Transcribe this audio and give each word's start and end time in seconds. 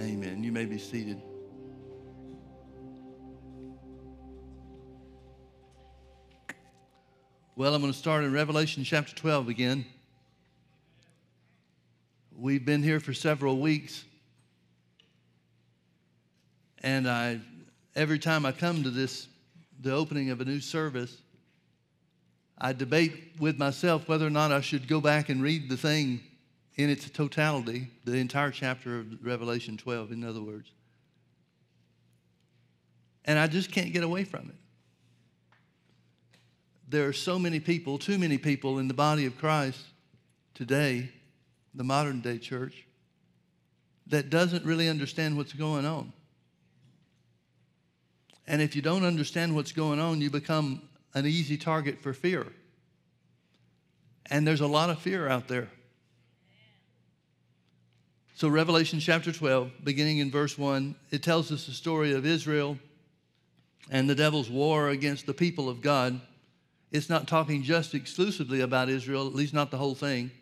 Amen. 0.00 0.42
You 0.42 0.52
may 0.52 0.64
be 0.64 0.78
seated. 0.78 1.20
Well, 7.56 7.74
I'm 7.74 7.82
going 7.82 7.92
to 7.92 7.98
start 7.98 8.24
in 8.24 8.32
Revelation 8.32 8.84
chapter 8.84 9.14
12 9.14 9.50
again. 9.50 9.84
We've 12.34 12.64
been 12.64 12.82
here 12.82 13.00
for 13.00 13.12
several 13.12 13.58
weeks. 13.58 14.04
And 16.82 17.08
I 17.08 17.40
every 17.94 18.18
time 18.18 18.46
I 18.46 18.52
come 18.52 18.82
to 18.84 18.90
this 18.90 19.28
the 19.78 19.92
opening 19.92 20.30
of 20.30 20.40
a 20.40 20.44
new 20.46 20.60
service, 20.60 21.18
I 22.56 22.72
debate 22.72 23.34
with 23.38 23.58
myself 23.58 24.08
whether 24.08 24.26
or 24.26 24.30
not 24.30 24.52
I 24.52 24.62
should 24.62 24.88
go 24.88 25.02
back 25.02 25.28
and 25.28 25.42
read 25.42 25.68
the 25.68 25.76
thing 25.76 26.22
in 26.76 26.88
its 26.88 27.08
totality, 27.10 27.90
the 28.04 28.16
entire 28.16 28.50
chapter 28.50 29.00
of 29.00 29.24
Revelation 29.24 29.76
12, 29.76 30.12
in 30.12 30.24
other 30.24 30.42
words. 30.42 30.72
And 33.24 33.38
I 33.38 33.46
just 33.46 33.70
can't 33.70 33.92
get 33.92 34.02
away 34.02 34.24
from 34.24 34.48
it. 34.48 34.56
There 36.88 37.08
are 37.08 37.12
so 37.12 37.38
many 37.38 37.60
people, 37.60 37.98
too 37.98 38.18
many 38.18 38.38
people 38.38 38.78
in 38.78 38.88
the 38.88 38.94
body 38.94 39.26
of 39.26 39.38
Christ 39.38 39.80
today, 40.54 41.10
the 41.74 41.84
modern 41.84 42.20
day 42.20 42.38
church, 42.38 42.86
that 44.08 44.30
doesn't 44.30 44.64
really 44.64 44.88
understand 44.88 45.36
what's 45.36 45.52
going 45.52 45.86
on. 45.86 46.12
And 48.46 48.60
if 48.60 48.74
you 48.74 48.82
don't 48.82 49.04
understand 49.04 49.54
what's 49.54 49.72
going 49.72 50.00
on, 50.00 50.20
you 50.20 50.28
become 50.28 50.82
an 51.14 51.26
easy 51.26 51.56
target 51.56 52.02
for 52.02 52.12
fear. 52.12 52.46
And 54.26 54.46
there's 54.46 54.60
a 54.60 54.66
lot 54.66 54.90
of 54.90 54.98
fear 54.98 55.28
out 55.28 55.48
there. 55.48 55.68
So, 58.42 58.48
Revelation 58.48 58.98
chapter 58.98 59.30
12, 59.30 59.70
beginning 59.84 60.18
in 60.18 60.28
verse 60.28 60.58
1, 60.58 60.96
it 61.12 61.22
tells 61.22 61.52
us 61.52 61.66
the 61.66 61.72
story 61.72 62.12
of 62.12 62.26
Israel 62.26 62.76
and 63.88 64.10
the 64.10 64.16
devil's 64.16 64.50
war 64.50 64.88
against 64.88 65.26
the 65.26 65.32
people 65.32 65.68
of 65.68 65.80
God. 65.80 66.20
It's 66.90 67.08
not 67.08 67.28
talking 67.28 67.62
just 67.62 67.94
exclusively 67.94 68.62
about 68.62 68.88
Israel, 68.88 69.28
at 69.28 69.34
least 69.36 69.54
not 69.54 69.70
the 69.70 69.76
whole 69.76 69.94
thing, 69.94 70.32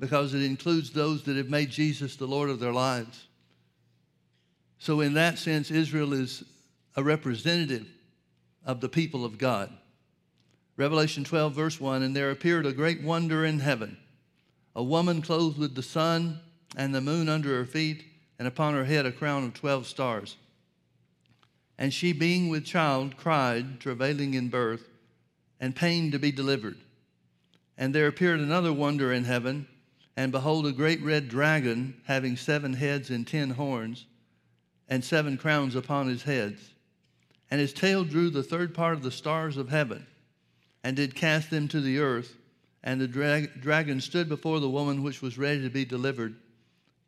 because 0.00 0.34
it 0.34 0.42
includes 0.42 0.90
those 0.90 1.22
that 1.22 1.36
have 1.36 1.48
made 1.48 1.70
Jesus 1.70 2.16
the 2.16 2.26
Lord 2.26 2.50
of 2.50 2.58
their 2.58 2.72
lives. 2.72 3.28
So, 4.80 5.00
in 5.00 5.14
that 5.14 5.38
sense, 5.38 5.70
Israel 5.70 6.12
is 6.12 6.42
a 6.96 7.04
representative 7.04 7.86
of 8.66 8.80
the 8.80 8.88
people 8.88 9.24
of 9.24 9.38
God. 9.38 9.70
Revelation 10.76 11.22
12, 11.22 11.54
verse 11.54 11.80
1 11.80 12.02
And 12.02 12.16
there 12.16 12.32
appeared 12.32 12.66
a 12.66 12.72
great 12.72 13.00
wonder 13.00 13.44
in 13.44 13.60
heaven 13.60 13.96
a 14.74 14.82
woman 14.82 15.22
clothed 15.22 15.56
with 15.56 15.76
the 15.76 15.84
sun 15.84 16.40
and 16.76 16.94
the 16.94 17.00
moon 17.00 17.28
under 17.28 17.56
her 17.56 17.64
feet, 17.64 18.04
and 18.38 18.46
upon 18.46 18.74
her 18.74 18.84
head 18.84 19.06
a 19.06 19.12
crown 19.12 19.44
of 19.44 19.54
12 19.54 19.86
stars. 19.86 20.36
And 21.78 21.92
she, 21.92 22.12
being 22.12 22.48
with 22.48 22.64
child, 22.64 23.16
cried, 23.16 23.80
travailing 23.80 24.34
in 24.34 24.48
birth, 24.48 24.88
and 25.60 25.74
pain 25.74 26.10
to 26.10 26.18
be 26.18 26.32
delivered. 26.32 26.78
And 27.76 27.94
there 27.94 28.06
appeared 28.06 28.40
another 28.40 28.72
wonder 28.72 29.12
in 29.12 29.24
heaven, 29.24 29.66
and 30.16 30.32
behold, 30.32 30.66
a 30.66 30.72
great 30.72 31.02
red 31.02 31.28
dragon, 31.28 32.00
having 32.04 32.36
seven 32.36 32.74
heads 32.74 33.10
and 33.10 33.26
ten 33.26 33.50
horns, 33.50 34.06
and 34.88 35.04
seven 35.04 35.36
crowns 35.36 35.74
upon 35.74 36.08
his 36.08 36.22
heads 36.22 36.70
and 37.50 37.60
his 37.60 37.72
tail 37.72 38.04
drew 38.04 38.30
the 38.30 38.42
third 38.42 38.74
part 38.74 38.94
of 38.94 39.02
the 39.02 39.10
stars 39.10 39.56
of 39.56 39.68
heaven 39.68 40.06
and 40.84 40.96
did 40.96 41.14
cast 41.14 41.50
them 41.50 41.68
to 41.68 41.80
the 41.80 41.98
earth. 41.98 42.36
And 42.82 43.00
the 43.00 43.08
drag- 43.08 43.60
dragon 43.60 44.00
stood 44.00 44.28
before 44.28 44.60
the 44.60 44.70
woman 44.70 45.02
which 45.02 45.20
was 45.20 45.36
ready 45.36 45.60
to 45.62 45.68
be 45.68 45.84
delivered, 45.84 46.36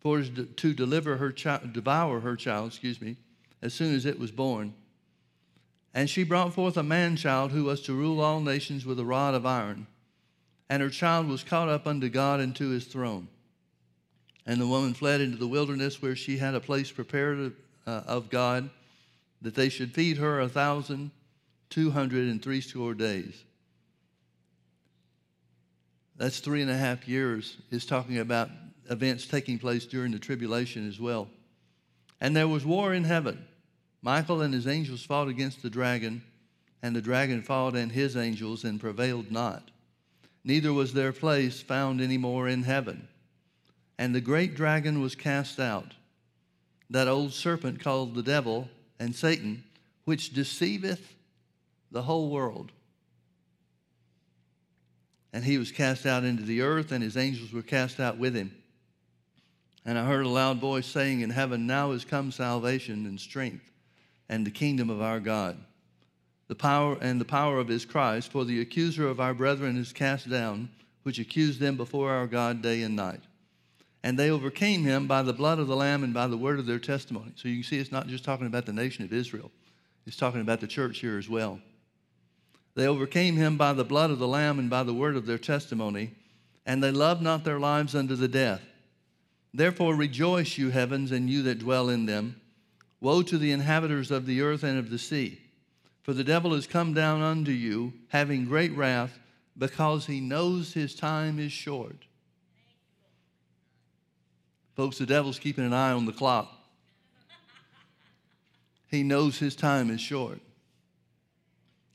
for 0.02 0.22
to 0.22 0.74
deliver 0.74 1.16
her 1.16 1.30
child, 1.30 1.72
devour 1.72 2.20
her 2.20 2.34
child, 2.34 2.68
excuse 2.68 3.00
me, 3.00 3.16
as 3.62 3.72
soon 3.72 3.94
as 3.94 4.04
it 4.04 4.18
was 4.18 4.32
born. 4.32 4.74
And 5.94 6.10
she 6.10 6.24
brought 6.24 6.54
forth 6.54 6.76
a 6.76 6.82
man 6.82 7.16
child 7.16 7.52
who 7.52 7.64
was 7.64 7.82
to 7.82 7.92
rule 7.92 8.20
all 8.20 8.40
nations 8.40 8.84
with 8.84 8.98
a 8.98 9.04
rod 9.04 9.34
of 9.34 9.46
iron. 9.46 9.86
And 10.68 10.82
her 10.82 10.90
child 10.90 11.28
was 11.28 11.44
caught 11.44 11.68
up 11.68 11.86
unto 11.86 12.08
God 12.08 12.40
and 12.40 12.56
to 12.56 12.70
his 12.70 12.86
throne. 12.86 13.28
And 14.44 14.60
the 14.60 14.66
woman 14.66 14.94
fled 14.94 15.20
into 15.20 15.36
the 15.36 15.46
wilderness 15.46 16.02
where 16.02 16.16
she 16.16 16.38
had 16.38 16.54
a 16.54 16.60
place 16.60 16.90
prepared 16.90 17.52
uh, 17.86 18.02
of 18.06 18.28
God 18.30 18.70
that 19.42 19.54
they 19.54 19.68
should 19.68 19.92
feed 19.92 20.16
her 20.16 20.40
a 20.40 20.48
thousand 20.48 21.10
two 21.68 21.90
hundred 21.90 22.28
and 22.28 22.42
threescore 22.42 22.94
days. 22.94 23.44
That's 26.16 26.40
three 26.40 26.62
and 26.62 26.70
a 26.70 26.76
half 26.76 27.06
years. 27.06 27.56
Is 27.70 27.86
talking 27.86 28.18
about 28.18 28.50
events 28.90 29.26
taking 29.26 29.58
place 29.58 29.86
during 29.86 30.12
the 30.12 30.18
tribulation 30.18 30.88
as 30.88 31.00
well. 31.00 31.28
And 32.20 32.36
there 32.36 32.48
was 32.48 32.64
war 32.64 32.94
in 32.94 33.04
heaven. 33.04 33.46
Michael 34.02 34.42
and 34.42 34.52
his 34.52 34.66
angels 34.66 35.04
fought 35.04 35.28
against 35.28 35.62
the 35.62 35.70
dragon, 35.70 36.22
and 36.82 36.94
the 36.94 37.02
dragon 37.02 37.42
fought 37.42 37.76
and 37.76 37.92
his 37.92 38.16
angels 38.16 38.64
and 38.64 38.80
prevailed 38.80 39.30
not. 39.30 39.70
Neither 40.44 40.72
was 40.72 40.92
their 40.92 41.12
place 41.12 41.60
found 41.60 42.00
any 42.00 42.18
more 42.18 42.48
in 42.48 42.64
heaven. 42.64 43.08
And 43.98 44.14
the 44.14 44.20
great 44.20 44.56
dragon 44.56 45.00
was 45.00 45.14
cast 45.14 45.60
out, 45.60 45.94
that 46.90 47.08
old 47.08 47.32
serpent 47.32 47.80
called 47.80 48.14
the 48.14 48.22
devil 48.22 48.68
and 48.98 49.14
Satan, 49.14 49.64
which 50.04 50.32
deceiveth 50.32 51.14
the 51.92 52.02
whole 52.02 52.30
world. 52.30 52.72
And 55.32 55.44
he 55.44 55.58
was 55.58 55.70
cast 55.70 56.04
out 56.04 56.24
into 56.24 56.42
the 56.42 56.60
earth, 56.60 56.92
and 56.92 57.02
his 57.02 57.16
angels 57.16 57.52
were 57.52 57.62
cast 57.62 58.00
out 58.00 58.18
with 58.18 58.34
him. 58.34 58.52
And 59.84 59.98
I 59.98 60.04
heard 60.04 60.24
a 60.24 60.28
loud 60.28 60.58
voice 60.58 60.86
saying 60.86 61.20
in 61.20 61.30
heaven, 61.30 61.66
Now 61.66 61.90
is 61.90 62.04
come 62.04 62.30
salvation 62.30 63.06
and 63.06 63.20
strength 63.20 63.70
and 64.28 64.46
the 64.46 64.50
kingdom 64.50 64.90
of 64.90 65.02
our 65.02 65.20
God, 65.20 65.58
the 66.48 66.54
power 66.54 66.96
and 67.00 67.20
the 67.20 67.24
power 67.24 67.58
of 67.58 67.68
his 67.68 67.84
Christ, 67.84 68.30
for 68.30 68.44
the 68.44 68.60
accuser 68.60 69.08
of 69.08 69.20
our 69.20 69.34
brethren 69.34 69.76
is 69.76 69.92
cast 69.92 70.30
down, 70.30 70.70
which 71.02 71.18
accused 71.18 71.60
them 71.60 71.76
before 71.76 72.10
our 72.10 72.26
God 72.26 72.62
day 72.62 72.82
and 72.82 72.94
night 72.94 73.20
and 74.02 74.18
they 74.18 74.30
overcame 74.30 74.82
him 74.82 75.06
by 75.06 75.22
the 75.22 75.32
blood 75.32 75.58
of 75.58 75.68
the 75.68 75.76
Lamb 75.76 76.02
and 76.02 76.12
by 76.12 76.26
the 76.26 76.36
word 76.36 76.58
of 76.58 76.66
their 76.66 76.78
testimony. 76.78 77.32
So 77.36 77.48
you 77.48 77.56
can 77.56 77.64
see 77.64 77.78
it's 77.78 77.92
not 77.92 78.08
just 78.08 78.24
talking 78.24 78.46
about 78.46 78.66
the 78.66 78.72
nation 78.72 79.04
of 79.04 79.12
Israel, 79.12 79.50
it's 80.06 80.16
talking 80.16 80.40
about 80.40 80.60
the 80.60 80.66
church 80.66 80.98
here 80.98 81.18
as 81.18 81.28
well. 81.28 81.60
They 82.74 82.86
overcame 82.86 83.36
him 83.36 83.56
by 83.56 83.74
the 83.74 83.84
blood 83.84 84.10
of 84.10 84.18
the 84.18 84.26
Lamb 84.26 84.58
and 84.58 84.68
by 84.68 84.82
the 84.82 84.94
word 84.94 85.14
of 85.14 85.26
their 85.26 85.38
testimony, 85.38 86.14
and 86.66 86.82
they 86.82 86.90
loved 86.90 87.22
not 87.22 87.44
their 87.44 87.60
lives 87.60 87.94
unto 87.94 88.16
the 88.16 88.28
death. 88.28 88.62
Therefore 89.54 89.94
rejoice, 89.94 90.56
you 90.56 90.70
heavens, 90.70 91.12
and 91.12 91.28
you 91.28 91.42
that 91.42 91.58
dwell 91.58 91.88
in 91.88 92.06
them. 92.06 92.40
Woe 93.00 93.22
to 93.22 93.36
the 93.36 93.52
inhabitants 93.52 94.10
of 94.10 94.26
the 94.26 94.40
earth 94.40 94.62
and 94.62 94.78
of 94.78 94.90
the 94.90 94.98
sea. 94.98 95.40
For 96.02 96.12
the 96.12 96.24
devil 96.24 96.54
is 96.54 96.66
come 96.66 96.94
down 96.94 97.20
unto 97.20 97.52
you, 97.52 97.92
having 98.08 98.44
great 98.44 98.72
wrath, 98.72 99.18
because 99.56 100.06
he 100.06 100.20
knows 100.20 100.72
his 100.72 100.94
time 100.94 101.38
is 101.38 101.52
short. 101.52 101.96
Folks, 104.74 104.98
the 104.98 105.06
devil's 105.06 105.38
keeping 105.38 105.64
an 105.64 105.74
eye 105.74 105.92
on 105.92 106.06
the 106.06 106.12
clock. 106.12 106.50
He 108.88 109.02
knows 109.02 109.38
his 109.38 109.54
time 109.54 109.90
is 109.90 110.00
short. 110.00 110.40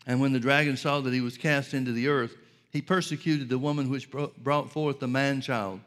And 0.05 0.21
when 0.21 0.31
the 0.31 0.39
dragon 0.39 0.77
saw 0.77 1.01
that 1.01 1.13
he 1.13 1.21
was 1.21 1.37
cast 1.37 1.73
into 1.73 1.91
the 1.91 2.07
earth, 2.07 2.35
he 2.71 2.81
persecuted 2.81 3.49
the 3.49 3.57
woman 3.57 3.89
which 3.89 4.09
brought 4.11 4.71
forth 4.71 4.99
the 4.99 5.07
man 5.07 5.41
child. 5.41 5.81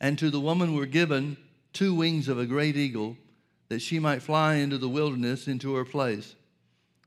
And 0.00 0.18
to 0.18 0.30
the 0.30 0.40
woman 0.40 0.74
were 0.74 0.86
given 0.86 1.36
two 1.72 1.94
wings 1.94 2.28
of 2.28 2.38
a 2.38 2.46
great 2.46 2.76
eagle, 2.76 3.16
that 3.68 3.82
she 3.82 3.98
might 3.98 4.22
fly 4.22 4.54
into 4.54 4.78
the 4.78 4.88
wilderness 4.88 5.48
into 5.48 5.74
her 5.74 5.84
place, 5.84 6.34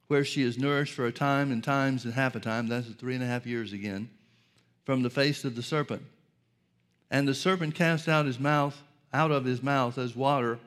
where 0.07 0.25
she 0.25 0.44
is 0.44 0.57
nourished 0.57 0.94
for 0.94 1.06
a 1.06 1.12
time 1.12 1.51
and 1.51 1.63
times 1.63 2.06
and 2.06 2.13
half 2.13 2.35
a 2.35 2.40
time, 2.40 2.68
that's 2.68 2.88
three 2.88 3.16
and 3.16 3.24
a 3.24 3.28
half 3.28 3.47
years 3.47 3.74
again, 3.74 4.09
from 4.85 5.01
the 5.01 5.09
face 5.09 5.44
of 5.44 5.56
the 5.56 5.63
serpent. 5.63 6.03
And 7.09 7.28
the 7.28 7.34
serpent 7.34 7.75
cast 7.75 8.07
out 8.07 8.25
his 8.25 8.40
mouth 8.40 8.81
out 9.13 9.31
of 9.31 9.46
his 9.46 9.62
mouth 9.62 9.97
as 9.97 10.16
water 10.16 10.59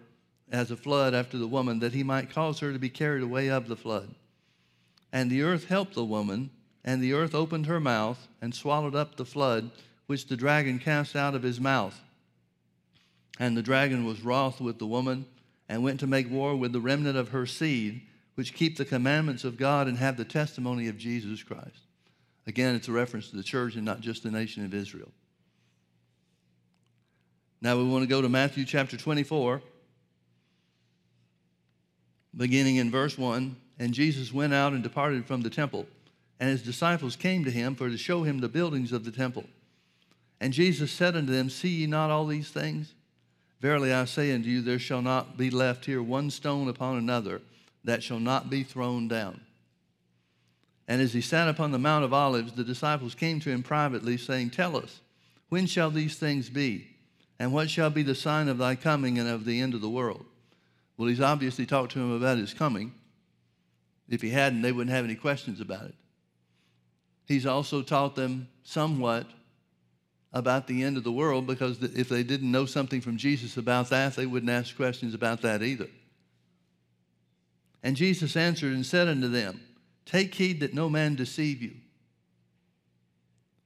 as 0.50 0.70
a 0.70 0.76
flood 0.76 1.14
after 1.14 1.38
the 1.38 1.48
woman, 1.48 1.78
that 1.78 1.94
he 1.94 2.02
might 2.02 2.30
cause 2.30 2.60
her 2.60 2.72
to 2.72 2.78
be 2.78 2.90
carried 2.90 3.22
away 3.22 3.48
of 3.48 3.68
the 3.68 3.76
flood. 3.76 4.14
And 5.12 5.30
the 5.30 5.42
earth 5.42 5.68
helped 5.68 5.94
the 5.94 6.04
woman, 6.04 6.50
and 6.84 7.02
the 7.02 7.14
earth 7.14 7.34
opened 7.34 7.66
her 7.66 7.80
mouth 7.80 8.28
and 8.42 8.54
swallowed 8.54 8.94
up 8.94 9.16
the 9.16 9.24
flood 9.24 9.70
which 10.06 10.26
the 10.26 10.36
dragon 10.36 10.78
cast 10.78 11.16
out 11.16 11.34
of 11.34 11.42
his 11.42 11.58
mouth. 11.58 11.98
And 13.38 13.56
the 13.56 13.62
dragon 13.62 14.04
was 14.04 14.22
wroth 14.22 14.60
with 14.60 14.78
the 14.78 14.86
woman 14.86 15.26
and 15.68 15.82
went 15.82 16.00
to 16.00 16.06
make 16.06 16.30
war 16.30 16.54
with 16.54 16.72
the 16.72 16.80
remnant 16.80 17.16
of 17.16 17.30
her 17.30 17.46
seed, 17.46 18.02
which 18.34 18.54
keep 18.54 18.76
the 18.76 18.84
commandments 18.84 19.44
of 19.44 19.56
God 19.56 19.88
and 19.88 19.98
have 19.98 20.16
the 20.16 20.24
testimony 20.24 20.88
of 20.88 20.98
Jesus 20.98 21.42
Christ. 21.42 21.80
Again, 22.46 22.74
it's 22.74 22.88
a 22.88 22.92
reference 22.92 23.30
to 23.30 23.36
the 23.36 23.42
church 23.42 23.74
and 23.74 23.84
not 23.84 24.00
just 24.00 24.22
the 24.22 24.30
nation 24.30 24.64
of 24.64 24.74
Israel. 24.74 25.10
Now 27.60 27.78
we 27.78 27.84
want 27.84 28.02
to 28.02 28.08
go 28.08 28.20
to 28.20 28.28
Matthew 28.28 28.66
chapter 28.66 28.96
24, 28.96 29.62
beginning 32.36 32.76
in 32.76 32.90
verse 32.90 33.16
1. 33.16 33.56
And 33.78 33.92
Jesus 33.92 34.32
went 34.32 34.54
out 34.54 34.72
and 34.72 34.82
departed 34.82 35.26
from 35.26 35.40
the 35.40 35.50
temple, 35.50 35.86
and 36.38 36.48
his 36.48 36.62
disciples 36.62 37.16
came 37.16 37.44
to 37.44 37.50
him 37.50 37.74
for 37.74 37.88
to 37.88 37.96
show 37.96 38.22
him 38.22 38.38
the 38.38 38.48
buildings 38.48 38.92
of 38.92 39.04
the 39.04 39.10
temple. 39.10 39.44
And 40.40 40.52
Jesus 40.52 40.92
said 40.92 41.16
unto 41.16 41.32
them, 41.32 41.48
See 41.48 41.68
ye 41.68 41.86
not 41.86 42.10
all 42.10 42.26
these 42.26 42.50
things? 42.50 42.94
Verily 43.64 43.94
I 43.94 44.04
say 44.04 44.30
unto 44.30 44.50
you, 44.50 44.60
there 44.60 44.78
shall 44.78 45.00
not 45.00 45.38
be 45.38 45.48
left 45.48 45.86
here 45.86 46.02
one 46.02 46.28
stone 46.28 46.68
upon 46.68 46.98
another 46.98 47.40
that 47.82 48.02
shall 48.02 48.20
not 48.20 48.50
be 48.50 48.62
thrown 48.62 49.08
down. 49.08 49.40
And 50.86 51.00
as 51.00 51.14
he 51.14 51.22
sat 51.22 51.48
upon 51.48 51.70
the 51.70 51.78
Mount 51.78 52.04
of 52.04 52.12
Olives, 52.12 52.52
the 52.52 52.62
disciples 52.62 53.14
came 53.14 53.40
to 53.40 53.48
him 53.48 53.62
privately, 53.62 54.18
saying, 54.18 54.50
Tell 54.50 54.76
us, 54.76 55.00
when 55.48 55.64
shall 55.64 55.90
these 55.90 56.18
things 56.18 56.50
be? 56.50 56.88
And 57.38 57.54
what 57.54 57.70
shall 57.70 57.88
be 57.88 58.02
the 58.02 58.14
sign 58.14 58.48
of 58.48 58.58
thy 58.58 58.74
coming 58.74 59.18
and 59.18 59.30
of 59.30 59.46
the 59.46 59.58
end 59.62 59.72
of 59.72 59.80
the 59.80 59.88
world? 59.88 60.26
Well, 60.98 61.08
he's 61.08 61.22
obviously 61.22 61.64
talked 61.64 61.92
to 61.92 62.00
them 62.00 62.12
about 62.12 62.36
his 62.36 62.52
coming. 62.52 62.92
If 64.10 64.20
he 64.20 64.28
hadn't, 64.28 64.60
they 64.60 64.72
wouldn't 64.72 64.94
have 64.94 65.06
any 65.06 65.14
questions 65.14 65.62
about 65.62 65.86
it. 65.86 65.94
He's 67.24 67.46
also 67.46 67.80
taught 67.80 68.14
them 68.14 68.46
somewhat 68.62 69.26
about 70.34 70.66
the 70.66 70.82
end 70.82 70.96
of 70.96 71.04
the 71.04 71.12
world 71.12 71.46
because 71.46 71.80
if 71.80 72.08
they 72.08 72.24
didn't 72.24 72.50
know 72.50 72.66
something 72.66 73.00
from 73.00 73.16
Jesus 73.16 73.56
about 73.56 73.88
that, 73.90 74.16
they 74.16 74.26
wouldn't 74.26 74.50
ask 74.50 74.76
questions 74.76 75.14
about 75.14 75.40
that 75.42 75.62
either. 75.62 75.88
And 77.84 77.96
Jesus 77.96 78.36
answered 78.36 78.74
and 78.74 78.84
said 78.84 79.08
unto 79.08 79.28
them, 79.28 79.60
Take 80.04 80.34
heed 80.34 80.60
that 80.60 80.74
no 80.74 80.90
man 80.90 81.14
deceive 81.14 81.62
you. 81.62 81.72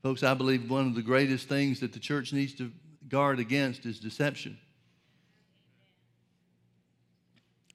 Folks, 0.02 0.22
I 0.22 0.34
believe 0.34 0.70
one 0.70 0.86
of 0.86 0.94
the 0.94 1.02
greatest 1.02 1.48
things 1.48 1.80
that 1.80 1.92
the 1.92 1.98
church 1.98 2.32
needs 2.32 2.54
to 2.54 2.70
guard 3.08 3.40
against 3.40 3.86
is 3.86 3.98
deception. 3.98 4.58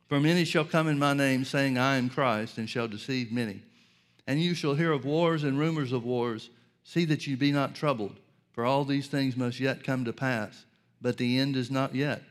For 0.08 0.20
many 0.20 0.46
shall 0.46 0.66
come 0.66 0.88
in 0.88 1.00
my 1.00 1.14
name, 1.14 1.44
saying, 1.44 1.78
I 1.78 1.96
am 1.96 2.10
Christ, 2.10 2.60
and 2.60 2.70
shall 2.70 2.88
deceive 2.88 3.32
many. 3.32 3.64
And 4.28 4.42
you 4.42 4.54
shall 4.54 4.76
hear 4.76 4.92
of 4.92 5.06
wars 5.06 5.44
and 5.44 5.58
rumors 5.58 5.92
of 5.92 6.04
wars. 6.04 6.50
See 6.84 7.06
that 7.06 7.26
you 7.26 7.36
be 7.36 7.52
not 7.52 7.74
troubled, 7.76 8.20
for 8.54 8.66
all 8.66 8.86
these 8.86 9.08
things 9.08 9.36
must 9.36 9.60
yet 9.60 9.84
come 9.84 10.06
to 10.06 10.14
pass, 10.14 10.66
but 11.02 11.18
the 11.18 11.38
end 11.38 11.56
is 11.56 11.70
not 11.70 11.94
yet. 11.94 12.22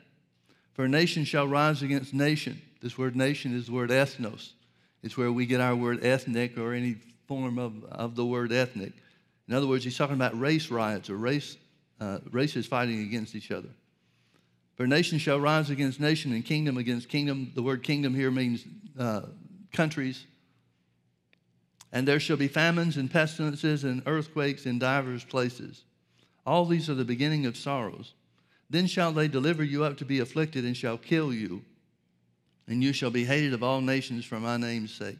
For 0.74 0.88
nation 0.88 1.24
shall 1.24 1.46
rise 1.46 1.82
against 1.82 2.14
nation. 2.14 2.62
This 2.80 2.96
word 2.96 3.14
nation 3.14 3.54
is 3.54 3.66
the 3.66 3.72
word 3.72 3.90
ethnos. 3.90 4.52
It's 5.02 5.16
where 5.16 5.32
we 5.32 5.46
get 5.46 5.60
our 5.60 5.76
word 5.76 6.04
ethnic 6.04 6.56
or 6.56 6.72
any 6.72 6.96
form 7.26 7.58
of, 7.58 7.84
of 7.84 8.14
the 8.14 8.24
word 8.24 8.52
ethnic. 8.52 8.92
In 9.48 9.54
other 9.54 9.66
words, 9.66 9.84
he's 9.84 9.98
talking 9.98 10.14
about 10.14 10.38
race 10.38 10.70
riots 10.70 11.10
or 11.10 11.16
race, 11.16 11.56
uh, 12.00 12.18
races 12.30 12.66
fighting 12.66 13.02
against 13.02 13.34
each 13.34 13.50
other. 13.50 13.68
For 14.76 14.86
nation 14.86 15.18
shall 15.18 15.40
rise 15.40 15.70
against 15.70 16.00
nation 16.00 16.32
and 16.32 16.44
kingdom 16.44 16.78
against 16.78 17.08
kingdom. 17.08 17.52
The 17.54 17.62
word 17.62 17.82
kingdom 17.82 18.14
here 18.14 18.30
means 18.30 18.64
uh, 18.98 19.22
countries. 19.72 20.24
And 21.92 22.08
there 22.08 22.20
shall 22.20 22.38
be 22.38 22.48
famines 22.48 22.96
and 22.96 23.10
pestilences 23.10 23.84
and 23.84 24.02
earthquakes 24.06 24.64
in 24.64 24.78
divers 24.78 25.24
places. 25.24 25.84
All 26.44 26.64
these 26.64 26.90
are 26.90 26.94
the 26.94 27.04
beginning 27.04 27.46
of 27.46 27.56
sorrows. 27.56 28.14
Then 28.68 28.86
shall 28.86 29.12
they 29.12 29.28
deliver 29.28 29.62
you 29.62 29.84
up 29.84 29.98
to 29.98 30.04
be 30.04 30.20
afflicted 30.20 30.64
and 30.64 30.76
shall 30.76 30.98
kill 30.98 31.32
you. 31.32 31.62
And 32.66 32.82
you 32.82 32.92
shall 32.92 33.10
be 33.10 33.24
hated 33.24 33.52
of 33.52 33.62
all 33.62 33.80
nations 33.80 34.24
for 34.24 34.40
my 34.40 34.56
name's 34.56 34.94
sake. 34.94 35.18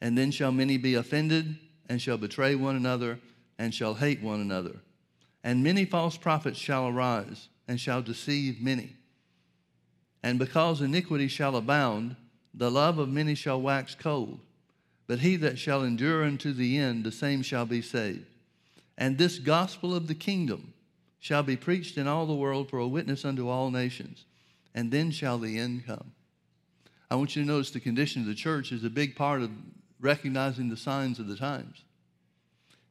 And 0.00 0.16
then 0.16 0.30
shall 0.30 0.52
many 0.52 0.76
be 0.76 0.94
offended 0.94 1.56
and 1.88 2.00
shall 2.00 2.18
betray 2.18 2.54
one 2.54 2.76
another 2.76 3.18
and 3.58 3.74
shall 3.74 3.94
hate 3.94 4.22
one 4.22 4.40
another. 4.40 4.76
And 5.42 5.62
many 5.62 5.84
false 5.84 6.16
prophets 6.16 6.58
shall 6.58 6.88
arise 6.88 7.48
and 7.68 7.80
shall 7.80 8.02
deceive 8.02 8.60
many. 8.60 8.96
And 10.22 10.38
because 10.38 10.80
iniquity 10.80 11.28
shall 11.28 11.56
abound, 11.56 12.16
the 12.54 12.70
love 12.70 12.98
of 12.98 13.08
many 13.08 13.34
shall 13.34 13.60
wax 13.60 13.94
cold. 13.94 14.40
But 15.06 15.18
he 15.18 15.36
that 15.36 15.58
shall 15.58 15.82
endure 15.82 16.24
unto 16.24 16.52
the 16.52 16.78
end, 16.78 17.04
the 17.04 17.12
same 17.12 17.42
shall 17.42 17.66
be 17.66 17.82
saved. 17.82 18.33
And 18.96 19.18
this 19.18 19.38
gospel 19.38 19.94
of 19.94 20.06
the 20.06 20.14
kingdom 20.14 20.72
shall 21.18 21.42
be 21.42 21.56
preached 21.56 21.96
in 21.96 22.06
all 22.06 22.26
the 22.26 22.34
world 22.34 22.68
for 22.68 22.78
a 22.78 22.86
witness 22.86 23.24
unto 23.24 23.48
all 23.48 23.70
nations, 23.70 24.24
and 24.74 24.90
then 24.90 25.10
shall 25.10 25.38
the 25.38 25.58
end 25.58 25.86
come. 25.86 26.12
I 27.10 27.16
want 27.16 27.34
you 27.34 27.42
to 27.42 27.48
notice 27.48 27.70
the 27.70 27.80
condition 27.80 28.22
of 28.22 28.28
the 28.28 28.34
church 28.34 28.72
is 28.72 28.84
a 28.84 28.90
big 28.90 29.16
part 29.16 29.40
of 29.40 29.50
recognizing 30.00 30.68
the 30.68 30.76
signs 30.76 31.18
of 31.18 31.26
the 31.26 31.36
times. 31.36 31.82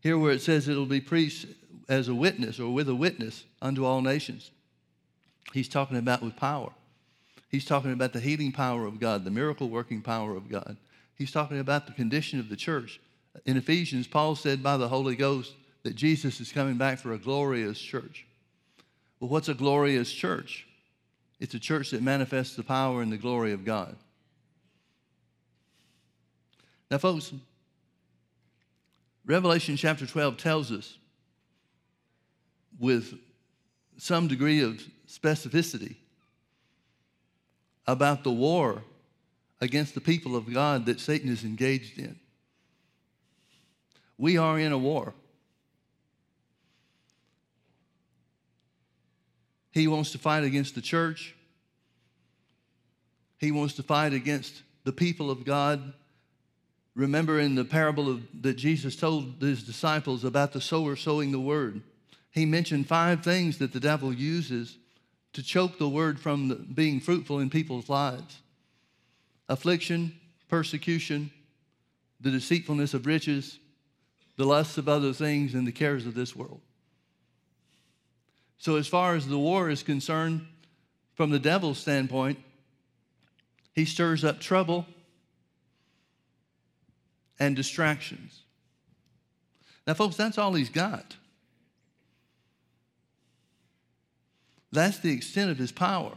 Here, 0.02 0.18
where 0.18 0.32
it 0.32 0.42
says 0.42 0.68
it'll 0.68 0.86
be 0.86 1.02
preached 1.02 1.46
as 1.88 2.08
a 2.08 2.16
witness 2.16 2.60
or 2.60 2.74
with 2.74 2.90
a 2.90 2.96
witness 2.96 3.44
unto 3.62 3.86
all 3.86 4.02
nations, 4.02 4.52
he's 5.54 5.70
talking 5.70 5.98
about 5.98 6.22
with 6.22 6.36
power. 6.36 6.72
He's 7.50 7.66
talking 7.66 7.94
about 7.94 8.14
the 8.14 8.20
healing 8.20 8.52
power 8.52 8.86
of 8.86 9.00
God, 9.00 9.26
the 9.26 9.32
miracle 9.32 9.70
working 9.70 10.02
power 10.02 10.36
of 10.36 10.50
God. 10.50 10.76
He's 11.16 11.32
talking 11.32 11.60
about 11.60 11.86
the 11.86 11.94
condition 11.94 12.40
of 12.40 12.50
the 12.50 12.56
church. 12.56 13.00
In 13.46 13.58
Ephesians, 13.58 14.08
Paul 14.08 14.36
said 14.36 14.64
by 14.64 14.78
the 14.78 14.88
Holy 14.88 15.16
Ghost 15.16 15.54
that 15.84 15.96
Jesus 15.96 16.40
is 16.40 16.52
coming 16.52 16.76
back 16.76 17.00
for 17.00 17.14
a 17.14 17.18
glorious 17.18 17.80
church. 17.80 18.26
Well, 19.20 19.30
what's 19.30 19.50
a 19.50 19.54
glorious 19.54 20.12
church? 20.12 20.66
It's 21.40 21.54
a 21.54 21.60
church 21.60 21.92
that 21.92 22.02
manifests 22.02 22.56
the 22.56 22.64
power 22.64 23.02
and 23.02 23.12
the 23.12 23.18
glory 23.18 23.52
of 23.52 23.66
God. 23.66 23.96
Now, 26.90 26.98
folks, 26.98 27.34
Revelation 29.26 29.78
chapter 29.78 30.06
12 30.06 30.38
tells 30.38 30.72
us 30.72 30.98
with 32.80 33.14
some 33.98 34.28
degree 34.28 34.62
of 34.62 34.82
specificity 35.08 35.96
about 37.88 38.24
the 38.24 38.32
war 38.32 38.84
against 39.62 39.96
the 39.96 40.02
people 40.02 40.36
of 40.36 40.54
God 40.54 40.86
that 40.86 41.00
Satan 41.00 41.30
is 41.30 41.44
engaged 41.44 41.98
in. 41.98 42.20
We 44.18 44.38
are 44.38 44.60
in 44.60 44.72
a 44.72 44.78
war. 44.78 45.14
He 49.74 49.88
wants 49.88 50.12
to 50.12 50.20
fight 50.20 50.44
against 50.44 50.76
the 50.76 50.82
church. 50.82 51.36
He 53.40 53.52
wants 53.52 53.74
to 53.76 53.84
fight 53.84 54.14
against 54.14 54.62
the 54.84 54.94
people 54.94 55.32
of 55.32 55.46
God. 55.46 55.94
Remember 56.96 57.40
in 57.40 57.56
the 57.56 57.66
parable 57.66 58.08
of, 58.08 58.22
that 58.44 58.54
Jesus 58.54 58.96
told 58.96 59.42
his 59.42 59.64
disciples 59.64 60.24
about 60.24 60.54
the 60.54 60.62
sower 60.62 60.96
sowing 60.96 61.32
the 61.32 61.40
word, 61.40 61.82
he 62.30 62.46
mentioned 62.46 62.88
five 62.88 63.24
things 63.24 63.58
that 63.58 63.74
the 63.74 63.80
devil 63.80 64.14
uses 64.14 64.78
to 65.34 65.42
choke 65.42 65.80
the 65.80 65.90
word 65.90 66.20
from 66.20 66.50
the, 66.50 66.56
being 66.56 67.00
fruitful 67.00 67.40
in 67.40 67.50
people's 67.50 67.90
lives 67.90 68.42
affliction, 69.50 70.14
persecution, 70.50 71.32
the 72.22 72.32
deceitfulness 72.32 72.94
of 72.94 73.08
riches, 73.08 73.60
the 74.38 74.46
lusts 74.46 74.78
of 74.78 74.88
other 74.88 75.14
things, 75.14 75.54
and 75.56 75.68
the 75.68 75.72
cares 75.72 76.06
of 76.06 76.14
this 76.14 76.36
world. 76.36 76.62
So, 78.64 78.78
as 78.78 78.88
far 78.88 79.14
as 79.14 79.28
the 79.28 79.38
war 79.38 79.70
is 79.70 79.84
concerned, 79.84 80.48
from 81.16 81.32
the 81.32 81.38
devil's 81.38 81.78
standpoint, 81.78 82.40
he 83.74 83.84
stirs 83.84 84.24
up 84.24 84.40
trouble 84.40 84.86
and 87.38 87.58
distractions. 87.58 88.44
Now, 89.86 89.96
folks, 89.96 90.16
that's 90.16 90.38
all 90.38 90.54
he's 90.54 90.70
got. 90.70 91.18
That's 94.72 95.00
the 95.00 95.12
extent 95.12 95.52
of 95.52 95.58
his 95.58 95.74
power. 95.74 96.14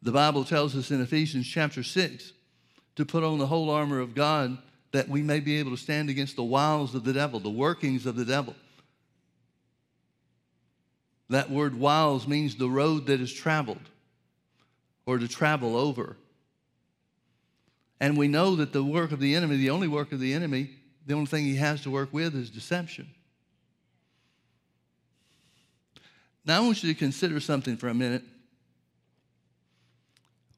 The 0.00 0.12
Bible 0.12 0.42
tells 0.42 0.74
us 0.74 0.90
in 0.90 1.02
Ephesians 1.02 1.46
chapter 1.46 1.82
6 1.82 2.32
to 2.96 3.04
put 3.04 3.24
on 3.24 3.36
the 3.36 3.48
whole 3.48 3.68
armor 3.68 4.00
of 4.00 4.14
God 4.14 4.56
that 4.94 5.08
we 5.08 5.22
may 5.22 5.40
be 5.40 5.58
able 5.58 5.72
to 5.72 5.76
stand 5.76 6.08
against 6.08 6.36
the 6.36 6.44
wiles 6.44 6.94
of 6.94 7.02
the 7.02 7.12
devil, 7.12 7.40
the 7.40 7.50
workings 7.50 8.06
of 8.06 8.14
the 8.14 8.24
devil. 8.24 8.54
That 11.28 11.50
word 11.50 11.74
wiles 11.74 12.28
means 12.28 12.54
the 12.54 12.70
road 12.70 13.06
that 13.06 13.20
is 13.20 13.32
traveled 13.32 13.90
or 15.04 15.18
to 15.18 15.26
travel 15.26 15.76
over. 15.76 16.16
And 17.98 18.16
we 18.16 18.28
know 18.28 18.54
that 18.54 18.72
the 18.72 18.84
work 18.84 19.10
of 19.10 19.18
the 19.18 19.34
enemy, 19.34 19.56
the 19.56 19.70
only 19.70 19.88
work 19.88 20.12
of 20.12 20.20
the 20.20 20.32
enemy, 20.32 20.70
the 21.04 21.14
only 21.14 21.26
thing 21.26 21.44
he 21.44 21.56
has 21.56 21.80
to 21.80 21.90
work 21.90 22.12
with 22.12 22.36
is 22.36 22.48
deception. 22.48 23.08
Now, 26.44 26.58
I 26.58 26.60
want 26.60 26.84
you 26.84 26.94
to 26.94 26.96
consider 26.96 27.40
something 27.40 27.76
for 27.76 27.88
a 27.88 27.94
minute. 27.94 28.22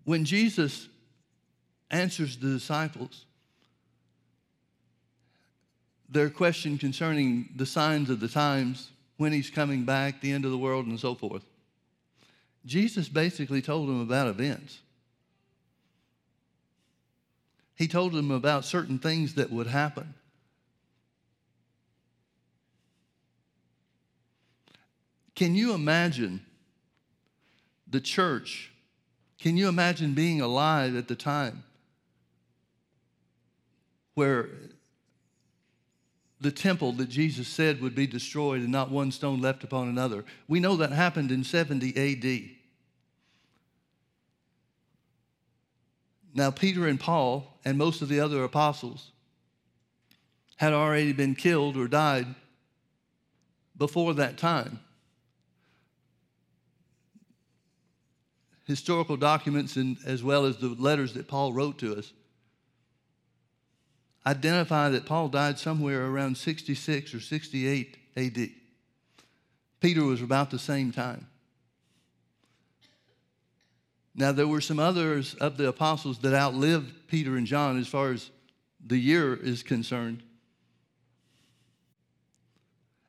When 0.05 0.27
Jesus 0.27 0.89
answers 1.91 2.37
the 2.37 2.49
disciples 2.49 3.25
their 6.09 6.31
question 6.31 6.79
concerning 6.79 7.49
the 7.57 7.67
signs 7.67 8.11
of 8.11 8.21
the 8.21 8.29
times, 8.29 8.91
when 9.17 9.33
he's 9.33 9.51
coming 9.51 9.85
back, 9.85 10.21
the 10.21 10.33
end 10.33 10.45
of 10.45 10.51
the 10.51 10.59
world, 10.59 10.87
and 10.87 11.01
so 11.01 11.15
forth, 11.15 11.45
Jesus 12.65 13.09
basically 13.09 13.63
told 13.63 13.89
them 13.89 14.01
about 14.01 14.29
events. 14.29 14.81
He 17.75 17.89
told 17.89 18.13
them 18.13 18.31
about 18.31 18.65
certain 18.65 18.99
things 18.99 19.35
that 19.35 19.51
would 19.51 19.67
happen. 19.67 20.15
Can 25.35 25.55
you 25.55 25.75
imagine 25.75 26.45
the 27.87 28.01
church? 28.01 28.73
Can 29.39 29.57
you 29.57 29.69
imagine 29.69 30.15
being 30.15 30.41
alive 30.41 30.97
at 30.97 31.09
the 31.09 31.15
time 31.15 31.63
where 34.15 34.49
the 36.41 36.51
temple 36.51 36.93
that 36.93 37.09
Jesus 37.09 37.49
said 37.49 37.81
would 37.81 37.95
be 37.95 38.07
destroyed 38.07 38.61
and 38.61 38.71
not 38.71 38.91
one 38.91 39.11
stone 39.11 39.41
left 39.41 39.65
upon 39.65 39.89
another. 39.89 40.25
We 40.49 40.61
know 40.61 40.77
that 40.77 40.93
happened 40.93 41.31
in 41.31 41.45
70 41.45 41.97
AD. 41.97 42.51
Now, 46.35 46.51
Peter 46.51 46.87
and 46.87 47.01
Paul 47.01 47.59
and 47.65 47.79
most 47.79 48.03
of 48.03 48.09
the 48.09 48.21
other 48.21 48.45
apostles 48.45 49.13
had 50.57 50.75
already 50.75 51.15
been 51.15 51.35
killed 51.35 51.77
or 51.77 51.89
died 51.89 52.27
before 53.77 54.13
that 54.15 54.37
time. 54.37 54.81
Historical 58.67 59.17
documents, 59.17 59.77
and 59.77 59.97
as 60.05 60.23
well 60.23 60.45
as 60.45 60.59
the 60.59 60.69
letters 60.69 61.15
that 61.15 61.29
Paul 61.29 61.53
wrote 61.53 61.79
to 61.79 61.97
us, 61.97 62.13
identify 64.27 64.89
that 64.91 65.07
Paul 65.07 65.29
died 65.29 65.59
somewhere 65.59 66.07
around 66.07 66.37
66 66.37 67.15
or 67.15 67.21
68 67.21 67.97
AD. 68.17 68.51
Peter 69.81 70.03
was 70.03 70.21
about 70.21 70.51
the 70.51 70.59
same 70.59 70.91
time. 70.91 71.29
Now, 74.15 74.33
there 74.33 74.49
were 74.49 74.63
some 74.63 74.79
others 74.79 75.35
of 75.35 75.59
the 75.59 75.69
apostles 75.69 76.19
that 76.21 76.35
outlived 76.35 77.07
Peter 77.07 77.37
and 77.37 77.47
John 77.47 77.79
as 77.79 77.87
far 77.87 78.13
as 78.13 78.31
the 78.85 78.97
year 78.97 79.35
is 79.35 79.63
concerned. 79.63 80.23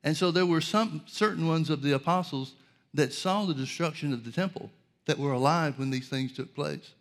And 0.04 0.16
so 0.16 0.30
there 0.30 0.46
were 0.46 0.60
some 0.60 1.02
certain 1.06 1.48
ones 1.48 1.70
of 1.70 1.82
the 1.82 1.92
apostles 1.92 2.54
that 2.94 3.12
saw 3.12 3.44
the 3.44 3.54
destruction 3.54 4.12
of 4.12 4.24
the 4.24 4.30
temple 4.30 4.70
that 5.06 5.18
were 5.18 5.32
alive 5.32 5.78
when 5.78 5.90
these 5.90 6.08
things 6.08 6.32
took 6.32 6.54
place. 6.54 6.92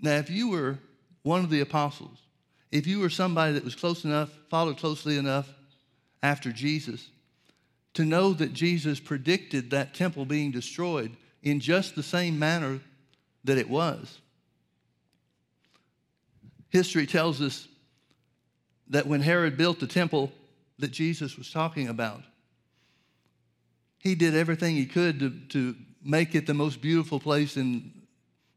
Now, 0.00 0.16
if 0.16 0.30
you 0.30 0.50
were 0.50 0.78
one 1.22 1.42
of 1.42 1.50
the 1.50 1.60
apostles, 1.60 2.18
if 2.72 2.86
you 2.86 3.00
were 3.00 3.10
somebody 3.10 3.54
that 3.54 3.64
was 3.64 3.74
close 3.74 4.04
enough, 4.04 4.30
followed 4.48 4.78
closely 4.78 5.16
enough 5.16 5.48
after 6.22 6.52
Jesus, 6.52 7.08
to 7.94 8.04
know 8.04 8.32
that 8.32 8.52
Jesus 8.52 9.00
predicted 9.00 9.70
that 9.70 9.94
temple 9.94 10.24
being 10.24 10.50
destroyed 10.50 11.16
in 11.42 11.58
just 11.58 11.94
the 11.94 12.02
same 12.02 12.38
manner 12.38 12.80
that 13.44 13.58
it 13.58 13.68
was. 13.68 14.20
History 16.68 17.06
tells 17.06 17.40
us 17.40 17.66
that 18.88 19.06
when 19.06 19.20
Herod 19.20 19.56
built 19.56 19.80
the 19.80 19.86
temple 19.86 20.30
that 20.78 20.92
Jesus 20.92 21.36
was 21.36 21.50
talking 21.50 21.88
about, 21.88 22.22
he 23.98 24.14
did 24.14 24.34
everything 24.34 24.76
he 24.76 24.86
could 24.86 25.18
to, 25.18 25.30
to 25.48 25.76
make 26.02 26.34
it 26.34 26.46
the 26.46 26.54
most 26.54 26.80
beautiful 26.80 27.20
place 27.20 27.56
in, 27.56 27.92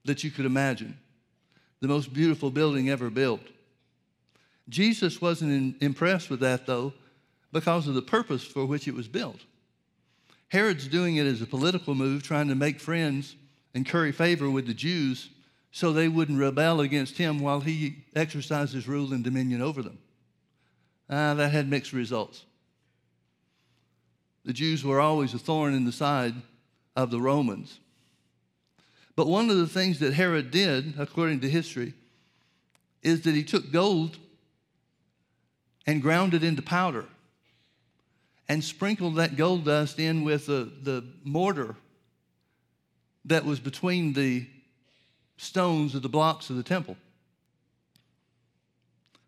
that 0.06 0.24
you 0.24 0.32
could 0.32 0.46
imagine, 0.46 0.98
the 1.82 1.88
most 1.88 2.14
beautiful 2.14 2.50
building 2.50 2.90
ever 2.90 3.10
built. 3.10 3.42
Jesus 4.70 5.22
wasn't 5.22 5.52
in, 5.52 5.76
impressed 5.82 6.30
with 6.30 6.40
that, 6.40 6.66
though, 6.66 6.94
because 7.52 7.88
of 7.88 7.94
the 7.94 8.02
purpose 8.02 8.44
for 8.44 8.66
which 8.66 8.88
it 8.88 8.94
was 8.94 9.08
built. 9.08 9.42
Herod's 10.50 10.88
doing 10.88 11.18
it 11.18 11.26
as 11.26 11.42
a 11.42 11.48
political 11.48 11.96
move, 11.96 12.24
trying 12.24 12.48
to 12.48 12.56
make 12.56 12.80
friends 12.80 13.36
and 13.74 13.86
curry 13.86 14.12
favor 14.12 14.50
with 14.50 14.68
the 14.68 14.74
Jews 14.74 15.30
so 15.72 15.92
they 15.92 16.08
wouldn't 16.08 16.40
rebel 16.40 16.82
against 16.82 17.18
him 17.18 17.40
while 17.40 17.60
he 17.60 18.04
exercised 18.16 18.74
his 18.74 18.88
rule 18.88 19.14
and 19.14 19.24
dominion 19.24 19.62
over 19.62 19.82
them. 19.82 19.98
Ah, 21.10 21.34
that 21.34 21.52
had 21.52 21.68
mixed 21.68 21.94
results. 21.94 22.46
The 24.46 24.54
Jews 24.54 24.84
were 24.84 25.02
always 25.02 25.34
a 25.34 25.40
thorn 25.40 25.74
in 25.74 25.86
the 25.86 25.92
side 25.92 26.36
of 26.96 27.10
the 27.10 27.20
Romans. 27.20 27.80
But 29.16 29.28
one 29.28 29.50
of 29.50 29.58
the 29.58 29.68
things 29.68 30.00
that 30.00 30.14
Herod 30.14 30.52
did, 30.52 30.94
according 31.00 31.40
to 31.42 31.50
history, 31.50 31.94
is 33.02 33.22
that 33.22 33.36
he 33.36 33.44
took 33.44 33.72
gold 33.72 34.18
and 35.86 36.02
ground 36.02 36.34
it 36.34 36.44
into 36.44 36.62
powder 36.62 37.06
and 38.48 38.64
sprinkled 38.64 39.16
that 39.16 39.36
gold 39.36 39.66
dust 39.66 40.00
in 40.00 40.24
with 40.24 40.46
the, 40.46 40.72
the 40.82 41.04
mortar 41.24 41.76
that 43.26 43.46
was 43.46 43.60
between 43.60 44.14
the 44.14 44.46
stones 45.38 45.96
of 45.96 46.02
the 46.02 46.10
blocks 46.10 46.50
of 46.50 46.56
the 46.56 46.64
temple. 46.64 46.98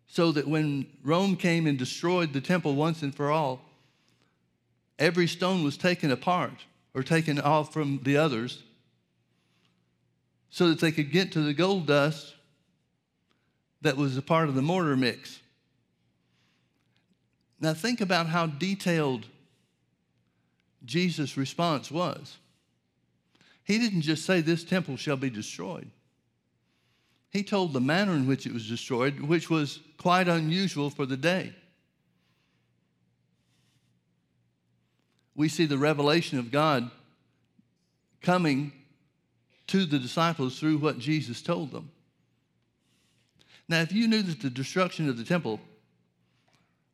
So 0.08 0.32
that 0.32 0.46
when 0.46 0.86
Rome 1.02 1.36
came 1.36 1.66
and 1.66 1.78
destroyed 1.78 2.32
the 2.32 2.40
temple 2.40 2.74
once 2.74 3.02
and 3.02 3.14
for 3.14 3.30
all, 3.30 3.60
every 4.98 5.26
stone 5.26 5.62
was 5.62 5.76
taken 5.76 6.10
apart 6.10 6.64
or 6.94 7.02
taken 7.02 7.38
off 7.38 7.72
from 7.72 8.00
the 8.02 8.16
others 8.16 8.62
so 10.48 10.68
that 10.68 10.80
they 10.80 10.92
could 10.92 11.10
get 11.10 11.32
to 11.32 11.40
the 11.40 11.52
gold 11.52 11.86
dust 11.86 12.34
that 13.82 13.96
was 13.96 14.16
a 14.16 14.22
part 14.22 14.48
of 14.48 14.54
the 14.54 14.62
mortar 14.62 14.96
mix. 14.96 15.40
Now, 17.60 17.74
think 17.74 18.00
about 18.00 18.26
how 18.26 18.46
detailed 18.46 19.26
Jesus' 20.84 21.36
response 21.36 21.90
was. 21.90 22.36
He 23.64 23.78
didn't 23.78 24.02
just 24.02 24.24
say, 24.24 24.40
This 24.40 24.62
temple 24.62 24.96
shall 24.96 25.16
be 25.16 25.30
destroyed. 25.30 25.90
He 27.30 27.42
told 27.42 27.72
the 27.72 27.80
manner 27.80 28.12
in 28.12 28.26
which 28.26 28.46
it 28.46 28.52
was 28.52 28.68
destroyed, 28.68 29.20
which 29.20 29.50
was 29.50 29.80
quite 29.98 30.28
unusual 30.28 30.90
for 30.90 31.04
the 31.04 31.16
day. 31.16 31.52
We 35.34 35.48
see 35.48 35.66
the 35.66 35.78
revelation 35.78 36.38
of 36.38 36.50
God 36.50 36.90
coming 38.22 38.72
to 39.66 39.84
the 39.84 39.98
disciples 39.98 40.58
through 40.58 40.78
what 40.78 40.98
Jesus 40.98 41.42
told 41.42 41.72
them. 41.72 41.90
Now, 43.68 43.80
if 43.80 43.92
you 43.92 44.06
knew 44.06 44.22
that 44.22 44.40
the 44.40 44.48
destruction 44.48 45.08
of 45.08 45.18
the 45.18 45.24
temple 45.24 45.60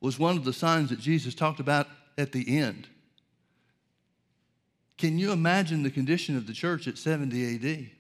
was 0.03 0.19
one 0.19 0.37
of 0.37 0.45
the 0.45 0.53
signs 0.53 0.91
that 0.91 0.99
Jesus 0.99 1.35
talked 1.35 1.61
about 1.61 1.87
at 2.19 2.33
the 2.33 2.59
end, 2.59 2.89
can 4.99 5.19
you 5.19 5.33
imagine 5.33 5.83
the 5.83 5.91
condition 5.91 6.37
of 6.37 6.47
the 6.47 6.53
church 6.53 6.87
at 6.87 6.99
70 6.99 7.55
AD? 7.55 7.91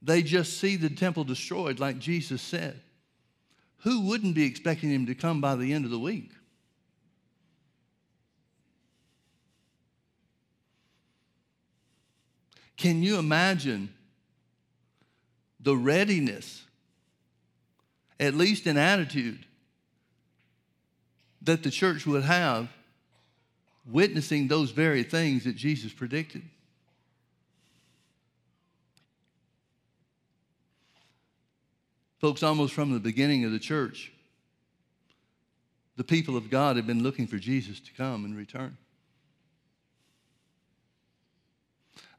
They 0.00 0.22
just 0.22 0.58
see 0.58 0.76
the 0.76 0.88
temple 0.90 1.24
destroyed, 1.24 1.80
like 1.80 1.98
Jesus 1.98 2.40
said. 2.40 2.80
Who 3.78 4.02
wouldn't 4.02 4.34
be 4.34 4.44
expecting 4.44 4.90
him 4.90 5.06
to 5.06 5.14
come 5.14 5.40
by 5.40 5.56
the 5.56 5.72
end 5.72 5.84
of 5.84 5.90
the 5.90 5.98
week? 5.98 6.30
Can 12.76 13.02
you 13.02 13.18
imagine 13.18 13.92
the 15.60 15.76
readiness, 15.76 16.64
at 18.20 18.34
least 18.34 18.66
in 18.66 18.76
attitude, 18.76 19.46
that 21.44 21.62
the 21.62 21.70
church 21.70 22.06
would 22.06 22.24
have 22.24 22.68
witnessing 23.86 24.48
those 24.48 24.70
very 24.70 25.02
things 25.02 25.44
that 25.44 25.56
Jesus 25.56 25.92
predicted. 25.92 26.42
Folks, 32.18 32.42
almost 32.42 32.72
from 32.72 32.92
the 32.92 33.00
beginning 33.00 33.44
of 33.44 33.52
the 33.52 33.58
church, 33.58 34.10
the 35.96 36.04
people 36.04 36.36
of 36.36 36.48
God 36.50 36.76
have 36.76 36.86
been 36.86 37.02
looking 37.02 37.26
for 37.26 37.36
Jesus 37.36 37.80
to 37.80 37.92
come 37.92 38.24
and 38.24 38.34
return. 38.34 38.76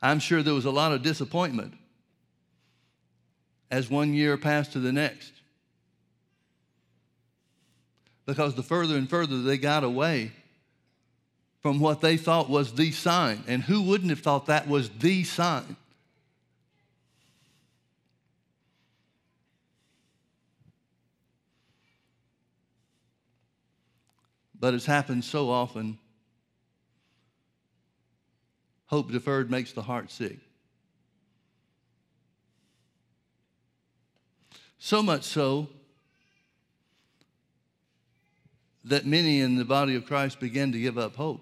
I'm 0.01 0.19
sure 0.19 0.43
there 0.43 0.53
was 0.53 0.65
a 0.65 0.71
lot 0.71 0.91
of 0.91 1.01
disappointment 1.01 1.73
as 3.71 3.89
one 3.89 4.13
year 4.13 4.37
passed 4.37 4.73
to 4.73 4.79
the 4.79 4.91
next. 4.91 5.33
Because 8.25 8.55
the 8.55 8.63
further 8.63 8.97
and 8.97 9.09
further 9.09 9.41
they 9.41 9.57
got 9.57 9.83
away 9.83 10.31
from 11.61 11.79
what 11.79 12.01
they 12.01 12.17
thought 12.17 12.49
was 12.49 12.73
the 12.73 12.91
sign. 12.91 13.43
And 13.47 13.63
who 13.63 13.81
wouldn't 13.83 14.09
have 14.09 14.19
thought 14.19 14.47
that 14.47 14.67
was 14.67 14.89
the 14.89 15.23
sign? 15.23 15.75
But 24.59 24.73
it's 24.73 24.85
happened 24.85 25.23
so 25.23 25.49
often. 25.49 25.99
Hope 28.87 29.11
deferred 29.11 29.51
makes 29.51 29.73
the 29.73 29.81
heart 29.81 30.09
sick. 30.11 30.37
So 34.77 35.01
much 35.01 35.23
so 35.23 35.69
that 38.85 39.05
many 39.05 39.41
in 39.41 39.55
the 39.55 39.65
body 39.65 39.95
of 39.95 40.05
Christ 40.05 40.39
began 40.39 40.71
to 40.71 40.79
give 40.79 40.97
up 40.97 41.15
hope. 41.15 41.41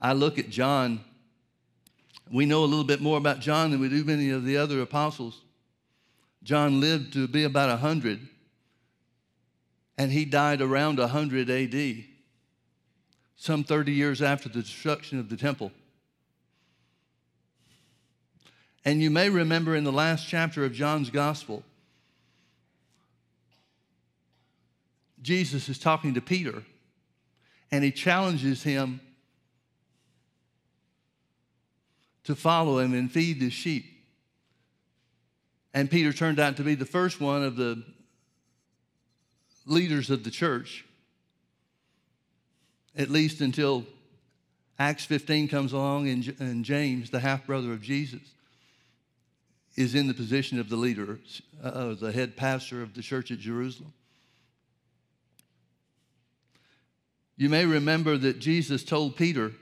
I 0.00 0.12
look 0.12 0.38
at 0.38 0.50
John, 0.50 1.02
we 2.30 2.44
know 2.44 2.64
a 2.64 2.66
little 2.66 2.84
bit 2.84 3.00
more 3.00 3.16
about 3.16 3.40
John 3.40 3.70
than 3.70 3.80
we 3.80 3.88
do 3.88 4.04
many 4.04 4.30
of 4.30 4.44
the 4.44 4.56
other 4.56 4.80
apostles. 4.80 5.40
John 6.42 6.80
lived 6.80 7.12
to 7.14 7.28
be 7.28 7.44
about 7.44 7.70
100, 7.70 8.28
and 9.96 10.10
he 10.12 10.24
died 10.24 10.60
around 10.60 10.98
100 10.98 11.48
AD, 11.48 12.04
some 13.36 13.64
30 13.64 13.92
years 13.92 14.20
after 14.20 14.48
the 14.48 14.60
destruction 14.60 15.20
of 15.20 15.28
the 15.28 15.36
temple. 15.36 15.70
And 18.84 19.00
you 19.00 19.08
may 19.08 19.30
remember 19.30 19.76
in 19.76 19.84
the 19.84 19.92
last 19.92 20.28
chapter 20.28 20.64
of 20.64 20.72
John's 20.72 21.08
gospel 21.08 21.62
Jesus 25.24 25.70
is 25.70 25.78
talking 25.78 26.14
to 26.14 26.20
Peter 26.20 26.62
and 27.72 27.82
he 27.82 27.90
challenges 27.90 28.62
him 28.62 29.00
to 32.24 32.34
follow 32.34 32.78
him 32.78 32.92
and 32.92 33.10
feed 33.10 33.40
the 33.40 33.48
sheep. 33.48 33.86
And 35.72 35.90
Peter 35.90 36.12
turned 36.12 36.38
out 36.38 36.58
to 36.58 36.62
be 36.62 36.74
the 36.74 36.84
first 36.84 37.22
one 37.22 37.42
of 37.42 37.56
the 37.56 37.82
leaders 39.64 40.10
of 40.10 40.24
the 40.24 40.30
church, 40.30 40.84
at 42.94 43.08
least 43.08 43.40
until 43.40 43.86
Acts 44.78 45.06
15 45.06 45.48
comes 45.48 45.72
along 45.72 46.06
and, 46.08 46.36
and 46.38 46.64
James, 46.66 47.08
the 47.08 47.20
half 47.20 47.46
brother 47.46 47.72
of 47.72 47.80
Jesus, 47.80 48.20
is 49.74 49.94
in 49.94 50.06
the 50.06 50.14
position 50.14 50.60
of 50.60 50.68
the 50.68 50.76
leader, 50.76 51.18
uh, 51.62 51.94
the 51.94 52.12
head 52.12 52.36
pastor 52.36 52.82
of 52.82 52.92
the 52.92 53.02
church 53.02 53.30
at 53.30 53.38
Jerusalem. 53.38 53.94
You 57.36 57.48
may 57.48 57.66
remember 57.66 58.16
that 58.16 58.38
Jesus 58.38 58.84
told 58.84 59.16
Peter 59.16 59.52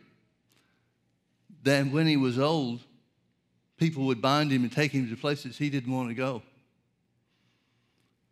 that 1.62 1.87
when 1.87 2.07
he 2.07 2.17
was 2.17 2.38
old, 2.38 2.81
people 3.79 4.05
would 4.07 4.21
bind 4.21 4.50
him 4.50 4.62
and 4.62 4.73
take 4.73 4.93
him 4.93 5.09
to 5.09 5.17
places 5.17 5.57
he 5.57 5.71
didn't 5.71 5.93
want 5.93 6.09
to 6.09 6.14
go. 6.14 6.43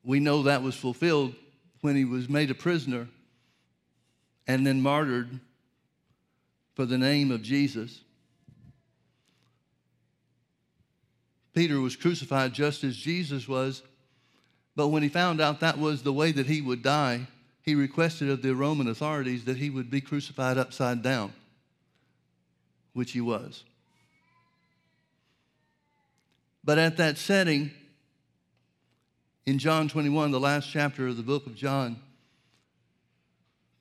We 0.05 0.21
know 0.21 0.43
that 0.45 0.63
was 0.63 0.75
fulfilled 0.75 1.35
when 1.81 1.97
he 1.97 2.05
was 2.05 2.29
made 2.29 2.51
a 2.51 2.55
prisoner 2.55 3.09
and 4.47 4.67
then 4.67 4.83
martyred 4.83 5.41
for 6.75 6.85
the 6.85 6.99
name 6.99 7.31
of 7.31 7.43
Jesus. 7.43 8.01
Peter 11.55 11.81
was 11.81 11.97
crucified 11.97 12.53
just 12.53 12.85
as 12.85 12.97
Jesus 12.97 13.49
was, 13.49 13.83
but 14.77 14.89
when 14.89 15.03
he 15.03 15.09
found 15.09 15.41
out 15.41 15.61
that 15.61 15.79
was 15.79 16.03
the 16.03 16.13
way 16.13 16.33
that 16.33 16.47
he 16.47 16.61
would 16.61 16.83
die, 16.83 17.27
he 17.63 17.75
requested 17.75 18.31
of 18.31 18.43
the 18.43 18.55
Roman 18.55 18.89
authorities 18.89 19.45
that 19.45 19.57
he 19.57 19.71
would 19.71 19.91
be 19.91 20.01
crucified 20.01 20.59
upside 20.59 21.03
down, 21.03 21.33
which 22.93 23.13
he 23.13 23.21
was. 23.21 23.65
But 26.65 26.79
at 26.79 26.97
that 26.99 27.19
setting, 27.19 27.71
in 29.47 29.59
John 29.59 29.89
21, 29.89 30.31
the 30.31 30.41
last 30.41 30.71
chapter 30.71 31.07
of 31.09 31.17
the 31.17 31.23
book 31.23 31.47
of 31.47 31.55
John, 31.55 31.97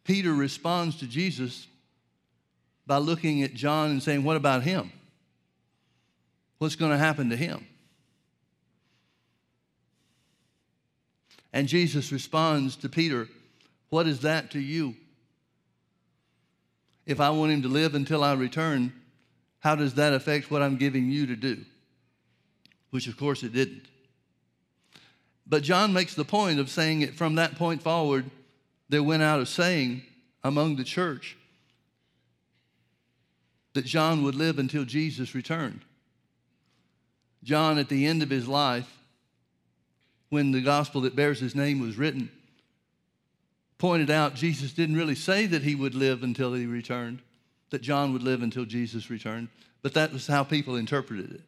Peter 0.03 0.33
responds 0.33 0.95
to 0.97 1.07
Jesus 1.07 1.67
by 2.87 2.97
looking 2.97 3.43
at 3.43 3.53
John 3.53 3.91
and 3.91 4.01
saying, 4.01 4.23
What 4.23 4.37
about 4.37 4.63
him? 4.63 4.91
What's 6.57 6.75
going 6.75 6.91
to 6.91 6.97
happen 6.97 7.29
to 7.29 7.35
him? 7.35 7.67
And 11.53 11.67
Jesus 11.67 12.11
responds 12.11 12.75
to 12.77 12.89
Peter, 12.89 13.27
What 13.89 14.07
is 14.07 14.21
that 14.21 14.51
to 14.51 14.59
you? 14.59 14.95
If 17.05 17.19
I 17.19 17.31
want 17.31 17.51
him 17.51 17.63
to 17.63 17.67
live 17.67 17.95
until 17.95 18.23
I 18.23 18.33
return, 18.33 18.93
how 19.59 19.75
does 19.75 19.95
that 19.95 20.13
affect 20.13 20.51
what 20.51 20.61
I'm 20.61 20.77
giving 20.77 21.09
you 21.09 21.25
to 21.27 21.35
do? 21.35 21.65
Which, 22.91 23.07
of 23.07 23.17
course, 23.17 23.43
it 23.43 23.53
didn't. 23.53 23.85
But 25.47 25.63
John 25.63 25.91
makes 25.91 26.13
the 26.13 26.25
point 26.25 26.59
of 26.59 26.69
saying 26.69 27.01
it 27.01 27.15
from 27.15 27.35
that 27.35 27.55
point 27.55 27.81
forward, 27.81 28.29
there 28.89 29.03
went 29.03 29.23
out 29.23 29.39
a 29.39 29.45
saying 29.45 30.03
among 30.43 30.75
the 30.75 30.83
church 30.83 31.35
that 33.73 33.85
John 33.85 34.23
would 34.23 34.35
live 34.35 34.59
until 34.59 34.85
Jesus 34.85 35.33
returned. 35.33 35.81
John, 37.43 37.77
at 37.77 37.89
the 37.89 38.05
end 38.05 38.21
of 38.21 38.29
his 38.29 38.47
life, 38.47 38.97
when 40.29 40.51
the 40.51 40.61
gospel 40.61 41.01
that 41.01 41.15
bears 41.15 41.39
his 41.39 41.55
name 41.55 41.79
was 41.79 41.97
written, 41.97 42.31
pointed 43.79 44.11
out 44.11 44.35
Jesus 44.35 44.73
didn't 44.73 44.97
really 44.97 45.15
say 45.15 45.47
that 45.47 45.63
he 45.63 45.73
would 45.73 45.95
live 45.95 46.21
until 46.21 46.53
he 46.53 46.67
returned, 46.67 47.21
that 47.71 47.81
John 47.81 48.13
would 48.13 48.21
live 48.21 48.43
until 48.43 48.65
Jesus 48.65 49.09
returned, 49.09 49.47
but 49.81 49.95
that 49.95 50.13
was 50.13 50.27
how 50.27 50.43
people 50.43 50.75
interpreted 50.75 51.31
it. 51.31 51.41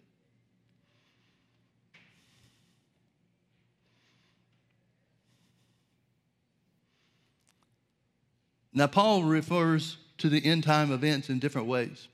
Now, 8.74 8.88
Paul 8.88 9.24
refers 9.24 9.98
to 10.20 10.30
the 10.30 10.44
end 10.46 10.64
time 10.64 10.94
events 10.94 11.30
in 11.30 11.40
different 11.40 11.68
ways. 11.68 12.08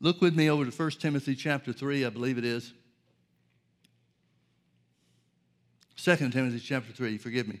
Look 0.00 0.20
with 0.20 0.34
me 0.34 0.50
over 0.50 0.64
to 0.64 0.70
1 0.70 0.90
Timothy 0.92 1.36
chapter 1.36 1.72
3, 1.72 2.04
I 2.04 2.10
believe 2.10 2.36
it 2.36 2.44
is. 2.44 2.72
2 5.96 6.16
Timothy 6.16 6.58
chapter 6.58 6.92
3, 6.92 7.16
forgive 7.18 7.46
me. 7.46 7.60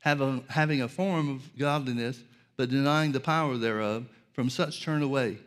having 0.00 0.82
a 0.82 0.88
form 0.88 1.28
of 1.28 1.58
godliness, 1.58 2.20
but 2.56 2.70
denying 2.70 3.12
the 3.12 3.20
power 3.20 3.56
thereof, 3.56 4.06
from 4.32 4.50
such 4.50 4.82
turn 4.82 5.02
away. 5.02 5.38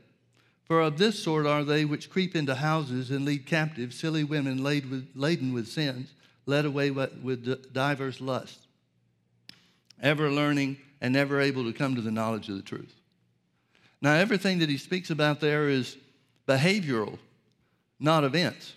For 0.66 0.82
of 0.82 0.98
this 0.98 1.22
sort 1.22 1.46
are 1.46 1.64
they 1.64 1.86
which 1.86 2.10
creep 2.10 2.36
into 2.36 2.56
houses 2.56 3.12
and 3.12 3.26
lead 3.26 3.46
captive 3.46 3.94
silly 3.94 4.24
women 4.24 4.64
laden 4.64 5.54
with 5.54 5.68
sins, 5.68 6.14
led 6.46 6.66
away 6.66 6.92
with 6.92 7.74
divers 7.74 8.22
lusts, 8.22 8.66
ever 10.02 10.32
learning 10.32 10.78
and 11.02 11.14
never 11.14 11.42
able 11.42 11.64
to 11.66 11.74
come 11.74 11.96
to 11.96 12.02
the 12.02 12.12
knowledge 12.12 12.50
of 12.50 12.56
the 12.56 12.62
truth. 12.62 12.94
Now, 14.02 14.14
everything 14.14 14.60
that 14.60 14.70
he 14.70 14.78
speaks 14.78 15.10
about 15.10 15.40
there 15.40 15.70
is 15.70 15.98
behavioral, 16.48 17.18
not 18.00 18.24
events. 18.24 18.74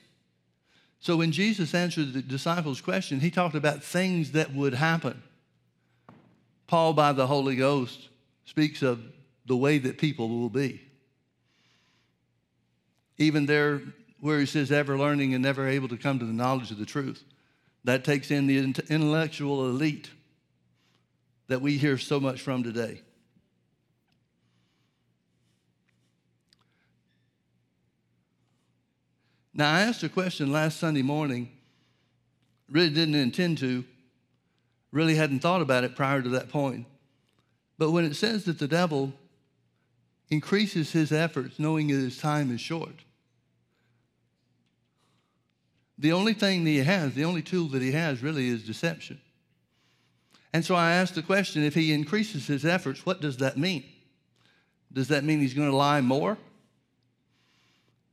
So 1.00 1.16
when 1.16 1.32
Jesus 1.32 1.74
answered 1.74 2.12
the 2.12 2.22
disciples' 2.22 2.80
question, 2.80 3.20
he 3.20 3.30
talked 3.30 3.54
about 3.54 3.82
things 3.82 4.32
that 4.32 4.52
would 4.54 4.74
happen. 4.74 5.22
Paul, 6.66 6.92
by 6.92 7.12
the 7.12 7.26
Holy 7.26 7.56
Ghost, 7.56 8.08
speaks 8.44 8.82
of 8.82 9.00
the 9.46 9.56
way 9.56 9.78
that 9.78 9.98
people 9.98 10.28
will 10.28 10.50
be. 10.50 10.82
Even 13.18 13.46
there, 13.46 13.80
where 14.20 14.40
he 14.40 14.46
says, 14.46 14.72
ever 14.72 14.98
learning 14.98 15.34
and 15.34 15.42
never 15.42 15.68
able 15.68 15.88
to 15.88 15.96
come 15.96 16.18
to 16.18 16.24
the 16.24 16.32
knowledge 16.32 16.70
of 16.70 16.78
the 16.78 16.86
truth, 16.86 17.22
that 17.84 18.04
takes 18.04 18.30
in 18.30 18.46
the 18.46 18.58
intellectual 18.58 19.68
elite 19.68 20.10
that 21.46 21.60
we 21.60 21.78
hear 21.78 21.96
so 21.96 22.18
much 22.18 22.40
from 22.40 22.64
today. 22.64 23.00
Now, 29.54 29.72
I 29.72 29.82
asked 29.82 30.02
a 30.02 30.08
question 30.08 30.52
last 30.52 30.78
Sunday 30.78 31.02
morning, 31.02 31.50
really 32.68 32.90
didn't 32.90 33.14
intend 33.14 33.58
to, 33.58 33.84
really 34.96 35.14
hadn't 35.14 35.40
thought 35.40 35.60
about 35.60 35.84
it 35.84 35.94
prior 35.94 36.22
to 36.22 36.28
that 36.30 36.48
point. 36.48 36.86
But 37.78 37.90
when 37.90 38.06
it 38.06 38.16
says 38.16 38.44
that 38.46 38.58
the 38.58 38.66
devil 38.66 39.12
increases 40.30 40.92
his 40.92 41.12
efforts 41.12 41.58
knowing 41.58 41.88
that 41.88 42.00
his 42.00 42.18
time 42.18 42.50
is 42.50 42.60
short, 42.60 43.04
the 45.98 46.12
only 46.12 46.32
thing 46.32 46.64
that 46.64 46.70
he 46.70 46.78
has, 46.78 47.14
the 47.14 47.24
only 47.24 47.42
tool 47.42 47.68
that 47.68 47.82
he 47.82 47.92
has 47.92 48.22
really 48.22 48.48
is 48.48 48.64
deception. 48.64 49.20
And 50.52 50.64
so 50.64 50.74
I 50.74 50.92
asked 50.92 51.14
the 51.14 51.22
question 51.22 51.62
if 51.62 51.74
he 51.74 51.92
increases 51.92 52.46
his 52.46 52.64
efforts, 52.64 53.04
what 53.04 53.20
does 53.20 53.36
that 53.38 53.58
mean? 53.58 53.84
Does 54.92 55.08
that 55.08 55.24
mean 55.24 55.40
he's 55.40 55.54
going 55.54 55.70
to 55.70 55.76
lie 55.76 56.00
more? 56.00 56.38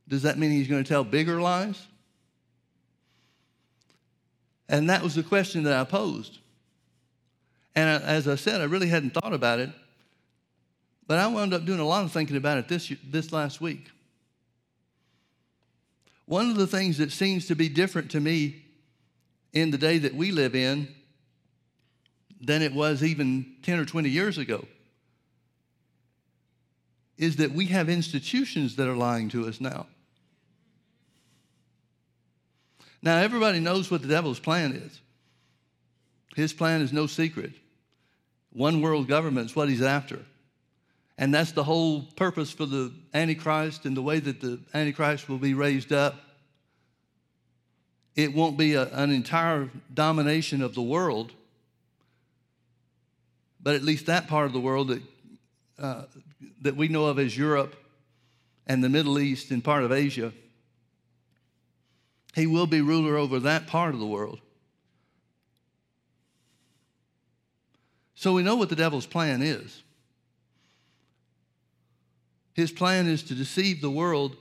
Does 0.06 0.22
that 0.22 0.38
mean 0.38 0.50
he's 0.50 0.68
going 0.68 0.84
to 0.84 0.88
tell 0.88 1.04
bigger 1.04 1.40
lies? 1.40 1.86
And 4.68 4.90
that 4.90 5.02
was 5.02 5.14
the 5.14 5.22
question 5.22 5.62
that 5.62 5.78
I 5.78 5.84
posed. 5.84 6.40
And 7.76 8.02
as 8.02 8.28
I 8.28 8.36
said, 8.36 8.60
I 8.60 8.64
really 8.64 8.88
hadn't 8.88 9.14
thought 9.14 9.32
about 9.32 9.58
it, 9.58 9.70
but 11.06 11.18
I 11.18 11.26
wound 11.26 11.52
up 11.52 11.64
doing 11.64 11.80
a 11.80 11.86
lot 11.86 12.04
of 12.04 12.12
thinking 12.12 12.36
about 12.36 12.58
it 12.58 12.68
this, 12.68 12.92
this 13.04 13.32
last 13.32 13.60
week. 13.60 13.90
One 16.26 16.50
of 16.50 16.56
the 16.56 16.66
things 16.66 16.98
that 16.98 17.12
seems 17.12 17.46
to 17.48 17.56
be 17.56 17.68
different 17.68 18.10
to 18.12 18.20
me 18.20 18.64
in 19.52 19.70
the 19.70 19.78
day 19.78 19.98
that 19.98 20.14
we 20.14 20.30
live 20.30 20.54
in 20.54 20.88
than 22.40 22.62
it 22.62 22.72
was 22.72 23.02
even 23.02 23.46
10 23.62 23.78
or 23.78 23.84
20 23.84 24.08
years 24.08 24.38
ago 24.38 24.66
is 27.16 27.36
that 27.36 27.52
we 27.52 27.66
have 27.66 27.88
institutions 27.88 28.76
that 28.76 28.88
are 28.88 28.96
lying 28.96 29.28
to 29.30 29.46
us 29.46 29.60
now. 29.60 29.86
Now, 33.02 33.18
everybody 33.18 33.60
knows 33.60 33.90
what 33.90 34.02
the 34.02 34.08
devil's 34.08 34.40
plan 34.40 34.72
is. 34.72 35.00
His 36.34 36.52
plan 36.52 36.80
is 36.80 36.92
no 36.92 37.06
secret. 37.06 37.52
One 38.54 38.80
world 38.80 39.08
government 39.08 39.50
is 39.50 39.56
what 39.56 39.68
he's 39.68 39.82
after. 39.82 40.20
And 41.18 41.34
that's 41.34 41.52
the 41.52 41.64
whole 41.64 42.02
purpose 42.16 42.50
for 42.50 42.66
the 42.66 42.92
Antichrist 43.12 43.84
and 43.84 43.96
the 43.96 44.02
way 44.02 44.20
that 44.20 44.40
the 44.40 44.58
Antichrist 44.72 45.28
will 45.28 45.38
be 45.38 45.54
raised 45.54 45.92
up. 45.92 46.14
It 48.16 48.32
won't 48.32 48.56
be 48.56 48.74
a, 48.74 48.84
an 48.94 49.10
entire 49.10 49.68
domination 49.92 50.62
of 50.62 50.74
the 50.74 50.82
world, 50.82 51.32
but 53.60 53.74
at 53.74 53.82
least 53.82 54.06
that 54.06 54.28
part 54.28 54.46
of 54.46 54.52
the 54.52 54.60
world 54.60 54.88
that, 54.88 55.02
uh, 55.78 56.02
that 56.62 56.76
we 56.76 56.88
know 56.88 57.06
of 57.06 57.18
as 57.18 57.36
Europe 57.36 57.74
and 58.66 58.82
the 58.82 58.88
Middle 58.88 59.18
East 59.18 59.50
and 59.50 59.62
part 59.62 59.82
of 59.82 59.90
Asia. 59.90 60.32
He 62.34 62.46
will 62.46 62.66
be 62.66 62.80
ruler 62.80 63.16
over 63.16 63.40
that 63.40 63.66
part 63.66 63.94
of 63.94 64.00
the 64.00 64.06
world. 64.06 64.40
So 68.24 68.32
we 68.32 68.42
know 68.42 68.56
what 68.56 68.70
the 68.70 68.74
devil's 68.74 69.04
plan 69.04 69.42
is. 69.42 69.82
His 72.54 72.72
plan 72.72 73.06
is 73.06 73.22
to 73.24 73.34
deceive 73.34 73.82
the 73.82 73.90
world 73.90 74.38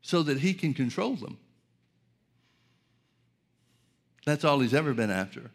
so 0.00 0.22
that 0.22 0.38
he 0.38 0.54
can 0.54 0.72
control 0.72 1.16
them. 1.16 1.36
That's 4.24 4.42
all 4.42 4.60
he's 4.60 4.72
ever 4.72 4.94
been 4.94 5.10
after. 5.10 5.50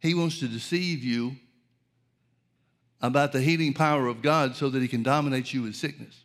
He 0.00 0.14
wants 0.14 0.40
to 0.40 0.48
deceive 0.48 1.04
you 1.04 1.36
about 3.00 3.30
the 3.30 3.40
healing 3.40 3.72
power 3.72 4.08
of 4.08 4.20
God 4.20 4.56
so 4.56 4.68
that 4.68 4.82
he 4.82 4.88
can 4.88 5.04
dominate 5.04 5.54
you 5.54 5.62
with 5.62 5.76
sickness. 5.76 6.24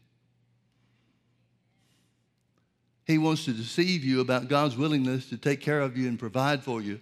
He 3.06 3.20
wants 3.20 3.46
to 3.46 3.54
deceive 3.54 4.04
you 4.04 4.20
about 4.20 4.48
God's 4.48 4.76
willingness 4.76 5.30
to 5.30 5.38
take 5.38 5.62
care 5.62 5.82
of 5.82 5.96
you 5.96 6.08
and 6.08 6.18
provide 6.18 6.64
for 6.64 6.82
you 6.82 7.02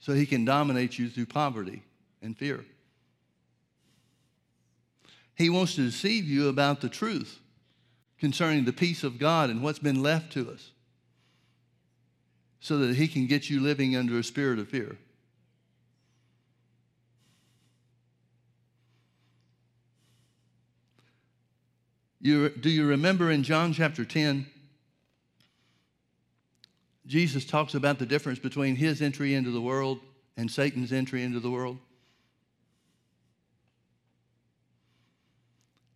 so 0.00 0.12
he 0.12 0.26
can 0.26 0.44
dominate 0.44 0.98
you 0.98 1.08
through 1.08 1.26
poverty 1.26 1.82
and 2.22 2.36
fear. 2.36 2.64
He 5.34 5.50
wants 5.50 5.74
to 5.76 5.82
deceive 5.82 6.24
you 6.24 6.48
about 6.48 6.80
the 6.80 6.88
truth 6.88 7.38
concerning 8.18 8.64
the 8.64 8.72
peace 8.72 9.04
of 9.04 9.18
God 9.18 9.50
and 9.50 9.62
what's 9.62 9.78
been 9.78 10.02
left 10.02 10.32
to 10.32 10.50
us 10.50 10.72
so 12.60 12.78
that 12.78 12.96
he 12.96 13.06
can 13.06 13.26
get 13.26 13.48
you 13.48 13.60
living 13.60 13.94
under 13.94 14.18
a 14.18 14.24
spirit 14.24 14.58
of 14.58 14.68
fear. 14.68 14.96
You, 22.20 22.48
do 22.48 22.68
you 22.68 22.84
remember 22.86 23.30
in 23.30 23.44
John 23.44 23.72
chapter 23.72 24.04
10? 24.04 24.46
Jesus 27.08 27.46
talks 27.46 27.74
about 27.74 27.98
the 27.98 28.04
difference 28.04 28.38
between 28.38 28.76
his 28.76 29.00
entry 29.00 29.34
into 29.34 29.50
the 29.50 29.62
world 29.62 29.98
and 30.36 30.50
Satan's 30.50 30.92
entry 30.92 31.22
into 31.22 31.40
the 31.40 31.50
world. 31.50 31.78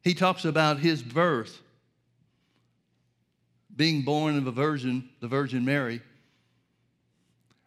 He 0.02 0.14
talks 0.14 0.46
about 0.46 0.78
his 0.78 1.02
birth, 1.02 1.60
being 3.76 4.02
born 4.02 4.38
of 4.38 4.46
a 4.46 4.50
virgin, 4.50 5.10
the 5.20 5.28
Virgin 5.28 5.66
Mary, 5.66 6.00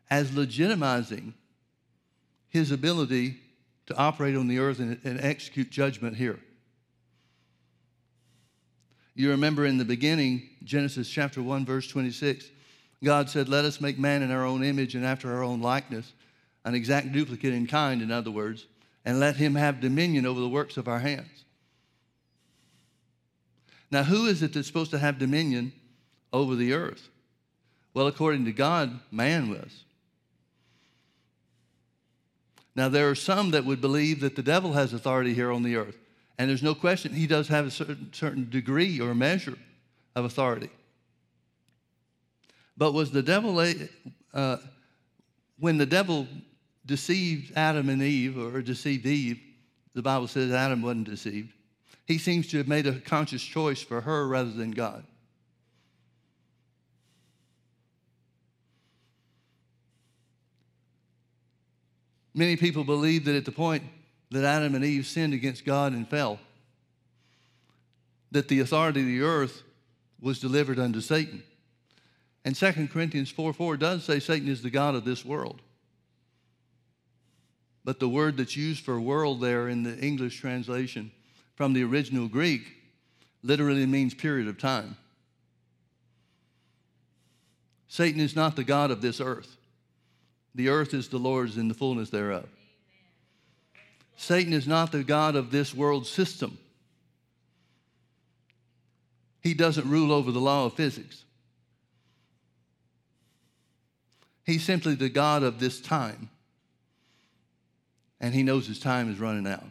as 0.09 0.31
legitimizing 0.31 1.33
his 2.49 2.71
ability 2.71 3.37
to 3.85 3.95
operate 3.95 4.35
on 4.35 4.47
the 4.47 4.57
earth 4.57 4.79
and, 4.79 4.99
and 5.03 5.21
execute 5.21 5.69
judgment 5.69 6.17
here. 6.17 6.39
You 9.13 9.29
remember 9.29 9.65
in 9.65 9.77
the 9.77 9.85
beginning, 9.85 10.49
Genesis 10.63 11.07
chapter 11.07 11.41
1, 11.41 11.63
verse 11.63 11.87
26, 11.87 12.49
God 13.03 13.29
said, 13.29 13.49
Let 13.49 13.65
us 13.65 13.81
make 13.81 13.99
man 13.99 14.21
in 14.21 14.31
our 14.31 14.45
own 14.45 14.63
image 14.63 14.95
and 14.95 15.05
after 15.05 15.33
our 15.33 15.43
own 15.43 15.61
likeness, 15.61 16.13
an 16.63 16.75
exact 16.75 17.11
duplicate 17.11 17.53
in 17.53 17.67
kind, 17.67 18.01
in 18.01 18.11
other 18.11 18.31
words, 18.31 18.65
and 19.03 19.19
let 19.19 19.35
him 19.35 19.55
have 19.55 19.81
dominion 19.81 20.25
over 20.25 20.39
the 20.39 20.49
works 20.49 20.77
of 20.77 20.87
our 20.87 20.99
hands. 20.99 21.45
Now, 23.91 24.03
who 24.03 24.25
is 24.25 24.41
it 24.41 24.53
that's 24.53 24.67
supposed 24.67 24.91
to 24.91 24.99
have 24.99 25.19
dominion 25.19 25.71
over 26.33 26.55
the 26.55 26.73
earth? 26.73 27.09
Well, 27.93 28.07
according 28.07 28.45
to 28.45 28.51
God, 28.51 28.99
man 29.11 29.49
was. 29.49 29.83
Now, 32.75 32.89
there 32.89 33.09
are 33.09 33.15
some 33.15 33.51
that 33.51 33.63
would 33.63 33.79
believe 33.79 34.19
that 34.19 34.35
the 34.35 34.43
devil 34.43 34.73
has 34.73 34.91
authority 34.91 35.33
here 35.33 35.51
on 35.51 35.63
the 35.63 35.77
earth. 35.77 35.97
And 36.37 36.49
there's 36.49 36.63
no 36.63 36.75
question 36.75 37.13
he 37.13 37.27
does 37.27 37.47
have 37.47 37.65
a 37.65 37.71
certain, 37.71 38.09
certain 38.11 38.49
degree 38.49 38.99
or 38.99 39.15
measure 39.15 39.57
of 40.15 40.25
authority. 40.25 40.69
But 42.77 42.93
was 42.93 43.11
the 43.11 43.23
devil, 43.23 43.59
uh, 44.33 44.57
when 45.59 45.77
the 45.77 45.85
devil 45.85 46.27
deceived 46.85 47.53
Adam 47.55 47.89
and 47.89 48.01
Eve, 48.01 48.37
or 48.37 48.61
deceived 48.61 49.05
Eve, 49.05 49.39
the 49.93 50.01
Bible 50.01 50.27
says 50.27 50.51
Adam 50.51 50.81
wasn't 50.81 51.09
deceived. 51.09 51.53
He 52.05 52.17
seems 52.17 52.47
to 52.49 52.57
have 52.57 52.67
made 52.67 52.85
a 52.85 52.99
conscious 52.99 53.41
choice 53.41 53.81
for 53.81 54.01
her 54.01 54.27
rather 54.27 54.51
than 54.51 54.71
God. 54.71 55.03
Many 62.33 62.57
people 62.57 62.83
believe 62.83 63.23
that 63.25 63.35
at 63.35 63.45
the 63.45 63.51
point 63.51 63.83
that 64.31 64.43
Adam 64.43 64.75
and 64.75 64.83
Eve 64.83 65.07
sinned 65.07 65.33
against 65.33 65.63
God 65.63 65.93
and 65.93 66.07
fell, 66.07 66.37
that 68.31 68.49
the 68.49 68.59
authority 68.59 68.99
of 68.99 69.05
the 69.05 69.21
earth 69.21 69.63
was 70.19 70.41
delivered 70.41 70.77
unto 70.77 70.99
Satan. 70.99 71.41
And 72.45 72.55
2 72.55 72.87
Corinthians 72.87 73.31
4 73.31 73.53
4 73.53 73.75
does 73.75 74.03
say 74.03 74.19
Satan 74.19 74.47
is 74.47 74.61
the 74.61 74.69
God 74.69 74.93
of 74.93 75.03
this 75.03 75.25
world. 75.25 75.61
But 77.83 77.99
the 77.99 78.07
word 78.07 78.37
that's 78.37 78.55
used 78.55 78.85
for 78.85 78.99
world 78.99 79.41
there 79.41 79.67
in 79.67 79.83
the 79.83 79.97
English 79.97 80.39
translation 80.39 81.11
from 81.55 81.73
the 81.73 81.83
original 81.83 82.27
Greek 82.27 82.61
literally 83.43 83.85
means 83.85 84.13
period 84.13 84.47
of 84.47 84.59
time. 84.59 84.95
Satan 87.87 88.21
is 88.21 88.35
not 88.35 88.55
the 88.55 88.63
God 88.63 88.91
of 88.91 89.01
this 89.01 89.19
earth. 89.19 89.57
The 90.53 90.69
earth 90.69 90.93
is 90.93 91.07
the 91.07 91.17
Lord's 91.17 91.57
and 91.57 91.69
the 91.69 91.75
fullness 91.75 92.09
thereof. 92.09 92.47
Satan 94.17 94.53
is 94.53 94.67
not 94.67 94.91
the 94.91 95.03
God 95.03 95.35
of 95.35 95.51
this 95.51 95.73
world 95.73 96.05
system. 96.05 96.57
He 99.41 99.53
doesn't 99.53 99.89
rule 99.89 100.11
over 100.11 100.31
the 100.31 100.39
law 100.39 100.65
of 100.65 100.73
physics. 100.73 101.24
He's 104.45 104.63
simply 104.63 104.95
the 104.95 105.09
God 105.09 105.43
of 105.43 105.59
this 105.59 105.81
time. 105.81 106.29
And 108.21 108.33
he 108.33 108.43
knows 108.43 108.67
his 108.67 108.79
time 108.79 109.11
is 109.11 109.19
running 109.19 109.47
out. 109.47 109.65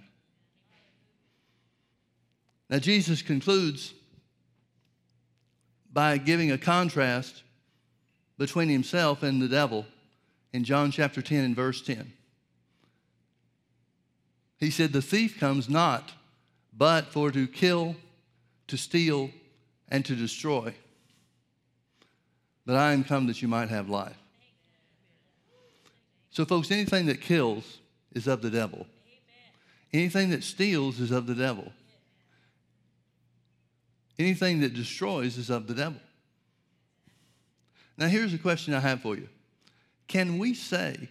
Now, 2.68 2.78
Jesus 2.78 3.22
concludes 3.22 3.94
by 5.92 6.18
giving 6.18 6.50
a 6.50 6.58
contrast 6.58 7.42
between 8.36 8.68
himself 8.68 9.22
and 9.22 9.40
the 9.40 9.48
devil 9.48 9.86
in 10.52 10.64
John 10.64 10.90
chapter 10.90 11.22
10 11.22 11.44
and 11.44 11.56
verse 11.56 11.80
10. 11.82 12.12
He 14.58 14.70
said, 14.70 14.92
The 14.92 15.02
thief 15.02 15.38
comes 15.38 15.68
not 15.68 16.12
but 16.76 17.06
for 17.06 17.30
to 17.30 17.46
kill, 17.46 17.94
to 18.66 18.76
steal, 18.76 19.30
and 19.88 20.04
to 20.04 20.16
destroy. 20.16 20.74
But 22.66 22.76
I 22.76 22.92
am 22.92 23.04
come 23.04 23.26
that 23.28 23.42
you 23.42 23.48
might 23.48 23.68
have 23.68 23.88
life. 23.88 24.18
So, 26.34 26.44
folks, 26.44 26.70
anything 26.70 27.06
that 27.06 27.22
kills 27.22 27.78
is 28.12 28.26
of 28.26 28.42
the 28.42 28.50
devil. 28.50 28.86
Anything 29.92 30.30
that 30.30 30.44
steals 30.44 31.00
is 31.00 31.10
of 31.10 31.26
the 31.26 31.34
devil. 31.34 31.72
Anything 34.18 34.60
that 34.60 34.74
destroys 34.74 35.38
is 35.38 35.48
of 35.48 35.66
the 35.66 35.74
devil. 35.74 36.00
Now, 37.96 38.08
here's 38.08 38.34
a 38.34 38.38
question 38.38 38.74
I 38.74 38.80
have 38.80 39.00
for 39.00 39.14
you 39.14 39.28
Can 40.08 40.38
we 40.38 40.52
say, 40.52 41.08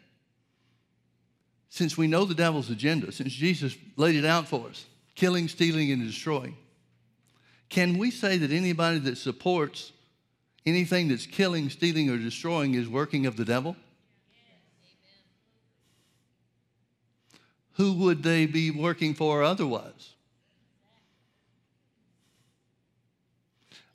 since 1.70 1.98
we 1.98 2.06
know 2.06 2.26
the 2.26 2.36
devil's 2.36 2.70
agenda, 2.70 3.12
since 3.12 3.34
Jesus 3.34 3.76
laid 3.98 4.16
it 4.16 4.26
out 4.26 4.48
for 4.48 4.68
us 4.68 4.86
killing, 5.16 5.48
stealing, 5.48 5.92
and 5.92 6.06
destroying 6.06 6.56
can 7.74 7.98
we 7.98 8.12
say 8.12 8.38
that 8.38 8.52
anybody 8.52 9.00
that 9.00 9.18
supports 9.18 9.94
anything 10.64 11.08
that's 11.08 11.26
killing, 11.26 11.72
stealing, 11.72 12.08
or 12.08 12.18
destroying 12.20 12.76
is 12.76 12.88
working 12.88 13.26
of 13.26 13.36
the 13.36 13.44
devil? 13.44 13.76
Who 17.74 17.94
would 17.94 18.24
they 18.24 18.46
be 18.46 18.72
working 18.72 19.14
for 19.14 19.44
otherwise? 19.44 20.14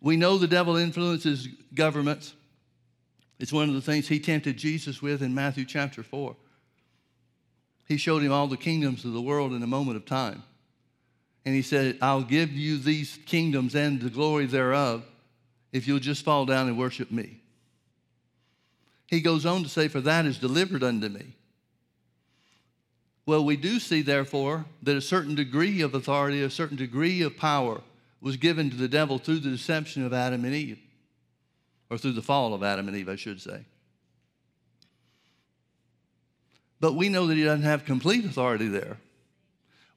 We 0.00 0.16
know 0.16 0.38
the 0.38 0.46
devil 0.46 0.76
influences 0.76 1.48
governments. 1.74 2.34
It's 3.38 3.52
one 3.52 3.68
of 3.68 3.74
the 3.74 3.80
things 3.80 4.08
he 4.08 4.20
tempted 4.20 4.56
Jesus 4.56 5.00
with 5.02 5.22
in 5.22 5.34
Matthew 5.34 5.64
chapter 5.64 6.02
4. 6.02 6.36
He 7.86 7.96
showed 7.96 8.22
him 8.22 8.32
all 8.32 8.48
the 8.48 8.56
kingdoms 8.56 9.04
of 9.04 9.12
the 9.12 9.22
world 9.22 9.52
in 9.52 9.62
a 9.62 9.66
moment 9.66 9.96
of 9.96 10.04
time. 10.04 10.42
And 11.44 11.54
he 11.54 11.62
said, 11.62 11.98
I'll 12.02 12.22
give 12.22 12.52
you 12.52 12.78
these 12.78 13.18
kingdoms 13.26 13.74
and 13.74 14.00
the 14.00 14.10
glory 14.10 14.46
thereof 14.46 15.04
if 15.72 15.88
you'll 15.88 15.98
just 15.98 16.24
fall 16.24 16.44
down 16.44 16.68
and 16.68 16.76
worship 16.76 17.10
me. 17.10 17.40
He 19.06 19.20
goes 19.20 19.46
on 19.46 19.62
to 19.62 19.68
say, 19.68 19.88
For 19.88 20.02
that 20.02 20.26
is 20.26 20.38
delivered 20.38 20.82
unto 20.82 21.08
me. 21.08 21.34
Well, 23.28 23.44
we 23.44 23.58
do 23.58 23.78
see, 23.78 24.00
therefore, 24.00 24.64
that 24.82 24.96
a 24.96 25.02
certain 25.02 25.34
degree 25.34 25.82
of 25.82 25.94
authority, 25.94 26.42
a 26.42 26.48
certain 26.48 26.78
degree 26.78 27.20
of 27.20 27.36
power 27.36 27.82
was 28.22 28.38
given 28.38 28.70
to 28.70 28.76
the 28.76 28.88
devil 28.88 29.18
through 29.18 29.40
the 29.40 29.50
deception 29.50 30.02
of 30.02 30.14
Adam 30.14 30.46
and 30.46 30.54
Eve, 30.54 30.78
or 31.90 31.98
through 31.98 32.14
the 32.14 32.22
fall 32.22 32.54
of 32.54 32.62
Adam 32.62 32.88
and 32.88 32.96
Eve, 32.96 33.10
I 33.10 33.16
should 33.16 33.38
say. 33.38 33.66
But 36.80 36.94
we 36.94 37.10
know 37.10 37.26
that 37.26 37.36
he 37.36 37.44
doesn't 37.44 37.66
have 37.66 37.84
complete 37.84 38.24
authority 38.24 38.68
there. 38.68 38.96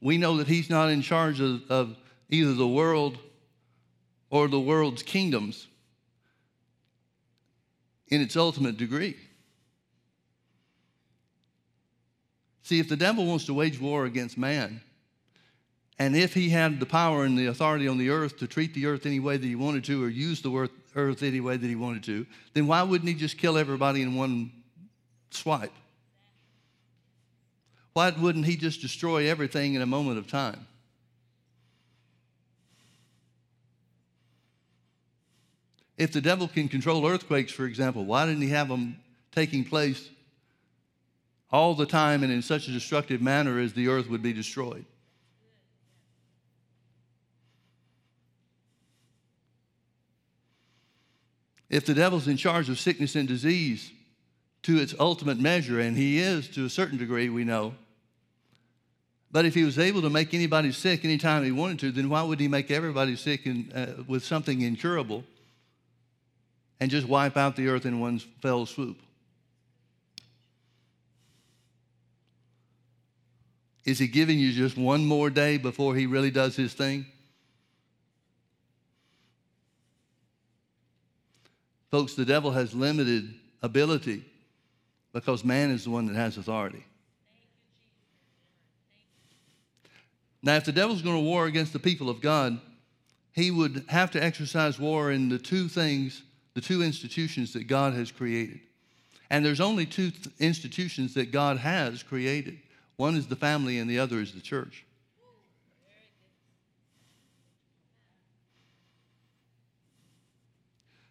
We 0.01 0.17
know 0.17 0.35
that 0.35 0.49
he's 0.49 0.69
not 0.69 0.89
in 0.89 1.01
charge 1.01 1.39
of, 1.39 1.61
of 1.71 1.95
either 2.29 2.53
the 2.53 2.67
world 2.67 3.17
or 4.29 4.49
the 4.49 4.59
world's 4.59 5.03
kingdoms 5.03 5.67
in 8.09 8.19
its 8.19 8.35
ultimate 8.35 8.75
degree. 8.75 9.15
See, 12.71 12.79
if 12.79 12.87
the 12.87 12.95
devil 12.95 13.25
wants 13.25 13.47
to 13.47 13.53
wage 13.53 13.81
war 13.81 14.05
against 14.05 14.37
man, 14.37 14.79
and 15.99 16.15
if 16.15 16.33
he 16.33 16.47
had 16.47 16.79
the 16.79 16.85
power 16.85 17.25
and 17.25 17.37
the 17.37 17.47
authority 17.47 17.85
on 17.85 17.97
the 17.97 18.09
earth 18.09 18.37
to 18.37 18.47
treat 18.47 18.73
the 18.73 18.85
earth 18.85 19.05
any 19.05 19.19
way 19.19 19.35
that 19.35 19.45
he 19.45 19.55
wanted 19.55 19.83
to 19.83 20.01
or 20.01 20.07
use 20.07 20.41
the 20.41 20.69
earth 20.95 21.21
any 21.21 21.41
way 21.41 21.57
that 21.57 21.67
he 21.67 21.75
wanted 21.75 22.01
to, 22.03 22.25
then 22.53 22.67
why 22.67 22.81
wouldn't 22.81 23.09
he 23.09 23.13
just 23.13 23.37
kill 23.37 23.57
everybody 23.57 24.01
in 24.01 24.15
one 24.15 24.53
swipe? 25.31 25.73
Why 27.91 28.11
wouldn't 28.11 28.45
he 28.45 28.55
just 28.55 28.79
destroy 28.79 29.29
everything 29.29 29.73
in 29.73 29.81
a 29.81 29.85
moment 29.85 30.17
of 30.17 30.27
time? 30.27 30.65
If 35.97 36.13
the 36.13 36.21
devil 36.21 36.47
can 36.47 36.69
control 36.69 37.05
earthquakes, 37.05 37.51
for 37.51 37.65
example, 37.65 38.05
why 38.05 38.27
didn't 38.27 38.43
he 38.43 38.49
have 38.51 38.69
them 38.69 38.95
taking 39.33 39.65
place 39.65 40.07
all 41.51 41.75
the 41.75 41.85
time 41.85 42.23
and 42.23 42.31
in 42.31 42.41
such 42.41 42.67
a 42.67 42.71
destructive 42.71 43.21
manner 43.21 43.59
as 43.59 43.73
the 43.73 43.87
earth 43.87 44.09
would 44.09 44.21
be 44.21 44.33
destroyed? 44.33 44.85
If 51.69 51.85
the 51.85 51.93
devil's 51.93 52.27
in 52.27 52.35
charge 52.35 52.69
of 52.69 52.79
sickness 52.79 53.15
and 53.15 53.27
disease 53.27 53.91
to 54.63 54.77
its 54.77 54.93
ultimate 54.99 55.39
measure, 55.39 55.79
and 55.79 55.95
he 55.95 56.19
is 56.19 56.49
to 56.49 56.65
a 56.65 56.69
certain 56.69 56.97
degree, 56.97 57.29
we 57.29 57.45
know, 57.45 57.73
but 59.31 59.45
if 59.45 59.55
he 59.55 59.63
was 59.63 59.79
able 59.79 60.01
to 60.01 60.09
make 60.09 60.33
anybody 60.33 60.73
sick 60.73 61.05
anytime 61.05 61.43
he 61.45 61.51
wanted 61.51 61.79
to, 61.79 61.91
then 61.91 62.09
why 62.09 62.21
would 62.21 62.39
he 62.39 62.49
make 62.49 62.69
everybody 62.69 63.15
sick 63.15 63.45
in, 63.45 63.71
uh, 63.71 64.03
with 64.05 64.25
something 64.25 64.61
incurable 64.61 65.23
and 66.81 66.91
just 66.91 67.07
wipe 67.07 67.37
out 67.37 67.55
the 67.55 67.69
earth 67.69 67.85
in 67.85 68.01
one 68.01 68.19
fell 68.19 68.65
swoop? 68.65 68.97
Is 73.83 73.97
he 73.97 74.07
giving 74.07 74.37
you 74.37 74.51
just 74.51 74.77
one 74.77 75.05
more 75.05 75.29
day 75.29 75.57
before 75.57 75.95
he 75.95 76.05
really 76.05 76.31
does 76.31 76.55
his 76.55 76.73
thing? 76.73 77.05
Folks, 81.89 82.13
the 82.13 82.25
devil 82.25 82.51
has 82.51 82.73
limited 82.73 83.33
ability 83.61 84.23
because 85.13 85.43
man 85.43 85.71
is 85.71 85.83
the 85.83 85.89
one 85.89 86.05
that 86.05 86.15
has 86.15 86.37
authority. 86.37 86.85
Now, 90.43 90.55
if 90.55 90.65
the 90.65 90.71
devil's 90.71 91.01
going 91.01 91.17
to 91.17 91.21
war 91.21 91.45
against 91.45 91.73
the 91.73 91.79
people 91.79 92.09
of 92.09 92.21
God, 92.21 92.59
he 93.33 93.51
would 93.51 93.85
have 93.89 94.11
to 94.11 94.23
exercise 94.23 94.79
war 94.79 95.11
in 95.11 95.29
the 95.29 95.37
two 95.37 95.67
things, 95.67 96.23
the 96.53 96.61
two 96.61 96.81
institutions 96.81 97.53
that 97.53 97.65
God 97.65 97.93
has 97.93 98.11
created. 98.11 98.59
And 99.29 99.45
there's 99.45 99.61
only 99.61 99.85
two 99.85 100.11
th- 100.11 100.27
institutions 100.39 101.13
that 101.13 101.31
God 101.31 101.57
has 101.57 102.03
created 102.03 102.59
one 103.01 103.15
is 103.15 103.25
the 103.25 103.35
family, 103.35 103.79
and 103.79 103.89
the 103.89 103.97
other 103.97 104.19
is 104.19 104.31
the 104.31 104.41
church. 104.41 104.85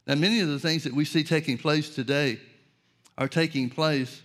Now, 0.06 0.14
many 0.14 0.38
of 0.38 0.46
the 0.46 0.60
things 0.60 0.84
that 0.84 0.92
we 0.92 1.04
see 1.04 1.24
taking 1.24 1.58
place 1.58 1.92
today 1.92 2.38
are 3.18 3.26
taking 3.26 3.70
place 3.70 4.22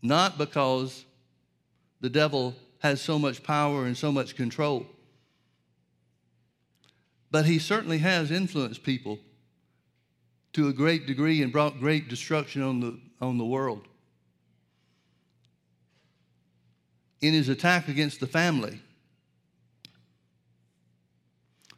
not 0.00 0.38
because 0.38 1.04
the 2.00 2.08
devil 2.08 2.54
has 2.78 3.00
so 3.00 3.18
much 3.18 3.42
power 3.42 3.84
and 3.84 3.96
so 3.96 4.12
much 4.12 4.36
control. 4.36 4.86
But 7.32 7.46
he 7.46 7.58
certainly 7.58 7.98
has 7.98 8.30
influenced 8.30 8.84
people 8.84 9.18
to 10.52 10.68
a 10.68 10.72
great 10.72 11.08
degree 11.08 11.42
and 11.42 11.50
brought 11.50 11.80
great 11.80 12.08
destruction 12.08 12.62
on 12.62 12.78
the, 12.78 13.00
on 13.20 13.38
the 13.38 13.44
world. 13.44 13.88
In 17.20 17.32
his 17.32 17.48
attack 17.48 17.88
against 17.88 18.20
the 18.20 18.26
family, 18.26 18.80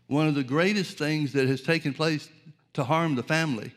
one 0.06 0.28
of 0.28 0.34
the 0.34 0.44
greatest 0.44 0.98
things 0.98 1.32
that 1.32 1.48
has 1.48 1.62
taken 1.62 1.94
place 1.94 2.28
to 2.74 2.84
harm 2.84 3.14
the 3.14 3.22
family 3.22 3.72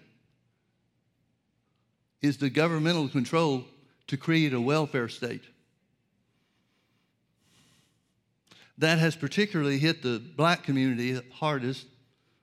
is 2.22 2.38
the 2.38 2.50
governmental 2.50 3.08
control 3.08 3.66
to 4.08 4.18
create 4.18 4.54
a 4.54 4.62
welfare 4.62 5.08
state. 5.08 5.44
that 8.78 9.00
has 9.00 9.16
particularly 9.16 9.78
hit 9.78 10.02
the 10.02 10.20
black 10.20 10.64
community 10.64 11.20
hardest, 11.34 11.86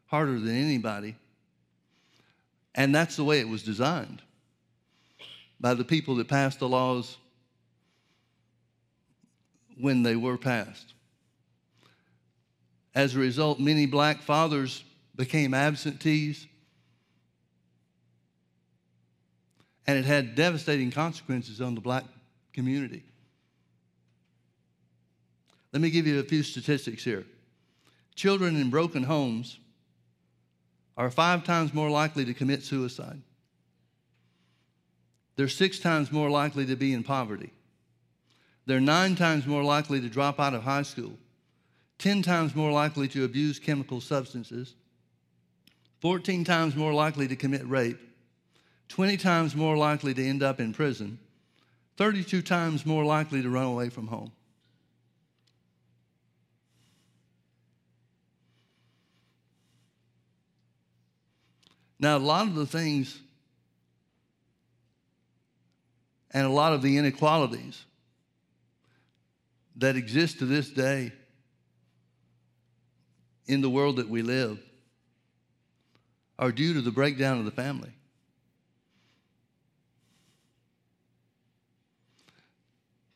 harder 0.07 0.39
than 0.39 0.57
anybody. 0.57 1.17
And 2.75 2.95
that's 2.95 3.17
the 3.17 3.25
way 3.25 3.41
it 3.41 3.49
was 3.49 3.63
designed 3.63 4.23
by 5.61 5.75
the 5.75 5.85
people 5.85 6.17
that 6.17 6.29
passed 6.29 6.61
the 6.61 6.69
laws 6.69 7.17
when 9.81 10.03
they 10.03 10.17
were 10.17 10.39
passed. 10.39 10.95
As 12.95 13.15
a 13.15 13.19
result, 13.19 13.61
many 13.61 13.87
black 13.87 14.23
fathers 14.23 14.83
became 15.17 15.55
absentees, 15.55 16.47
and 19.87 19.99
it 19.99 20.05
had 20.05 20.35
devastating 20.35 20.91
consequences 20.91 21.61
on 21.61 21.75
the 21.75 21.81
black 21.81 22.05
community. 22.53 23.03
Let 25.73 25.83
me 25.83 25.91
give 25.91 26.07
you 26.07 26.19
a 26.19 26.25
few 26.25 26.43
statistics 26.43 27.05
here. 27.05 27.25
Children 28.15 28.57
in 28.57 28.71
broken 28.71 29.05
homes 29.05 29.59
are 30.97 31.11
five 31.11 31.45
times 31.45 31.73
more 31.73 31.91
likely 31.91 32.25
to 32.25 32.35
commit 32.35 32.63
suicide. 32.63 33.23
They're 35.37 35.49
six 35.49 35.79
times 35.79 36.13
more 36.13 36.29
likely 36.29 36.67
to 36.67 36.77
be 36.77 36.93
in 36.93 37.03
poverty. 37.03 37.53
They're 38.67 38.81
nine 38.81 39.17
times 39.17 39.47
more 39.47 39.65
likely 39.65 40.01
to 40.01 40.09
drop 40.09 40.39
out 40.39 40.55
of 40.55 40.63
high 40.63 40.83
school, 40.83 41.15
10 41.99 42.23
times 42.23 42.55
more 42.55 42.71
likely 42.71 43.09
to 43.09 43.25
abuse 43.25 43.59
chemical 43.59 44.01
substances, 44.01 44.75
14 46.01 46.45
times 46.45 46.77
more 46.77 46.93
likely 46.93 47.29
to 47.29 47.37
commit 47.37 47.67
rape, 47.69 47.99
20 48.89 49.17
times 49.17 49.55
more 49.55 49.77
likely 49.77 50.15
to 50.15 50.25
end 50.25 50.43
up 50.43 50.61
in 50.61 50.73
prison, 50.73 51.19
32 51.97 52.43
times 52.43 52.87
more 52.87 53.05
likely 53.05 53.43
to 53.43 53.51
run 53.51 53.67
away 53.67 53.89
from 53.89 54.07
home. 54.07 54.33
Now, 61.99 62.17
a 62.17 62.19
lot 62.19 62.47
of 62.47 62.55
the 62.55 62.65
things 62.65 63.21
and 66.31 66.47
a 66.47 66.51
lot 66.51 66.73
of 66.73 66.81
the 66.81 66.97
inequalities 66.97 67.85
that 69.77 69.97
exist 69.97 70.39
to 70.41 70.47
this 70.47 70.71
day 70.71 71.13
in 73.47 73.61
the 73.61 73.71
world 73.71 73.97
that 73.97 74.09
we 74.09 74.23
live 74.23 74.59
are 76.39 76.53
due 76.53 76.73
to 76.73 76.81
the 76.81 76.91
breakdown 76.91 77.39
of 77.39 77.45
the 77.45 77.51
family. 77.51 77.93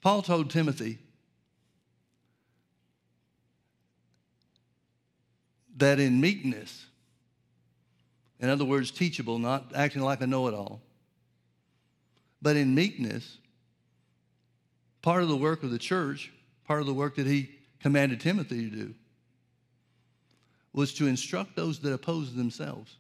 Paul 0.03 0.21
told 0.21 0.51
Timothy 0.51 0.99
that 5.77 5.99
in 5.99 6.21
meekness, 6.21 6.85
in 8.39 8.51
other 8.51 8.67
words, 8.67 8.91
teachable, 8.91 9.39
not 9.39 9.73
acting 9.75 10.03
like 10.03 10.21
a 10.21 10.27
know 10.27 10.47
it 10.47 10.53
all. 10.53 10.83
But 12.43 12.57
in 12.57 12.75
meekness, 12.75 13.39
part 15.01 15.23
of 15.23 15.31
the 15.31 15.37
work 15.37 15.63
of 15.63 15.71
the 15.71 15.79
church, 15.79 16.34
part 16.67 16.81
of 16.81 16.87
the 16.87 16.95
work 16.95 17.17
that 17.17 17.27
he 17.27 17.51
commanded 17.81 18.21
Timothy 18.21 18.71
to 18.71 18.77
do, 18.77 18.95
was 20.73 20.95
to 20.95 21.07
instruct 21.07 21.55
those 21.55 21.79
that 21.81 21.93
oppose 21.93 22.35
themselves. 22.35 22.97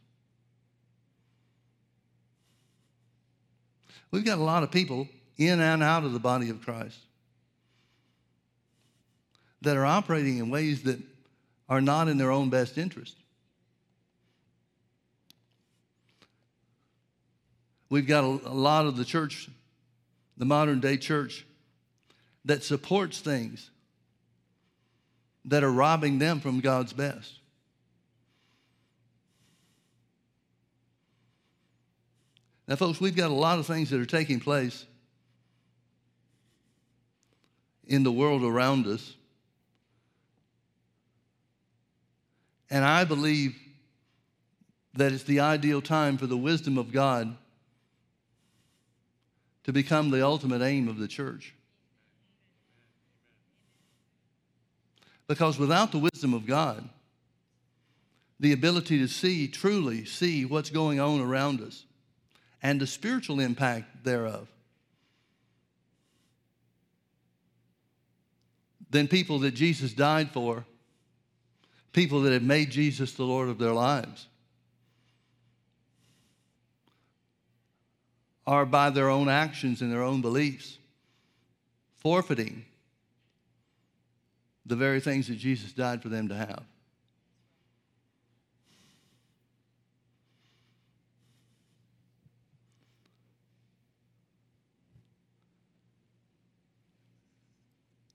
We've 4.10 4.24
got 4.24 4.38
a 4.38 4.42
lot 4.44 4.62
of 4.62 4.70
people 4.70 5.08
in 5.38 5.58
and 5.60 5.82
out 5.82 6.04
of 6.04 6.12
the 6.12 6.20
body 6.20 6.50
of 6.50 6.62
Christ 6.62 6.98
that 9.62 9.76
are 9.76 9.86
operating 9.86 10.38
in 10.38 10.50
ways 10.50 10.82
that 10.82 11.00
are 11.68 11.80
not 11.80 12.06
in 12.08 12.18
their 12.18 12.30
own 12.30 12.50
best 12.50 12.78
interest. 12.78 13.16
We've 17.88 18.06
got 18.06 18.24
a, 18.24 18.48
a 18.48 18.54
lot 18.54 18.86
of 18.86 18.96
the 18.96 19.04
church, 19.04 19.48
the 20.36 20.44
modern 20.44 20.80
day 20.80 20.96
church, 20.96 21.46
that 22.44 22.62
supports 22.62 23.20
things 23.20 23.70
that 25.46 25.64
are 25.64 25.72
robbing 25.72 26.18
them 26.18 26.40
from 26.40 26.60
God's 26.60 26.92
best. 26.92 27.38
Now, 32.66 32.76
folks, 32.76 33.00
we've 33.00 33.16
got 33.16 33.30
a 33.30 33.34
lot 33.34 33.58
of 33.58 33.66
things 33.66 33.90
that 33.90 34.00
are 34.00 34.06
taking 34.06 34.40
place 34.40 34.86
in 37.86 38.02
the 38.02 38.12
world 38.12 38.42
around 38.42 38.86
us. 38.86 39.14
And 42.70 42.84
I 42.84 43.04
believe 43.04 43.54
that 44.94 45.12
it's 45.12 45.24
the 45.24 45.40
ideal 45.40 45.82
time 45.82 46.16
for 46.16 46.26
the 46.26 46.36
wisdom 46.36 46.78
of 46.78 46.90
God 46.90 47.36
to 49.64 49.72
become 49.72 50.10
the 50.10 50.24
ultimate 50.24 50.62
aim 50.62 50.88
of 50.88 50.98
the 50.98 51.08
church. 51.08 51.54
Because 55.26 55.58
without 55.58 55.92
the 55.92 55.98
wisdom 55.98 56.34
of 56.34 56.46
God, 56.46 56.88
the 58.40 58.52
ability 58.52 58.98
to 58.98 59.08
see, 59.08 59.48
truly 59.48 60.04
see 60.04 60.44
what's 60.44 60.70
going 60.70 61.00
on 61.00 61.20
around 61.20 61.60
us, 61.60 61.84
and 62.62 62.80
the 62.80 62.86
spiritual 62.86 63.40
impact 63.40 64.04
thereof, 64.04 64.48
then 68.90 69.08
people 69.08 69.38
that 69.40 69.52
Jesus 69.52 69.92
died 69.92 70.30
for, 70.30 70.64
people 71.92 72.22
that 72.22 72.32
have 72.32 72.42
made 72.42 72.70
Jesus 72.70 73.12
the 73.12 73.24
Lord 73.24 73.48
of 73.48 73.58
their 73.58 73.72
lives, 73.72 74.26
are 78.46 78.66
by 78.66 78.90
their 78.90 79.08
own 79.08 79.28
actions 79.28 79.80
and 79.80 79.90
their 79.90 80.02
own 80.02 80.20
beliefs 80.20 80.78
forfeiting 81.96 82.64
the 84.66 84.76
very 84.76 85.00
things 85.00 85.28
that 85.28 85.36
Jesus 85.36 85.72
died 85.72 86.02
for 86.02 86.08
them 86.08 86.28
to 86.28 86.34
have. 86.34 86.64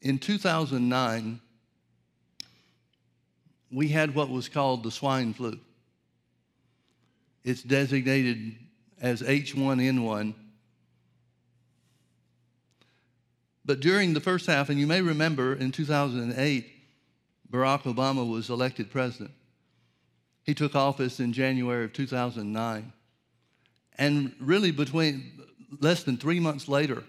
In 0.02 0.18
2009, 0.18 1.42
we 3.72 3.90
had 3.90 4.16
what 4.16 4.30
was 4.30 4.50
called 4.50 4.84
the 4.84 4.92
swine 4.92 5.34
flu. 5.34 5.60
It's 7.44 7.62
designated 7.62 8.56
as 9.02 9.22
H1N1. 9.22 10.34
But 13.70 13.82
during 13.82 14.16
the 14.16 14.20
first 14.20 14.48
half, 14.48 14.70
and 14.70 14.80
you 14.80 14.88
may 14.88 15.00
remember 15.00 15.54
in 15.54 15.72
2008, 15.72 16.66
Barack 17.52 17.84
Obama 17.84 18.28
was 18.28 18.50
elected 18.50 18.90
president. 18.90 19.30
He 20.42 20.56
took 20.56 20.74
office 20.74 21.20
in 21.20 21.34
January 21.34 21.86
of 21.86 21.94
2009. 21.94 22.92
And 24.00 24.36
really, 24.40 24.72
between 24.72 25.44
less 25.82 26.02
than 26.02 26.18
three 26.18 26.40
months 26.40 26.68
later, 26.68 27.04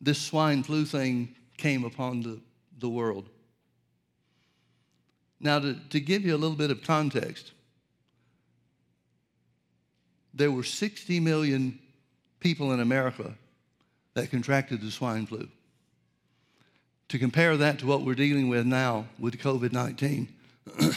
this 0.00 0.22
swine 0.22 0.62
flu 0.62 0.84
thing 0.84 1.34
came 1.56 1.84
upon 1.84 2.22
the, 2.22 2.40
the 2.78 2.88
world. 2.88 3.28
Now, 5.40 5.58
to, 5.58 5.74
to 5.88 5.98
give 5.98 6.24
you 6.24 6.36
a 6.36 6.38
little 6.38 6.56
bit 6.56 6.70
of 6.70 6.84
context, 6.84 7.50
there 10.32 10.52
were 10.52 10.62
60 10.62 11.18
million 11.18 11.80
people 12.38 12.72
in 12.72 12.78
America 12.78 13.34
that 14.20 14.30
contracted 14.30 14.82
the 14.82 14.90
swine 14.90 15.24
flu. 15.24 15.48
To 17.08 17.18
compare 17.18 17.56
that 17.56 17.78
to 17.78 17.86
what 17.86 18.02
we're 18.02 18.14
dealing 18.14 18.50
with 18.50 18.66
now 18.66 19.06
with 19.18 19.38
COVID 19.38 19.72
19, 19.72 20.28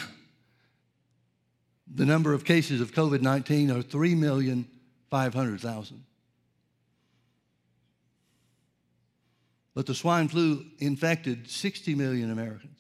the 1.96 2.06
number 2.06 2.34
of 2.34 2.44
cases 2.44 2.82
of 2.82 2.92
COVID 2.92 3.22
19 3.22 3.72
are 3.72 3.82
3,500,000. 3.82 5.92
But 9.74 9.86
the 9.86 9.96
swine 9.96 10.28
flu 10.28 10.66
infected 10.80 11.50
60 11.50 11.96
million 11.96 12.30
Americans. 12.30 12.78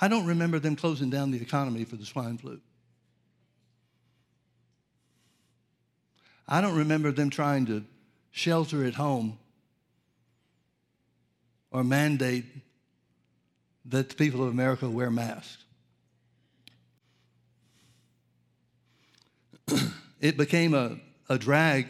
I 0.00 0.08
don't 0.08 0.26
remember 0.26 0.58
them 0.58 0.74
closing 0.74 1.10
down 1.10 1.32
the 1.32 1.42
economy 1.42 1.84
for 1.84 1.96
the 1.96 2.06
swine 2.06 2.38
flu. 2.38 2.62
I 6.48 6.62
don't 6.62 6.76
remember 6.76 7.12
them 7.12 7.28
trying 7.28 7.66
to 7.66 7.84
shelter 8.36 8.84
at 8.84 8.92
home 8.92 9.38
or 11.70 11.82
mandate 11.82 12.44
that 13.86 14.10
the 14.10 14.14
people 14.14 14.42
of 14.42 14.50
America 14.50 14.90
wear 14.90 15.10
masks. 15.10 15.64
it 20.20 20.36
became 20.36 20.74
a, 20.74 20.98
a 21.30 21.38
drag 21.38 21.86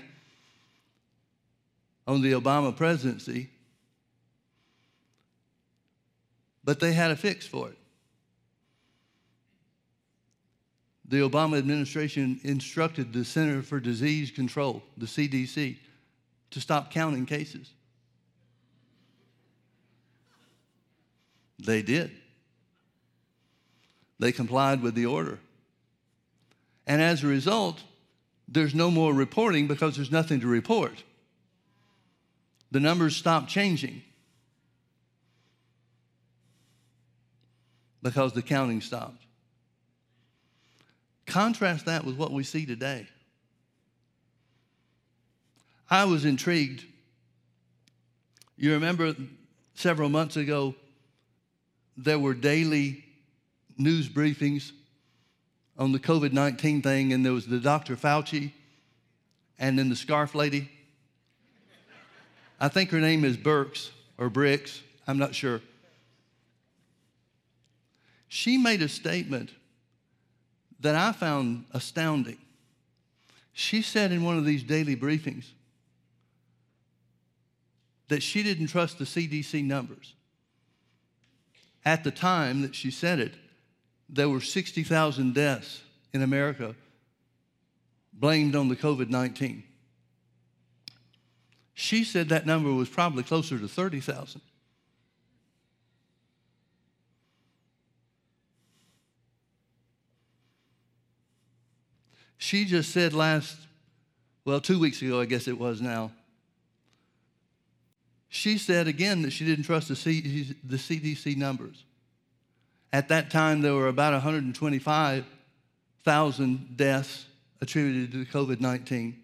on 2.07 2.23
the 2.23 2.31
Obama 2.31 2.75
presidency, 2.75 3.51
but 6.63 6.79
they 6.79 6.93
had 6.93 7.11
a 7.11 7.17
fix 7.17 7.45
for 7.45 7.71
it. 7.71 7.79
the 11.09 11.19
Obama 11.19 11.59
administration 11.59 12.41
instructed 12.43 13.13
the 13.13 13.25
Center 13.25 13.63
for 13.63 13.79
Disease 13.79 14.31
Control, 14.31 14.83
the 14.97 15.07
CDC, 15.07 15.77
to 16.51 16.61
stop 16.61 16.91
counting 16.91 17.27
cases. 17.27 17.71
They 21.59 21.83
did. 21.83 22.11
They 24.19 24.33
complied 24.33 24.83
with 24.83 24.95
the 24.95 25.07
order. 25.07 25.39
And 26.87 27.03
as 27.03 27.25
a 27.25 27.27
result, 27.27 27.83
there's 28.49 28.75
no 28.75 28.91
more 28.91 29.13
reporting 29.13 29.67
because 29.67 29.97
there's 29.97 30.13
nothing 30.13 30.41
to 30.41 30.47
report. 30.47 31.03
The 32.71 32.81
numbers 32.81 33.17
stopped 33.17 33.49
changing 33.49 34.03
because 38.03 38.33
the 38.33 38.43
counting 38.43 38.81
stopped. 38.81 39.23
Contrast 41.27 41.87
that 41.87 42.05
with 42.05 42.17
what 42.17 42.31
we 42.31 42.45
see 42.45 42.65
today. 42.65 43.09
I 45.89 46.05
was 46.05 46.25
intrigued. 46.25 46.85
You 48.57 48.73
remember 48.73 49.15
several 49.75 50.09
months 50.09 50.37
ago, 50.37 50.75
there 51.97 52.19
were 52.19 52.35
daily 52.35 53.05
news 53.79 54.09
briefings 54.09 54.73
on 55.79 55.93
the 55.93 55.99
COVID 55.99 56.33
19 56.33 56.83
thing, 56.83 57.13
and 57.13 57.25
there 57.25 57.33
was 57.33 57.47
the 57.47 57.59
Dr. 57.59 57.97
Fauci 57.97 58.53
and 59.59 59.79
then 59.79 59.89
the 59.89 59.97
scarf 59.97 60.35
lady. 60.35 60.71
I 62.59 62.69
think 62.69 62.91
her 62.91 63.01
name 63.01 63.25
is 63.25 63.37
Burks 63.37 63.91
or 64.19 64.31
Bricks, 64.31 64.83
I'm 65.07 65.19
not 65.19 65.35
sure. 65.35 65.61
She 68.29 68.59
made 68.59 68.83
a 68.83 68.89
statement 68.89 69.51
that 70.81 70.95
I 70.95 71.13
found 71.13 71.67
astounding. 71.73 72.39
She 73.53 73.83
said 73.83 74.13
in 74.13 74.25
one 74.25 74.37
of 74.37 74.45
these 74.45 74.63
daily 74.63 74.97
briefings 74.97 75.47
that 78.09 78.23
she 78.23 78.43
didn't 78.43 78.69
trust 78.69 78.99
the 78.99 79.05
CDC 79.05 79.65
numbers. 79.65 80.15
At 81.85 82.05
the 82.05 82.11
time 82.11 82.63
that 82.63 82.75
she 82.75 82.91
said 82.91 83.21
it, 83.21 83.35
there 84.09 84.29
were 84.29 84.41
60,000 84.41 85.35
deaths 85.35 85.83
in 86.13 86.23
America 86.23 86.75
blamed 88.13 88.57
on 88.57 88.69
the 88.69 88.77
COVID 88.77 89.09
19. 89.11 89.63
She 91.75 92.05
said 92.05 92.31
that 92.31 92.47
number 92.47 92.73
was 92.73 92.89
probably 92.89 93.23
closer 93.23 93.59
to 93.59 93.69
30,000. 93.69 94.41
She 102.39 102.65
just 102.65 102.93
said 102.93 103.13
last, 103.13 103.57
well, 104.45 104.61
two 104.61 104.79
weeks 104.79 105.03
ago, 105.03 105.21
I 105.21 105.25
guess 105.25 105.49
it 105.49 105.59
was 105.59 105.81
now, 105.81 106.13
she 108.37 108.59
said 108.59 108.87
again 108.87 109.23
that 109.23 109.33
she 109.33 109.47
didn't 109.47 109.65
trust 109.65 109.89
the, 109.89 109.95
CDC 109.95 111.37
numbers. 111.37 111.83
At 112.93 113.09
that 113.09 113.31
time, 113.31 113.63
there 113.63 113.73
were 113.75 113.89
about 113.89 114.13
125,000 114.13 116.77
deaths 116.77 117.25
attributed 117.61 118.13
to 118.13 118.25
COVID 118.27 118.61
19. 118.61 119.21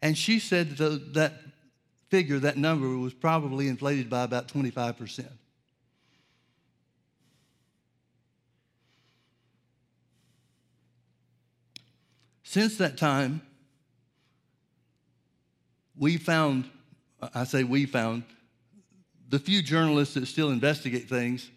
And 0.00 0.16
she 0.16 0.38
said 0.38 0.76
that, 0.76 1.14
that 1.14 1.32
figure, 2.08 2.38
that 2.38 2.56
number, 2.56 2.96
was 2.96 3.12
probably 3.12 3.66
inflated 3.66 4.08
by 4.08 4.22
about 4.22 4.46
25%. 4.46 5.26
Since 12.44 12.78
that 12.78 12.96
time, 12.96 13.42
we 15.98 16.16
found, 16.16 16.68
I 17.34 17.44
say 17.44 17.64
we 17.64 17.86
found, 17.86 18.24
the 19.28 19.38
few 19.38 19.62
journalists 19.62 20.14
that 20.14 20.26
still 20.26 20.50
investigate 20.50 21.08
things 21.08 21.50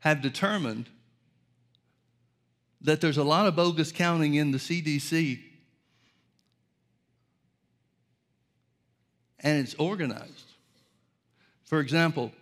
have 0.00 0.22
determined 0.22 0.88
that 2.82 3.00
there's 3.00 3.18
a 3.18 3.24
lot 3.24 3.46
of 3.46 3.56
bogus 3.56 3.92
counting 3.92 4.34
in 4.34 4.52
the 4.52 4.58
CDC 4.58 5.40
and 9.40 9.58
it's 9.58 9.74
organized. 9.74 10.52
For 11.64 11.80
example, 11.80 12.32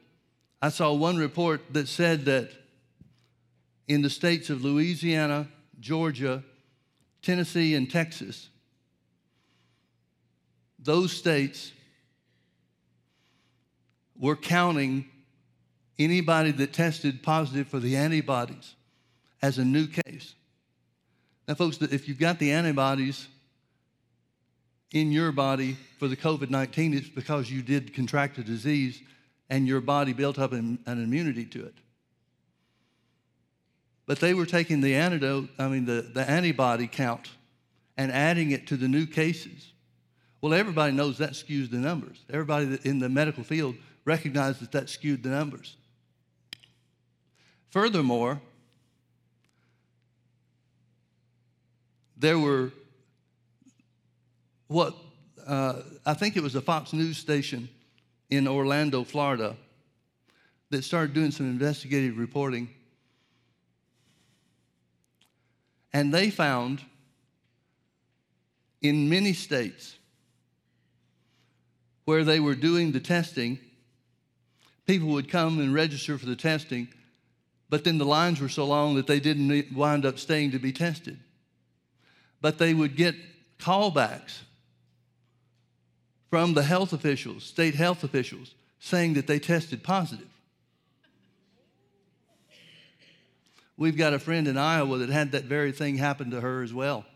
I 0.60 0.70
saw 0.70 0.92
one 0.92 1.16
report 1.16 1.62
that 1.72 1.88
said 1.88 2.24
that 2.24 2.50
in 3.86 4.02
the 4.02 4.10
states 4.10 4.50
of 4.50 4.64
Louisiana, 4.64 5.48
Georgia, 5.80 6.42
Tennessee, 7.28 7.74
and 7.74 7.90
Texas, 7.90 8.48
those 10.78 11.12
states 11.12 11.72
were 14.18 14.34
counting 14.34 15.04
anybody 15.98 16.52
that 16.52 16.72
tested 16.72 17.22
positive 17.22 17.68
for 17.68 17.80
the 17.80 17.96
antibodies 17.96 18.76
as 19.42 19.58
a 19.58 19.64
new 19.64 19.86
case. 19.86 20.36
Now, 21.46 21.52
folks, 21.52 21.76
if 21.82 22.08
you've 22.08 22.18
got 22.18 22.38
the 22.38 22.50
antibodies 22.50 23.28
in 24.92 25.12
your 25.12 25.30
body 25.30 25.76
for 25.98 26.08
the 26.08 26.16
COVID 26.16 26.48
19, 26.48 26.94
it's 26.94 27.10
because 27.10 27.50
you 27.50 27.60
did 27.60 27.92
contract 27.92 28.38
a 28.38 28.42
disease 28.42 29.02
and 29.50 29.68
your 29.68 29.82
body 29.82 30.14
built 30.14 30.38
up 30.38 30.52
an, 30.52 30.78
an, 30.86 31.04
immunity 31.04 31.44
to 31.44 31.66
it. 31.66 31.74
But 34.08 34.20
they 34.20 34.32
were 34.32 34.46
taking 34.46 34.80
the 34.80 34.94
antidote, 34.94 35.50
I 35.58 35.68
mean, 35.68 35.84
the, 35.84 36.00
the 36.00 36.28
antibody 36.28 36.86
count 36.86 37.28
and 37.98 38.10
adding 38.10 38.52
it 38.52 38.66
to 38.68 38.78
the 38.78 38.88
new 38.88 39.04
cases. 39.04 39.70
Well, 40.40 40.54
everybody 40.54 40.94
knows 40.94 41.18
that 41.18 41.32
skews 41.32 41.70
the 41.70 41.76
numbers. 41.76 42.24
Everybody 42.32 42.78
in 42.84 43.00
the 43.00 43.10
medical 43.10 43.44
field 43.44 43.76
recognizes 44.06 44.60
that 44.60 44.72
that 44.72 44.88
skewed 44.88 45.22
the 45.22 45.28
numbers. 45.28 45.76
Furthermore, 47.68 48.40
there 52.16 52.38
were 52.38 52.72
what 54.68 54.96
uh, 55.46 55.82
I 56.06 56.14
think 56.14 56.38
it 56.38 56.42
was 56.42 56.54
a 56.54 56.62
Fox 56.62 56.94
News 56.94 57.18
station 57.18 57.68
in 58.30 58.48
Orlando, 58.48 59.04
Florida, 59.04 59.54
that 60.70 60.82
started 60.82 61.12
doing 61.12 61.30
some 61.30 61.44
investigative 61.44 62.16
reporting. 62.16 62.70
And 65.92 66.12
they 66.12 66.30
found 66.30 66.82
in 68.82 69.08
many 69.08 69.32
states 69.32 69.96
where 72.04 72.24
they 72.24 72.40
were 72.40 72.54
doing 72.54 72.92
the 72.92 73.00
testing, 73.00 73.58
people 74.86 75.08
would 75.08 75.28
come 75.28 75.58
and 75.58 75.74
register 75.74 76.16
for 76.16 76.26
the 76.26 76.36
testing, 76.36 76.88
but 77.68 77.84
then 77.84 77.98
the 77.98 78.06
lines 78.06 78.40
were 78.40 78.48
so 78.48 78.64
long 78.64 78.94
that 78.94 79.06
they 79.06 79.20
didn't 79.20 79.74
wind 79.74 80.06
up 80.06 80.18
staying 80.18 80.52
to 80.52 80.58
be 80.58 80.72
tested. 80.72 81.18
But 82.40 82.58
they 82.58 82.72
would 82.72 82.96
get 82.96 83.14
callbacks 83.58 84.38
from 86.30 86.54
the 86.54 86.62
health 86.62 86.92
officials, 86.92 87.44
state 87.44 87.74
health 87.74 88.04
officials, 88.04 88.54
saying 88.78 89.14
that 89.14 89.26
they 89.26 89.38
tested 89.38 89.82
positive. 89.82 90.28
We've 93.78 93.96
got 93.96 94.12
a 94.12 94.18
friend 94.18 94.48
in 94.48 94.58
Iowa 94.58 94.98
that 94.98 95.08
had 95.08 95.32
that 95.32 95.44
very 95.44 95.70
thing 95.70 95.96
happen 95.96 96.32
to 96.32 96.40
her 96.40 96.64
as 96.64 96.74
well. 96.74 97.06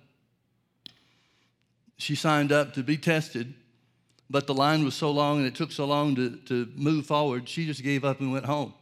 She 1.98 2.14
signed 2.14 2.52
up 2.52 2.74
to 2.74 2.84
be 2.84 2.96
tested, 2.96 3.52
but 4.30 4.46
the 4.46 4.54
line 4.54 4.84
was 4.84 4.94
so 4.94 5.10
long 5.10 5.38
and 5.38 5.46
it 5.46 5.56
took 5.56 5.72
so 5.72 5.84
long 5.84 6.14
to, 6.14 6.36
to 6.46 6.68
move 6.76 7.06
forward, 7.06 7.48
she 7.48 7.66
just 7.66 7.82
gave 7.82 8.04
up 8.04 8.20
and 8.20 8.32
went 8.32 8.44
home. 8.44 8.72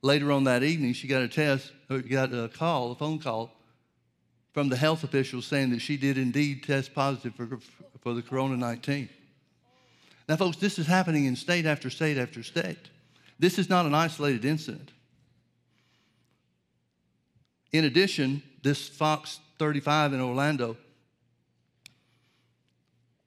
Later 0.00 0.32
on 0.32 0.44
that 0.44 0.62
evening, 0.62 0.94
she 0.94 1.06
got 1.06 1.20
a 1.20 1.28
test, 1.28 1.70
or 1.90 1.98
got 1.98 2.32
a 2.32 2.48
call, 2.48 2.92
a 2.92 2.94
phone 2.94 3.18
call 3.18 3.52
from 4.54 4.70
the 4.70 4.76
health 4.76 5.04
officials 5.04 5.46
saying 5.46 5.70
that 5.70 5.80
she 5.80 5.98
did 5.98 6.16
indeed 6.16 6.62
test 6.62 6.94
positive 6.94 7.34
for, 7.34 7.58
for 8.00 8.14
the 8.14 8.22
corona 8.22 8.56
19. 8.56 9.08
Now, 10.28 10.36
folks, 10.36 10.56
this 10.56 10.78
is 10.78 10.86
happening 10.86 11.26
in 11.26 11.36
state 11.36 11.66
after 11.66 11.90
state 11.90 12.16
after 12.16 12.42
state. 12.42 12.88
This 13.38 13.58
is 13.58 13.68
not 13.68 13.84
an 13.84 13.94
isolated 13.94 14.46
incident. 14.46 14.92
In 17.72 17.84
addition, 17.84 18.42
this 18.62 18.88
Fox 18.88 19.40
35 19.58 20.14
in 20.14 20.20
Orlando 20.20 20.76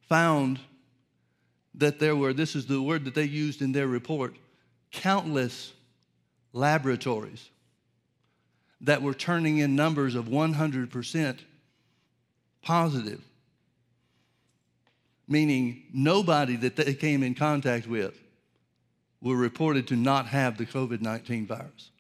found 0.10 0.60
that 1.76 2.00
there 2.00 2.16
were, 2.16 2.34
this 2.34 2.56
is 2.56 2.66
the 2.66 2.82
word 2.82 3.06
that 3.06 3.16
they 3.16 3.24
used 3.24 3.62
in 3.62 3.72
their 3.72 3.88
report, 3.88 4.36
countless 4.92 5.74
laboratories 6.54 7.50
that 8.82 9.02
were 9.02 9.14
turning 9.14 9.60
in 9.60 9.76
numbers 9.76 10.16
of 10.16 10.26
100% 10.26 11.40
positive 12.62 13.22
meaning 15.32 15.84
nobody 15.94 16.58
that 16.58 16.76
they 16.76 16.94
came 16.94 17.24
in 17.24 17.34
contact 17.34 17.88
with 17.88 18.20
were 19.22 19.38
reported 19.38 19.88
to 19.88 19.96
not 19.96 20.28
have 20.28 20.58
the 20.58 20.66
COVID 20.66 21.02
19 21.02 21.48
virus. 21.48 21.91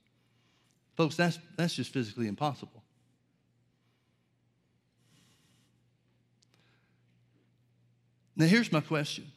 Folks, 1.01 1.15
that's, 1.15 1.39
that's 1.57 1.73
just 1.73 1.91
physically 1.91 2.27
impossible. 2.27 2.83
Now, 8.35 8.45
here's 8.45 8.71
my 8.71 8.81
question. 8.81 9.31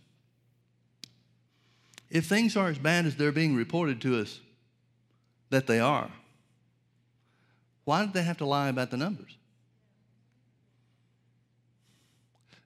If 2.10 2.26
things 2.26 2.54
are 2.54 2.68
as 2.68 2.76
bad 2.76 3.06
as 3.06 3.16
they're 3.16 3.32
being 3.32 3.56
reported 3.56 4.02
to 4.02 4.20
us 4.20 4.40
that 5.48 5.66
they 5.66 5.80
are, 5.80 6.10
why 7.86 8.04
did 8.04 8.12
they 8.12 8.24
have 8.24 8.36
to 8.36 8.44
lie 8.44 8.68
about 8.68 8.90
the 8.90 8.98
numbers? 8.98 9.34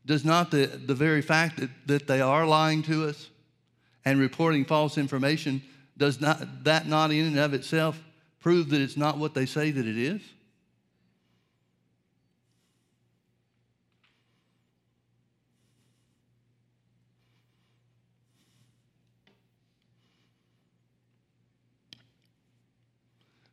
Does 0.04 0.24
not 0.24 0.50
the, 0.50 0.66
the 0.66 0.96
very 0.96 1.22
fact 1.22 1.60
that, 1.60 1.70
that 1.86 2.08
they 2.08 2.20
are 2.20 2.44
lying 2.44 2.82
to 2.82 3.06
us 3.06 3.28
and 4.04 4.18
reporting 4.18 4.64
false 4.64 4.98
information, 4.98 5.62
does 5.96 6.20
not 6.20 6.64
that 6.64 6.88
not 6.88 7.12
in 7.12 7.26
and 7.26 7.38
of 7.38 7.54
itself 7.54 8.02
prove 8.40 8.70
that 8.70 8.80
it's 8.80 8.96
not 8.96 9.18
what 9.18 9.34
they 9.34 9.46
say 9.46 9.70
that 9.70 9.86
it 9.86 9.96
is? 9.96 10.20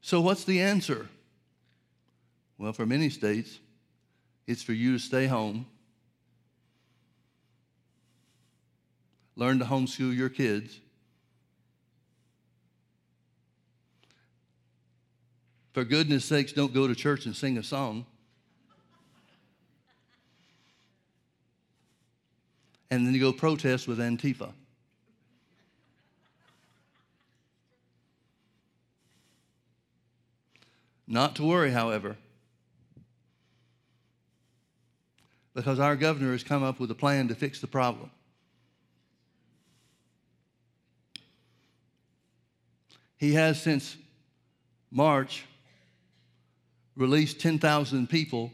So, 0.01 0.21
what's 0.21 0.43
the 0.43 0.61
answer? 0.61 1.09
Well, 2.57 2.73
for 2.73 2.86
many 2.86 3.09
states, 3.09 3.59
it's 4.45 4.61
for 4.61 4.73
you 4.73 4.93
to 4.93 4.99
stay 4.99 5.25
home 5.25 5.65
learn 9.36 9.59
to 9.59 9.65
homeschool 9.65 10.15
your 10.15 10.29
kids. 10.29 10.79
For 15.76 15.84
goodness 15.84 16.23
sakes, 16.23 16.53
don't 16.53 16.73
go 16.73 16.88
to 16.88 16.95
church 16.95 17.26
and 17.26 17.36
sing 17.36 17.57
a 17.57 17.63
song. 17.63 18.05
And 22.89 23.05
then 23.05 23.13
you 23.13 23.19
go 23.19 23.34
protest 23.34 23.86
with 23.86 23.99
Antifa. 23.99 24.53
Not 31.05 31.36
to 31.36 31.43
worry, 31.43 31.71
however, 31.71 32.15
because 35.53 35.78
our 35.78 35.97
governor 35.97 36.32
has 36.32 36.41
come 36.41 36.63
up 36.63 36.80
with 36.80 36.89
a 36.89 36.95
plan 36.95 37.28
to 37.28 37.36
fix 37.36 37.59
the 37.59 37.67
problem. 37.67 38.09
He 43.17 43.34
has 43.34 43.61
since 43.61 43.97
March 44.89 45.43
released 46.95 47.39
10,000 47.39 48.09
people 48.09 48.51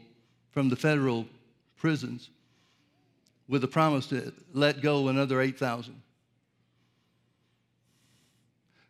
from 0.50 0.68
the 0.68 0.76
federal 0.76 1.26
prisons 1.76 2.30
with 3.48 3.64
a 3.64 3.68
promise 3.68 4.06
to 4.06 4.32
let 4.52 4.80
go 4.80 5.08
another 5.08 5.40
8,000. 5.40 6.00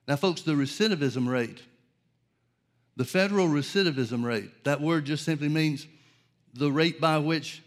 Now, 0.08 0.16
folks, 0.16 0.42
the 0.42 0.52
recidivism 0.52 1.28
rate, 1.28 1.62
the 2.96 3.04
federal 3.04 3.48
recidivism 3.48 4.24
rate, 4.24 4.64
that 4.64 4.80
word 4.80 5.04
just 5.04 5.24
simply 5.24 5.48
means 5.48 5.86
the 6.54 6.70
rate 6.70 7.00
by 7.00 7.18
which 7.18 7.62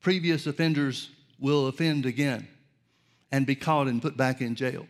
previous 0.00 0.46
offenders 0.46 1.10
will 1.38 1.66
offend 1.66 2.06
again 2.06 2.48
and 3.32 3.46
be 3.46 3.54
caught 3.54 3.88
and 3.88 4.00
put 4.00 4.16
back 4.16 4.40
in 4.40 4.54
jail 4.54 4.86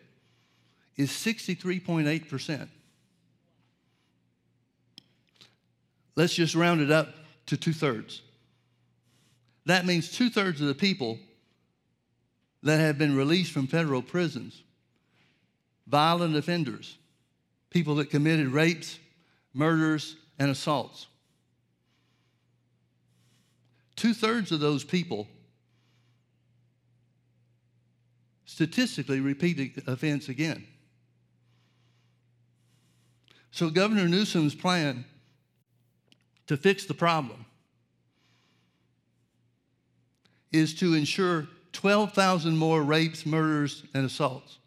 is 0.97 1.11
63.8%. 1.11 2.69
Let's 6.21 6.35
just 6.35 6.55
round 6.55 6.83
it 6.83 6.91
up 6.91 7.15
to 7.47 7.57
two 7.57 7.73
thirds. 7.73 8.21
That 9.65 9.87
means 9.87 10.13
two 10.13 10.29
thirds 10.29 10.61
of 10.61 10.67
the 10.67 10.75
people 10.75 11.19
that 12.63 12.79
have 12.79 12.99
been 12.99 13.17
released 13.17 13.53
from 13.53 13.67
federal 13.67 14.03
prisons, 14.03 14.63
violent 15.87 16.37
offenders, 16.37 16.99
people 17.71 17.95
that 17.95 18.11
committed 18.11 18.49
rapes, 18.49 18.99
murders, 19.55 20.15
and 20.39 20.51
assaults. 20.51 21.07
Two 23.97 24.13
thirds 24.13 24.53
of 24.53 24.61
those 24.61 24.85
people 24.85 25.27
statistically 28.45 29.21
repeat 29.21 29.57
the 29.57 29.91
offense 29.91 30.29
again. 30.29 30.67
So, 33.53 33.71
Governor 33.71 34.07
Newsom's 34.07 34.55
plan 34.55 35.07
to 36.51 36.57
fix 36.57 36.85
the 36.85 36.95
problem 36.95 37.45
is 40.51 40.75
to 40.75 40.95
ensure 40.95 41.47
12,000 41.71 42.57
more 42.57 42.83
rapes, 42.83 43.25
murders, 43.25 43.85
and 43.95 44.05
assaults 44.05 44.59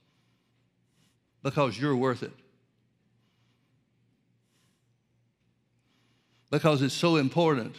because 1.41 1.77
you're 1.77 1.97
worth 1.97 2.23
it. 2.23 2.31
Because 6.49 6.81
it's 6.81 6.93
so 6.93 7.17
important 7.17 7.75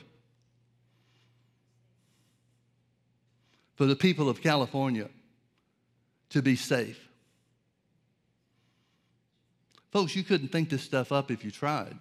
for 3.75 3.87
the 3.87 3.97
people 3.97 4.29
of 4.29 4.43
California 4.43 5.09
to 6.29 6.43
be 6.43 6.57
safe. 6.57 7.09
Folks, 9.91 10.15
you 10.15 10.23
couldn't 10.23 10.49
think 10.49 10.69
this 10.69 10.83
stuff 10.83 11.11
up 11.11 11.31
if 11.31 11.43
you 11.43 11.51
tried. 11.51 11.97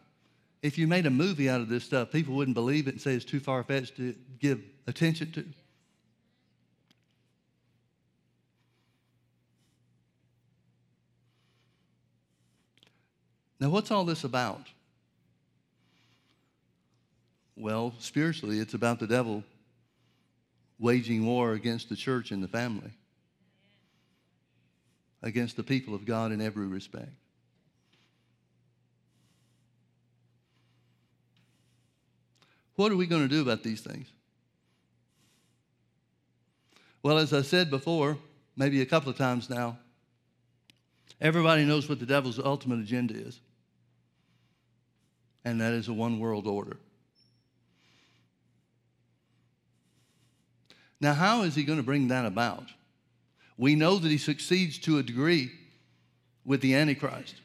If 0.64 0.78
you 0.78 0.88
made 0.88 1.06
a 1.06 1.10
movie 1.10 1.50
out 1.50 1.60
of 1.60 1.68
this 1.68 1.84
stuff, 1.84 2.10
people 2.10 2.36
wouldn't 2.36 2.56
believe 2.56 2.88
it 2.88 2.92
and 2.92 3.02
say 3.02 3.14
it's 3.14 3.26
too 3.26 3.42
far 3.42 3.62
fetched 3.64 3.98
to 3.98 4.16
give 4.40 4.62
attention 4.88 5.32
to. 5.34 5.46
Now, 13.60 13.70
what's 13.70 13.92
all 13.92 14.06
this 14.06 14.24
about? 14.24 14.68
Well, 17.58 17.94
spiritually, 18.00 18.60
it's 18.60 18.74
about 18.74 19.00
the 19.00 19.08
devil 19.08 19.44
waging 20.80 21.26
war 21.26 21.54
against 21.54 21.90
the 21.90 21.96
church 21.98 22.32
and 22.32 22.42
the 22.42 22.48
family, 22.48 22.92
against 25.22 25.58
the 25.58 25.64
people 25.64 25.94
of 25.94 26.06
God 26.06 26.32
in 26.32 26.42
every 26.42 26.68
respect. 26.68 27.12
What 32.76 32.92
are 32.92 32.96
we 32.96 33.06
going 33.06 33.22
to 33.22 33.28
do 33.28 33.42
about 33.42 33.64
these 33.64 33.82
things? 33.82 34.08
Well, 37.04 37.18
as 37.18 37.34
I 37.34 37.42
said 37.42 37.70
before, 37.70 38.18
maybe 38.56 38.82
a 38.82 38.86
couple 38.86 39.10
of 39.10 39.18
times 39.18 39.50
now, 39.50 39.78
everybody 41.20 41.66
knows 41.66 41.88
what 41.88 42.00
the 42.00 42.06
devil's 42.06 42.40
ultimate 42.40 42.80
agenda 42.80 43.14
is, 43.14 43.40
and 45.44 45.60
that 45.60 45.74
is 45.74 45.90
a 45.90 45.94
one 45.94 46.20
world 46.20 46.48
order. 46.48 46.78
Now, 51.02 51.14
how 51.14 51.42
is 51.42 51.54
he 51.54 51.66
going 51.66 51.80
to 51.80 51.84
bring 51.84 52.08
that 52.08 52.26
about? 52.26 52.70
We 53.58 53.76
know 53.76 53.98
that 53.98 54.10
he 54.10 54.18
succeeds 54.18 54.80
to 54.80 54.98
a 54.98 55.04
degree 55.04 55.52
with 56.46 56.62
the 56.62 56.76
Antichrist. 56.76 57.36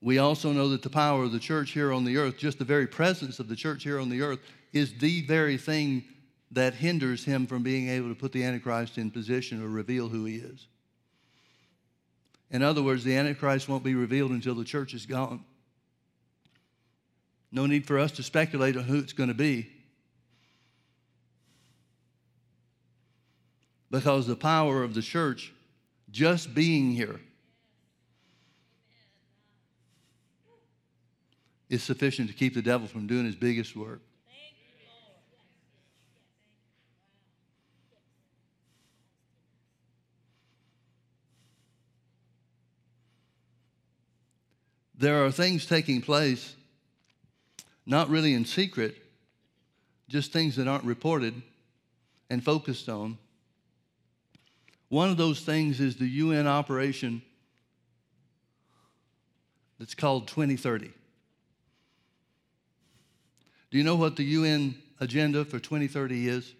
We 0.00 0.18
also 0.18 0.52
know 0.52 0.68
that 0.68 0.82
the 0.82 0.90
power 0.90 1.24
of 1.24 1.32
the 1.32 1.38
church 1.38 1.70
here 1.70 1.92
on 1.92 2.04
the 2.04 2.16
earth, 2.16 2.36
just 2.36 2.58
the 2.58 2.64
very 2.64 2.86
presence 2.86 3.38
of 3.38 3.48
the 3.48 3.56
church 3.56 3.82
here 3.82 3.98
on 3.98 4.08
the 4.08 4.22
earth, 4.22 4.40
is 4.72 4.94
the 4.98 5.22
very 5.22 5.56
thing 5.56 6.04
that 6.52 6.74
hinders 6.74 7.24
him 7.24 7.46
from 7.46 7.62
being 7.62 7.88
able 7.88 8.08
to 8.08 8.14
put 8.14 8.32
the 8.32 8.44
Antichrist 8.44 8.98
in 8.98 9.10
position 9.10 9.62
or 9.62 9.68
reveal 9.68 10.08
who 10.08 10.24
he 10.24 10.36
is. 10.36 10.66
In 12.50 12.62
other 12.62 12.82
words, 12.82 13.02
the 13.02 13.16
Antichrist 13.16 13.68
won't 13.68 13.82
be 13.82 13.94
revealed 13.94 14.30
until 14.30 14.54
the 14.54 14.64
church 14.64 14.94
is 14.94 15.06
gone. 15.06 15.44
No 17.50 17.66
need 17.66 17.86
for 17.86 17.98
us 17.98 18.12
to 18.12 18.22
speculate 18.22 18.76
on 18.76 18.84
who 18.84 18.98
it's 18.98 19.12
going 19.12 19.28
to 19.28 19.34
be. 19.34 19.68
Because 23.90 24.26
the 24.26 24.36
power 24.36 24.82
of 24.82 24.94
the 24.94 25.02
church 25.02 25.52
just 26.10 26.54
being 26.54 26.92
here 26.92 27.20
is 31.68 31.82
sufficient 31.82 32.28
to 32.28 32.34
keep 32.34 32.54
the 32.54 32.62
devil 32.62 32.86
from 32.86 33.06
doing 33.06 33.24
his 33.24 33.34
biggest 33.34 33.74
work. 33.76 34.00
There 44.98 45.24
are 45.26 45.30
things 45.30 45.66
taking 45.66 46.00
place, 46.00 46.54
not 47.84 48.08
really 48.08 48.32
in 48.32 48.46
secret, 48.46 48.96
just 50.08 50.32
things 50.32 50.56
that 50.56 50.66
aren't 50.66 50.84
reported 50.84 51.42
and 52.30 52.42
focused 52.42 52.88
on. 52.88 53.18
One 54.88 55.10
of 55.10 55.16
those 55.16 55.40
things 55.40 55.80
is 55.80 55.96
the 55.96 56.06
UN 56.06 56.46
operation 56.46 57.20
that's 59.78 59.94
called 59.94 60.28
2030. 60.28 60.90
Do 63.76 63.78
you 63.78 63.84
know 63.84 63.96
what 63.96 64.16
the 64.16 64.24
UN 64.24 64.74
agenda 65.00 65.44
for 65.44 65.58
2030 65.58 66.28
is? 66.28 66.54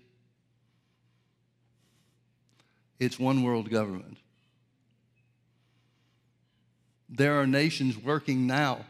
It's 3.01 3.19
one 3.19 3.43
world 3.43 3.71
government. 3.71 4.19
There 7.09 7.41
are 7.41 7.47
nations 7.47 7.97
working 7.97 8.47
now 8.47 8.85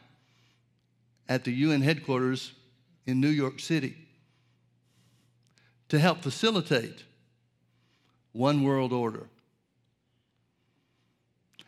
at 1.28 1.44
the 1.44 1.52
UN 1.52 1.82
headquarters 1.82 2.50
in 3.06 3.20
New 3.20 3.28
York 3.28 3.60
City 3.60 3.96
to 5.88 6.00
help 6.00 6.22
facilitate 6.22 7.04
one 8.32 8.64
world 8.64 8.92
order. 8.92 9.28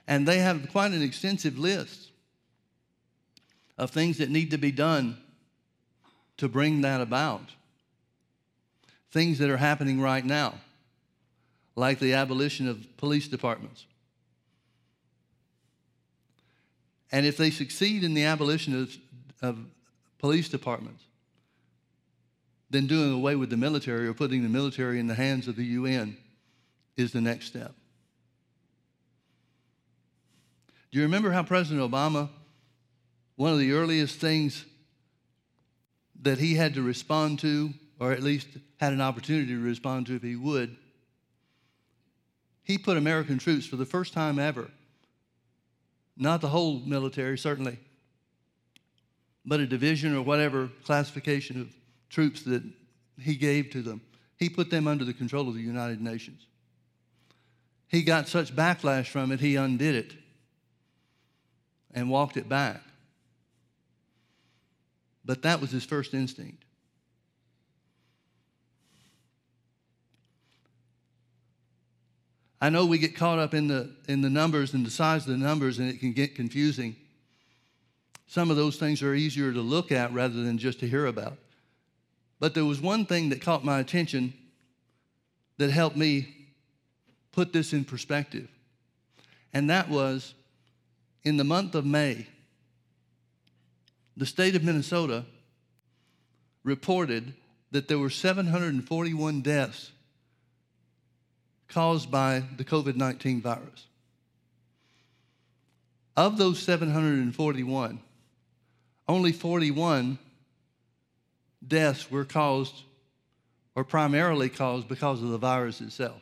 And 0.09 0.27
they 0.27 0.39
have 0.39 0.73
quite 0.73 0.91
an 0.91 1.03
extensive 1.03 1.57
list 1.57 2.11
of 3.79 3.93
things 3.93 4.19
that 4.19 4.29
need 4.29 4.51
to 4.51 4.59
be 4.59 4.73
done 4.73 5.19
to 6.39 6.49
bring 6.49 6.80
that 6.80 7.01
about. 7.01 7.51
Things 9.11 9.39
that 9.39 9.51
are 9.51 9.57
happening 9.57 10.01
right 10.01 10.24
now, 10.24 10.55
like 11.76 11.99
the 11.99 12.14
abolition 12.14 12.68
of 12.68 12.97
police 12.97 13.28
departments. 13.28 13.86
And 17.11 17.24
if 17.24 17.36
they 17.36 17.51
succeed 17.51 18.05
in 18.05 18.14
the 18.14 18.24
abolition 18.24 18.82
of, 18.82 18.97
of 19.41 19.59
police 20.18 20.49
departments, 20.49 21.03
then 22.70 22.86
doing 22.86 23.12
away 23.12 23.34
with 23.34 23.49
the 23.49 23.57
military 23.57 24.07
or 24.07 24.12
putting 24.12 24.43
the 24.43 24.49
military 24.49 25.01
in 25.01 25.07
the 25.07 25.14
hands 25.14 25.49
of 25.49 25.57
the 25.57 25.64
UN 25.64 26.16
is 26.97 27.12
the 27.12 27.20
next 27.20 27.47
step. 27.47 27.72
Do 30.91 30.99
you 30.99 31.05
remember 31.05 31.30
how 31.30 31.43
President 31.43 31.91
Obama, 31.91 32.28
one 33.36 33.53
of 33.53 33.59
the 33.59 33.72
earliest 33.72 34.16
things 34.20 34.64
that 36.23 36.39
he 36.39 36.55
had 36.55 36.75
to 36.75 36.83
respond 36.83 37.39
to, 37.41 37.73
or 38.01 38.12
at 38.12 38.23
least 38.23 38.49
had 38.79 38.93
an 38.93 39.01
opportunity 39.01 39.53
to 39.53 39.61
respond 39.61 40.07
to 40.07 40.16
if 40.16 40.23
he 40.23 40.37
would, 40.37 40.77
he 42.62 42.77
put 42.77 42.97
American 42.97 43.39
troops 43.39 43.66
for 43.66 43.77
the 43.77 43.87
first 43.87 44.12
time 44.12 44.39
ever, 44.39 44.71
not 46.16 46.41
the 46.41 46.49
whole 46.49 46.81
military, 46.81 47.39
certainly, 47.39 47.79
but 49.45 49.61
a 49.61 49.66
division 49.66 50.14
or 50.14 50.23
whatever 50.23 50.69
classification 50.85 51.61
of 51.61 51.69
troops 52.11 52.43
that 52.43 52.62
he 53.19 53.35
gave 53.35 53.71
to 53.71 53.83
them, 53.83 54.01
he 54.37 54.49
put 54.49 54.71
them 54.71 54.87
under 54.87 55.05
the 55.05 55.14
control 55.14 55.49
of 55.49 55.55
the 55.55 55.62
United 55.62 56.01
Nations. 56.01 56.47
He 57.89 58.03
got 58.03 58.29
such 58.29 58.55
backlash 58.55 59.09
from 59.09 59.33
it, 59.33 59.41
he 59.41 59.57
undid 59.57 59.95
it 59.95 60.14
and 61.95 62.11
walked 62.11 62.37
it 62.37 62.49
back. 62.49 62.83
But 65.29 65.43
that 65.43 65.61
was 65.61 65.70
his 65.70 65.85
first 65.85 66.14
instinct. 66.14 66.64
I 72.62 72.70
know 72.70 72.87
we 72.87 72.97
get 72.97 73.14
caught 73.14 73.39
up 73.39 73.53
in 73.53 73.68
the, 73.68 73.95
in 74.09 74.22
the 74.22 74.31
numbers 74.31 74.72
and 74.72 74.87
the 74.87 74.91
size 74.91 75.26
of 75.26 75.33
the 75.33 75.37
numbers, 75.37 75.79
and 75.79 75.91
it 75.91 76.01
can 76.01 76.14
get 76.14 76.35
confusing. 76.35 76.97
Some 78.26 78.51
of 78.51 78.57
those 78.57 78.79
things 78.79 79.03
are 79.03 79.14
easier 79.14 79.53
to 79.53 79.61
look 79.61 79.93
at 79.93 80.14
rather 80.14 80.43
than 80.43 80.57
just 80.57 80.81
to 80.81 80.89
hear 80.89 81.05
about. 81.05 81.37
But 82.41 82.55
there 82.55 82.64
was 82.64 82.81
one 82.81 83.05
thing 83.05 83.29
that 83.29 83.43
caught 83.43 83.62
my 83.62 83.81
attention 83.81 84.33
that 85.59 85.70
helped 85.70 85.97
me 85.97 86.47
put 87.33 87.53
this 87.53 87.74
in 87.74 87.85
perspective, 87.85 88.49
and 89.53 89.68
that 89.68 89.91
was 89.91 90.33
in 91.22 91.37
the 91.37 91.45
month 91.45 91.74
of 91.74 91.85
May 91.85 92.29
the 94.19 94.27
state 94.27 94.57
of 94.57 94.64
Minnesota 94.64 95.25
reported 96.64 97.35
that 97.71 97.87
there 97.87 98.01
were 98.01 98.11
741 98.11 99.43
deaths 99.43 99.93
caused 101.69 102.11
by 102.11 102.43
the 102.57 102.64
COVID 102.64 102.97
19 102.97 103.41
virus. 103.41 103.87
Of 106.16 106.37
those 106.37 106.59
741, 106.59 108.01
only 109.07 109.33
41 109.33 110.19
deaths 111.66 112.11
were 112.11 112.25
caused 112.25 112.75
or 113.77 113.85
primarily 113.85 114.49
caused 114.49 114.89
because 114.89 115.23
of 115.23 115.29
the 115.29 115.39
virus 115.39 115.81
itself. 115.81 116.21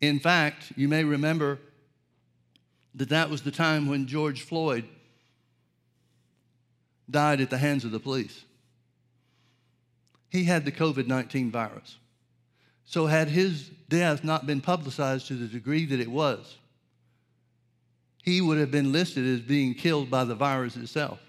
In 0.00 0.20
fact, 0.20 0.72
you 0.76 0.86
may 0.86 1.02
remember 1.02 1.58
that 2.94 3.08
that 3.08 3.28
was 3.28 3.42
the 3.42 3.50
time 3.50 3.88
when 3.88 4.06
George 4.06 4.42
Floyd 4.42 4.84
died 7.12 7.40
at 7.40 7.50
the 7.50 7.58
hands 7.58 7.84
of 7.84 7.92
the 7.92 8.00
police. 8.00 8.44
He 10.30 10.44
had 10.44 10.64
the 10.64 10.72
COVID 10.72 11.06
19 11.06 11.50
virus. 11.50 11.98
So, 12.84 13.06
had 13.06 13.28
his 13.28 13.70
death 13.88 14.24
not 14.24 14.46
been 14.46 14.60
publicized 14.60 15.28
to 15.28 15.34
the 15.34 15.46
degree 15.46 15.86
that 15.86 16.00
it 16.00 16.10
was, 16.10 16.56
he 18.22 18.40
would 18.40 18.58
have 18.58 18.70
been 18.70 18.92
listed 18.92 19.26
as 19.26 19.40
being 19.40 19.74
killed 19.74 20.10
by 20.10 20.24
the 20.24 20.34
virus 20.34 20.76
itself. 20.76 21.20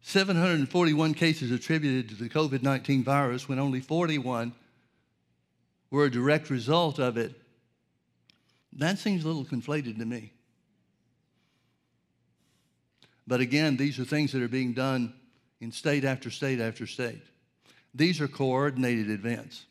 Seven 0.00 0.36
hundred 0.36 0.60
and 0.60 0.68
forty-one 0.70 1.12
cases 1.12 1.50
attributed 1.50 2.08
to 2.08 2.14
the 2.14 2.30
COVID 2.30 2.62
nineteen 2.62 3.04
virus, 3.04 3.46
when 3.46 3.58
only 3.58 3.80
forty-one 3.80 4.54
were 5.90 6.06
a 6.06 6.10
direct 6.10 6.48
result 6.48 6.98
of 6.98 7.18
it. 7.18 7.34
That 8.72 8.98
seems 8.98 9.24
a 9.24 9.26
little 9.26 9.44
conflated 9.44 9.98
to 9.98 10.04
me. 10.04 10.32
But 13.26 13.40
again, 13.40 13.76
these 13.76 13.98
are 13.98 14.04
things 14.04 14.32
that 14.32 14.42
are 14.42 14.48
being 14.48 14.72
done 14.72 15.12
in 15.60 15.72
state 15.72 16.04
after 16.04 16.30
state 16.30 16.60
after 16.60 16.86
state. 16.86 17.22
These 17.94 18.20
are 18.20 18.28
coordinated 18.28 19.10
events, 19.10 19.64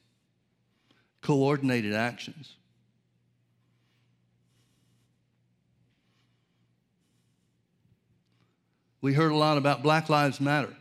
coordinated 1.21 1.93
actions. 1.93 2.53
We 9.01 9.13
heard 9.13 9.31
a 9.31 9.35
lot 9.35 9.57
about 9.57 9.83
Black 9.83 10.09
Lives 10.09 10.41
Matter, 10.41 10.75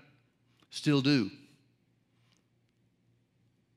still 0.71 1.01
do. 1.01 1.31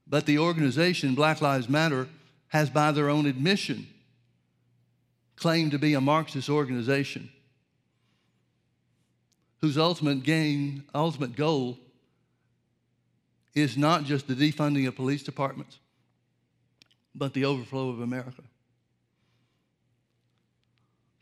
But 0.07 0.25
the 0.25 0.39
organization, 0.39 1.13
Black 1.13 1.41
Lives 1.41 1.69
Matter, 1.69 2.07
has, 2.47 2.69
by 2.69 2.91
their 2.91 3.09
own 3.09 3.27
admission, 3.27 3.87
claimed 5.39 5.71
to 5.71 5.79
be 5.79 5.93
a 5.93 6.01
Marxist 6.01 6.49
organization 6.49 7.29
whose 9.61 9.77
ultimate 9.77 10.23
gain, 10.23 10.83
ultimate 10.93 11.35
goal 11.35 11.77
is 13.55 13.77
not 13.77 14.03
just 14.03 14.27
the 14.27 14.35
defunding 14.35 14.87
of 14.87 14.95
police 14.95 15.23
departments, 15.23 15.79
but 17.15 17.33
the 17.33 17.45
overflow 17.45 17.89
of 17.89 18.01
America. 18.01 18.43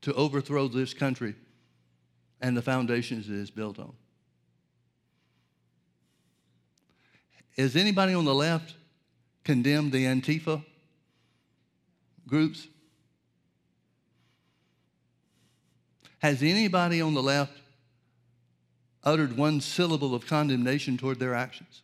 To 0.02 0.14
overthrow 0.14 0.68
this 0.68 0.94
country 0.94 1.36
and 2.42 2.56
the 2.56 2.62
foundations 2.62 3.28
it 3.30 3.36
is 3.36 3.52
built 3.52 3.80
on. 3.80 3.94
Has 7.58 7.76
anybody 7.76 8.14
on 8.14 8.26
the 8.26 8.36
left 8.36 8.76
condemned 9.44 9.92
the 9.92 10.06
Antifa 10.06 10.64
groups? 12.28 12.68
Has 16.20 16.42
anybody 16.42 17.02
on 17.02 17.14
the 17.14 17.24
left 17.24 17.54
uttered 19.04 19.38
one 19.38 19.62
syllable 19.62 20.16
of 20.16 20.26
condemnation 20.26 20.98
toward 20.98 21.20
their 21.20 21.36
actions? 21.36 21.82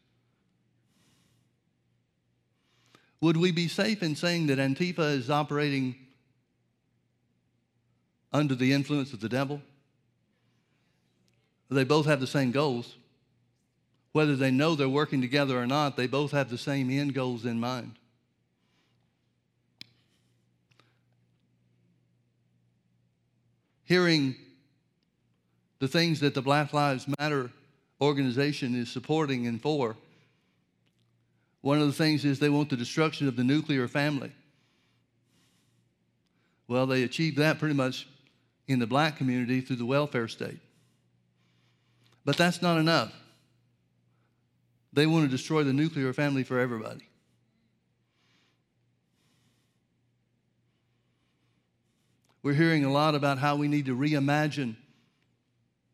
Would 3.22 3.38
we 3.38 3.52
be 3.52 3.68
safe 3.68 4.04
in 4.04 4.16
saying 4.16 4.48
that 4.48 4.58
Antifa 4.58 5.16
is 5.16 5.30
operating 5.30 5.96
under 8.34 8.56
the 8.56 8.74
influence 8.74 9.14
of 9.14 9.22
the 9.22 9.30
devil? 9.30 9.62
They 11.70 11.86
both 11.86 12.06
have 12.06 12.20
the 12.20 12.28
same 12.28 12.52
goals. 12.52 12.96
Whether 14.12 14.36
they 14.36 14.52
know 14.52 14.76
they're 14.76 14.90
working 14.90 15.22
together 15.22 15.60
or 15.60 15.66
not, 15.66 15.96
they 15.96 16.06
both 16.06 16.32
have 16.32 16.50
the 16.50 16.58
same 16.58 16.90
end 16.90 17.14
goals 17.14 17.46
in 17.46 17.60
mind. 17.60 17.94
Hearing 23.86 24.36
the 25.80 25.88
things 25.88 26.20
that 26.22 26.34
the 26.34 26.42
Black 26.42 26.74
Lives 26.74 27.08
Matter 27.20 27.52
organization 28.02 28.76
is 28.76 28.92
supporting 28.92 29.48
and 29.48 29.62
for. 29.62 29.96
One 31.62 31.80
of 31.80 31.88
the 31.88 31.94
things 31.94 32.26
is 32.26 32.40
they 32.40 32.50
want 32.50 32.70
the 32.70 32.78
destruction 32.78 33.28
of 33.28 33.36
the 33.36 33.44
nuclear 33.44 33.88
family. 33.88 34.32
Well, 36.68 36.86
they 36.86 37.04
achieved 37.04 37.38
that 37.38 37.60
pretty 37.60 37.76
much 37.76 38.08
in 38.68 38.80
the 38.80 38.88
black 38.88 39.18
community 39.18 39.62
through 39.62 39.78
the 39.78 39.86
welfare 39.86 40.28
state. 40.28 40.60
But 42.26 42.38
that's 42.38 42.62
not 42.62 42.78
enough. 42.78 43.14
They 44.94 45.06
want 45.06 45.26
to 45.26 45.30
destroy 45.30 45.64
the 45.64 45.74
nuclear 45.74 46.14
family 46.14 46.44
for 46.44 46.60
everybody. 46.60 47.08
We're 52.44 52.54
hearing 52.54 52.84
a 52.84 52.92
lot 52.92 53.16
about 53.16 53.40
how 53.40 53.56
we 53.56 53.70
need 53.70 53.86
to 53.86 53.98
reimagine 53.98 54.76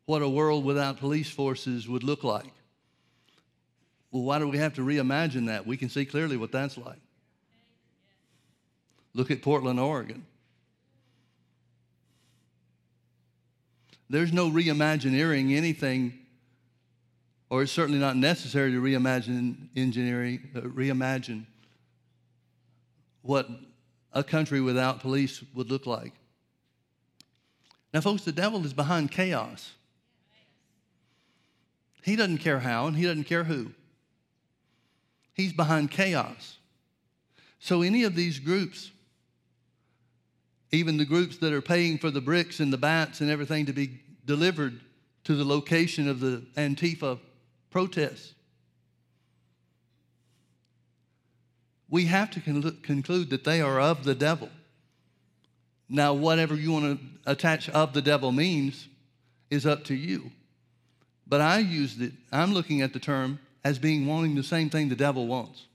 what 0.04 0.20
a 0.20 0.28
world 0.28 0.64
without 0.64 0.98
police 0.98 1.30
forces 1.30 1.88
would 1.88 2.02
look 2.02 2.24
like. 2.24 2.52
Well, 4.10 4.24
why 4.24 4.40
do 4.40 4.48
we 4.48 4.58
have 4.58 4.74
to 4.74 4.80
reimagine 4.80 5.46
that? 5.46 5.64
We 5.64 5.76
can 5.76 5.88
see 5.88 6.04
clearly 6.04 6.36
what 6.36 6.50
that's 6.50 6.76
like. 6.76 6.98
Look 9.14 9.30
at 9.30 9.42
Portland, 9.42 9.78
Oregon. 9.78 10.26
There's 14.08 14.32
no 14.32 14.50
reimagineering 14.50 15.56
anything, 15.56 16.14
or 17.48 17.62
it's 17.62 17.70
certainly 17.70 18.00
not 18.00 18.16
necessary 18.16 18.72
to 18.72 18.82
reimagine 18.82 19.68
engineering, 19.76 20.50
uh, 20.56 20.62
reimagine 20.62 21.46
what 23.22 23.48
a 24.12 24.24
country 24.24 24.60
without 24.60 24.98
police 24.98 25.44
would 25.54 25.70
look 25.70 25.86
like. 25.86 26.14
Now, 27.92 28.00
folks, 28.00 28.22
the 28.22 28.32
devil 28.32 28.64
is 28.64 28.72
behind 28.72 29.10
chaos. 29.10 29.72
He 32.02 32.16
doesn't 32.16 32.38
care 32.38 32.60
how 32.60 32.86
and 32.86 32.96
he 32.96 33.04
doesn't 33.04 33.24
care 33.24 33.44
who. 33.44 33.72
He's 35.34 35.52
behind 35.52 35.90
chaos. 35.90 36.58
So, 37.58 37.82
any 37.82 38.04
of 38.04 38.14
these 38.14 38.38
groups, 38.38 38.90
even 40.70 40.96
the 40.96 41.04
groups 41.04 41.38
that 41.38 41.52
are 41.52 41.62
paying 41.62 41.98
for 41.98 42.10
the 42.10 42.20
bricks 42.20 42.60
and 42.60 42.72
the 42.72 42.78
bats 42.78 43.20
and 43.20 43.30
everything 43.30 43.66
to 43.66 43.72
be 43.72 44.00
delivered 44.24 44.80
to 45.24 45.34
the 45.34 45.44
location 45.44 46.08
of 46.08 46.20
the 46.20 46.44
Antifa 46.56 47.18
protests, 47.70 48.34
we 51.90 52.06
have 52.06 52.30
to 52.30 52.40
con- 52.40 52.78
conclude 52.82 53.30
that 53.30 53.44
they 53.44 53.60
are 53.60 53.80
of 53.80 54.04
the 54.04 54.14
devil. 54.14 54.48
Now, 55.92 56.14
whatever 56.14 56.54
you 56.54 56.70
want 56.70 57.00
to 57.00 57.30
attach 57.30 57.68
of 57.68 57.92
the 57.92 58.00
devil 58.00 58.30
means 58.30 58.86
is 59.50 59.66
up 59.66 59.84
to 59.86 59.94
you. 59.94 60.30
But 61.26 61.40
I 61.40 61.58
used 61.58 62.00
it, 62.00 62.12
I'm 62.30 62.54
looking 62.54 62.80
at 62.80 62.92
the 62.92 63.00
term 63.00 63.40
as 63.64 63.78
being 63.78 64.06
wanting 64.06 64.36
the 64.36 64.44
same 64.44 64.70
thing 64.70 64.88
the 64.88 64.96
devil 64.96 65.26
wants. 65.26 65.66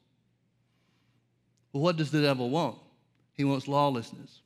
Well, 1.74 1.84
what 1.84 1.97
does 1.97 2.11
the 2.11 2.22
devil 2.22 2.49
want? 2.49 2.78
He 3.34 3.43
wants 3.43 3.68
lawlessness. 3.68 4.39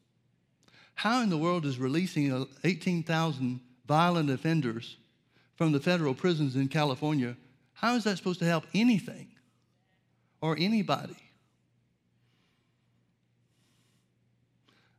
How 0.95 1.21
in 1.21 1.29
the 1.29 1.37
world 1.37 1.65
is 1.65 1.77
releasing 1.77 2.47
18,000 2.63 3.59
violent 3.87 4.31
offenders 4.31 4.97
from 5.55 5.71
the 5.71 5.79
federal 5.79 6.15
prisons 6.15 6.55
in 6.55 6.67
California, 6.67 7.37
how 7.73 7.95
is 7.95 8.05
that 8.05 8.17
supposed 8.17 8.39
to 8.39 8.45
help 8.45 8.65
anything 8.73 9.27
or 10.41 10.57
anybody? 10.59 11.28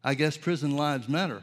I 0.03 0.15
guess 0.15 0.37
prison 0.37 0.77
lives 0.77 1.09
matter. 1.09 1.43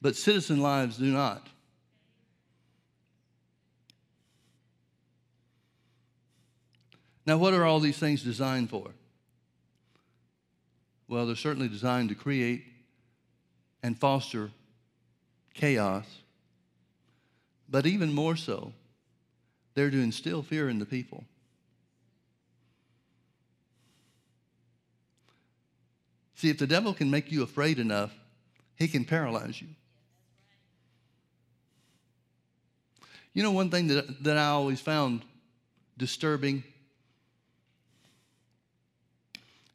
but 0.00 0.16
citizen 0.16 0.60
lives 0.60 0.96
do 0.96 1.06
not. 1.06 1.46
Now, 7.26 7.36
what 7.36 7.52
are 7.52 7.64
all 7.64 7.80
these 7.80 7.98
things 7.98 8.22
designed 8.22 8.70
for? 8.70 8.90
Well, 11.08 11.26
they're 11.26 11.36
certainly 11.36 11.68
designed 11.68 12.08
to 12.08 12.14
create 12.14 12.64
and 13.82 13.98
foster 13.98 14.50
chaos, 15.52 16.06
but 17.68 17.86
even 17.86 18.12
more 18.12 18.36
so, 18.36 18.72
they're 19.74 19.90
to 19.90 20.00
instill 20.00 20.42
fear 20.42 20.68
in 20.68 20.78
the 20.78 20.86
people. 20.86 21.24
See, 26.38 26.50
if 26.50 26.58
the 26.58 26.68
devil 26.68 26.94
can 26.94 27.10
make 27.10 27.32
you 27.32 27.42
afraid 27.42 27.80
enough, 27.80 28.14
he 28.76 28.86
can 28.86 29.04
paralyze 29.04 29.60
you. 29.60 29.66
You 33.34 33.42
know, 33.42 33.50
one 33.50 33.70
thing 33.70 33.88
that, 33.88 34.22
that 34.22 34.38
I 34.38 34.46
always 34.50 34.80
found 34.80 35.22
disturbing 35.96 36.62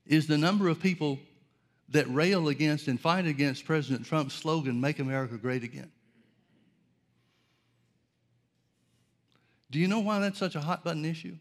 is 0.08 0.26
the 0.28 0.38
number 0.38 0.70
of 0.70 0.80
people 0.80 1.20
that 1.90 2.08
rail 2.08 2.48
against 2.48 2.88
and 2.88 2.98
fight 2.98 3.28
against 3.28 3.66
President 3.66 4.06
Trump's 4.06 4.34
slogan, 4.34 4.80
Make 4.80 5.00
America 5.00 5.36
Great 5.36 5.64
Again. 5.66 5.92
Do 9.70 9.80
you 9.80 9.90
know 9.90 10.00
why 10.00 10.20
that's 10.20 10.40
such 10.40 10.56
a 10.56 10.62
hot 10.62 10.86
button 10.86 11.04
issue? 11.04 11.36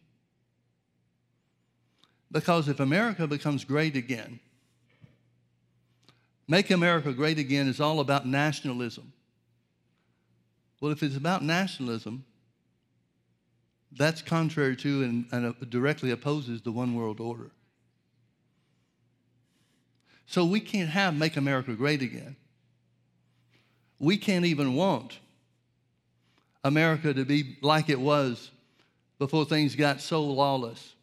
Because 2.33 2.67
if 2.67 2.81
America 2.81 3.29
becomes 3.29 3.63
great 3.63 3.95
again, 3.95 4.41
Make 6.49 6.71
America 6.71 7.13
Great 7.13 7.39
Again 7.39 7.69
is 7.69 7.81
all 7.81 8.01
about 8.01 8.27
nationalism. 8.27 9.13
Well, 10.81 10.93
if 10.93 11.03
it's 11.03 11.17
about 11.17 11.43
nationalism, 11.43 12.25
that's 13.97 14.23
contrary 14.23 14.77
to 14.77 15.03
and, 15.05 15.27
and 15.31 15.47
uh, 15.47 15.53
directly 15.69 16.11
opposes 16.11 16.63
the 16.63 16.73
one 16.73 16.95
world 16.95 17.21
order. 17.21 17.51
So 20.27 20.45
we 20.45 20.61
can't 20.61 20.89
have 20.89 21.15
Make 21.15 21.37
America 21.37 21.75
Great 21.75 22.03
Again. 22.03 22.37
We 23.99 24.17
can't 24.17 24.45
even 24.45 24.75
want 24.75 25.19
America 26.65 27.13
to 27.15 27.25
be 27.25 27.59
like 27.61 27.89
it 27.89 28.01
was 28.01 28.51
before 29.19 29.45
things 29.45 29.77
got 29.77 30.01
so 30.01 30.25
lawless. 30.25 30.95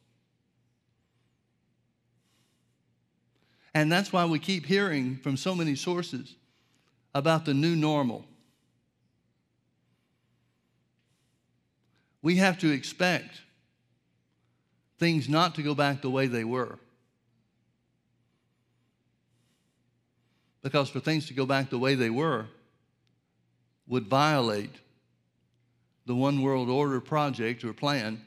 And 3.80 3.90
that's 3.90 4.12
why 4.12 4.26
we 4.26 4.40
keep 4.40 4.66
hearing 4.66 5.16
from 5.16 5.38
so 5.38 5.56
many 5.56 5.74
sources 5.74 6.36
about 7.16 7.46
the 7.46 7.54
new 7.54 7.78
normal. 7.78 8.26
We 12.22 12.36
have 12.36 12.60
to 12.60 12.70
expect 12.70 13.40
things 14.98 15.30
not 15.30 15.56
to 15.56 15.64
go 15.64 15.74
back 15.76 16.02
the 16.02 16.10
way 16.10 16.28
they 16.28 16.44
were. 16.44 16.78
Because 20.62 20.90
for 20.90 21.00
things 21.00 21.28
to 21.28 21.34
go 21.34 21.46
back 21.46 21.70
the 21.70 21.80
way 21.80 21.96
they 21.96 22.10
were 22.10 22.48
would 23.88 24.08
violate 24.08 24.76
the 26.06 26.16
One 26.16 26.42
World 26.42 26.70
Order 26.70 27.00
project 27.00 27.64
or 27.64 27.72
plan 27.72 28.26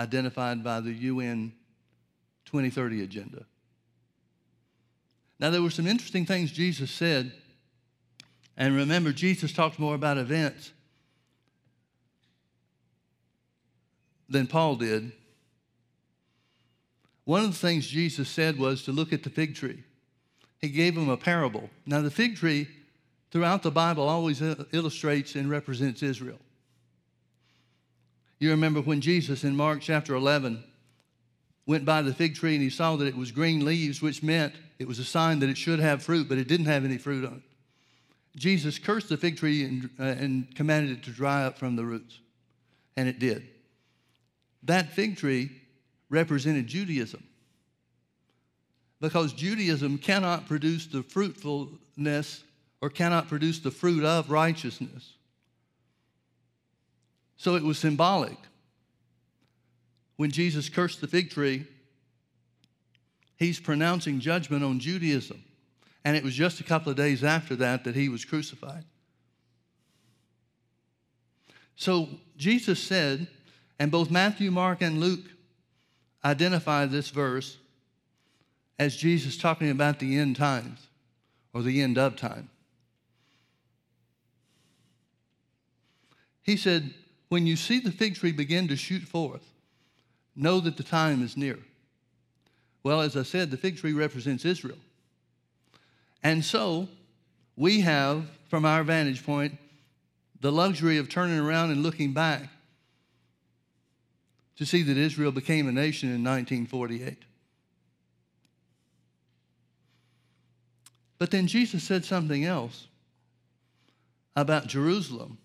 identified 0.00 0.64
by 0.64 0.80
the 0.80 0.90
UN 0.90 1.52
2030 2.46 3.04
agenda. 3.04 3.46
Now, 5.40 5.48
there 5.48 5.62
were 5.62 5.70
some 5.70 5.86
interesting 5.86 6.26
things 6.26 6.52
Jesus 6.52 6.90
said. 6.90 7.32
And 8.58 8.76
remember, 8.76 9.10
Jesus 9.10 9.52
talked 9.52 9.78
more 9.78 9.94
about 9.94 10.18
events 10.18 10.70
than 14.28 14.46
Paul 14.46 14.76
did. 14.76 15.12
One 17.24 17.44
of 17.44 17.52
the 17.52 17.58
things 17.58 17.86
Jesus 17.86 18.28
said 18.28 18.58
was 18.58 18.84
to 18.84 18.92
look 18.92 19.14
at 19.14 19.22
the 19.22 19.30
fig 19.30 19.54
tree. 19.54 19.82
He 20.58 20.68
gave 20.68 20.94
him 20.94 21.08
a 21.08 21.16
parable. 21.16 21.70
Now, 21.86 22.02
the 22.02 22.10
fig 22.10 22.36
tree 22.36 22.68
throughout 23.30 23.62
the 23.62 23.70
Bible 23.70 24.06
always 24.06 24.42
illustrates 24.42 25.36
and 25.36 25.48
represents 25.48 26.02
Israel. 26.02 26.38
You 28.38 28.50
remember 28.50 28.82
when 28.82 29.00
Jesus 29.00 29.42
in 29.42 29.56
Mark 29.56 29.80
chapter 29.80 30.14
11 30.14 30.62
went 31.70 31.84
by 31.84 32.02
the 32.02 32.12
fig 32.12 32.34
tree 32.34 32.54
and 32.54 32.62
he 32.64 32.68
saw 32.68 32.96
that 32.96 33.06
it 33.06 33.16
was 33.16 33.30
green 33.30 33.64
leaves, 33.64 34.02
which 34.02 34.24
meant 34.24 34.52
it 34.80 34.88
was 34.88 34.98
a 34.98 35.04
sign 35.04 35.38
that 35.38 35.48
it 35.48 35.56
should 35.56 35.78
have 35.78 36.02
fruit, 36.02 36.28
but 36.28 36.36
it 36.36 36.48
didn't 36.48 36.66
have 36.66 36.84
any 36.84 36.98
fruit 36.98 37.24
on 37.24 37.34
it. 37.34 37.42
Jesus 38.36 38.76
cursed 38.76 39.08
the 39.08 39.16
fig 39.16 39.36
tree 39.36 39.62
and, 39.62 39.88
uh, 40.00 40.02
and 40.02 40.52
commanded 40.56 40.98
it 40.98 41.04
to 41.04 41.10
dry 41.10 41.44
up 41.44 41.56
from 41.56 41.76
the 41.76 41.84
roots, 41.84 42.18
and 42.96 43.08
it 43.08 43.20
did. 43.20 43.46
That 44.64 44.90
fig 44.94 45.16
tree 45.16 45.62
represented 46.08 46.66
Judaism 46.66 47.22
because 49.00 49.32
Judaism 49.32 49.96
cannot 49.98 50.48
produce 50.48 50.86
the 50.86 51.04
fruitfulness 51.04 52.42
or 52.80 52.90
cannot 52.90 53.28
produce 53.28 53.60
the 53.60 53.70
fruit 53.70 54.02
of 54.02 54.28
righteousness. 54.28 55.12
So 57.36 57.54
it 57.54 57.62
was 57.62 57.78
symbolic. 57.78 58.38
When 60.20 60.30
Jesus 60.30 60.68
cursed 60.68 61.00
the 61.00 61.06
fig 61.06 61.30
tree, 61.30 61.64
he's 63.38 63.58
pronouncing 63.58 64.20
judgment 64.20 64.62
on 64.62 64.78
Judaism. 64.78 65.42
And 66.04 66.14
it 66.14 66.22
was 66.22 66.34
just 66.34 66.60
a 66.60 66.62
couple 66.62 66.90
of 66.90 66.96
days 66.98 67.24
after 67.24 67.56
that 67.56 67.84
that 67.84 67.94
he 67.96 68.10
was 68.10 68.26
crucified. 68.26 68.84
So 71.74 72.06
Jesus 72.36 72.78
said, 72.78 73.28
and 73.78 73.90
both 73.90 74.10
Matthew, 74.10 74.50
Mark, 74.50 74.82
and 74.82 75.00
Luke 75.00 75.24
identify 76.22 76.84
this 76.84 77.08
verse 77.08 77.56
as 78.78 78.96
Jesus 78.96 79.38
talking 79.38 79.70
about 79.70 80.00
the 80.00 80.18
end 80.18 80.36
times 80.36 80.86
or 81.54 81.62
the 81.62 81.80
end 81.80 81.96
of 81.96 82.16
time. 82.16 82.50
He 86.42 86.58
said, 86.58 86.92
When 87.30 87.46
you 87.46 87.56
see 87.56 87.80
the 87.80 87.90
fig 87.90 88.16
tree 88.16 88.32
begin 88.32 88.68
to 88.68 88.76
shoot 88.76 89.04
forth, 89.04 89.49
know 90.36 90.60
that 90.60 90.76
the 90.76 90.82
time 90.82 91.22
is 91.22 91.36
near. 91.36 91.58
Well, 92.82 93.00
as 93.00 93.16
I 93.16 93.22
said, 93.22 93.50
the 93.50 93.56
fig 93.56 93.76
tree 93.76 93.92
represents 93.92 94.44
Israel. 94.44 94.78
And 96.22 96.44
so 96.44 96.88
we 97.56 97.80
have, 97.80 98.24
from 98.48 98.64
our 98.64 98.82
vantage 98.82 99.24
point, 99.24 99.58
the 100.40 100.52
luxury 100.52 100.96
of 100.96 101.08
turning 101.08 101.38
around 101.38 101.70
and 101.70 101.82
looking 101.82 102.12
back 102.12 102.48
to 104.56 104.66
see 104.66 104.82
that 104.82 104.96
Israel 104.96 105.32
became 105.32 105.68
a 105.68 105.72
nation 105.72 106.08
in 106.08 106.24
1948. 106.24 107.16
But 111.18 111.30
then 111.30 111.46
Jesus 111.46 111.84
said 111.84 112.04
something 112.04 112.44
else 112.46 112.86
about 114.34 114.66
Jerusalem. 114.66 115.36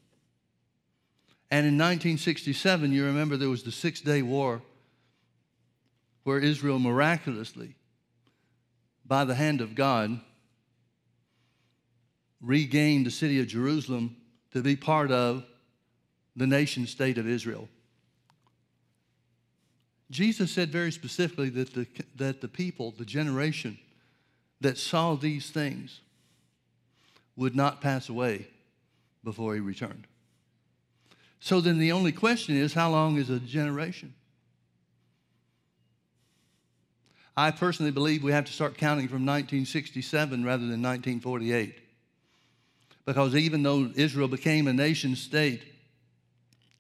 And 1.52 1.66
in 1.66 1.78
1967, 1.78 2.92
you 2.92 3.06
remember 3.06 3.36
there 3.36 3.50
was 3.50 3.64
the 3.64 3.72
Six 3.72 4.00
Day 4.00 4.22
War 4.22 4.62
where 6.26 6.39
Israel 6.39 6.80
miraculously, 6.80 7.76
by 9.05 9.23
the 9.23 9.36
hand 9.36 9.61
of 9.61 9.76
God, 9.76 10.19
regained 12.41 13.05
the 13.05 13.11
city 13.11 13.39
of 13.39 13.47
Jerusalem 13.47 14.17
to 14.51 14.63
be 14.63 14.76
part 14.76 15.11
of 15.11 15.45
the 16.36 16.47
nation 16.47 16.88
state 16.88 17.19
of 17.19 17.28
Israel. 17.28 17.69
Jesus 20.09 20.51
said 20.51 20.69
very 20.71 20.91
specifically 20.91 21.49
that 21.49 21.73
the, 21.76 21.88
that 22.15 22.41
the 22.41 22.47
people, 22.47 22.91
the 22.97 23.05
generation 23.05 23.78
that 24.61 24.80
saw 24.80 25.15
these 25.15 25.51
things 25.51 26.01
would 27.36 27.55
not 27.55 27.82
pass 27.82 28.09
away 28.09 28.47
before 29.23 29.53
he 29.53 29.59
returned. 29.59 30.07
So 31.39 31.61
then 31.61 31.78
the 31.78 31.91
only 31.91 32.11
question 32.11 32.55
is 32.55 32.73
how 32.73 32.89
long 32.89 33.17
is 33.17 33.30
a 33.30 33.39
generation? 33.39 34.15
I 37.38 37.52
personally 37.52 37.92
believe 37.92 38.24
we 38.24 38.32
have 38.32 38.46
to 38.46 38.54
start 38.54 38.78
counting 38.78 39.08
from 39.08 39.26
1967 39.26 40.44
rather 40.46 40.62
than 40.62 40.82
1948. 40.82 41.76
Because 43.06 43.36
even 43.36 43.62
though 43.62 43.92
Israel 43.96 44.28
became 44.28 44.68
a 44.68 44.74
nation 44.74 45.16
state 45.16 45.62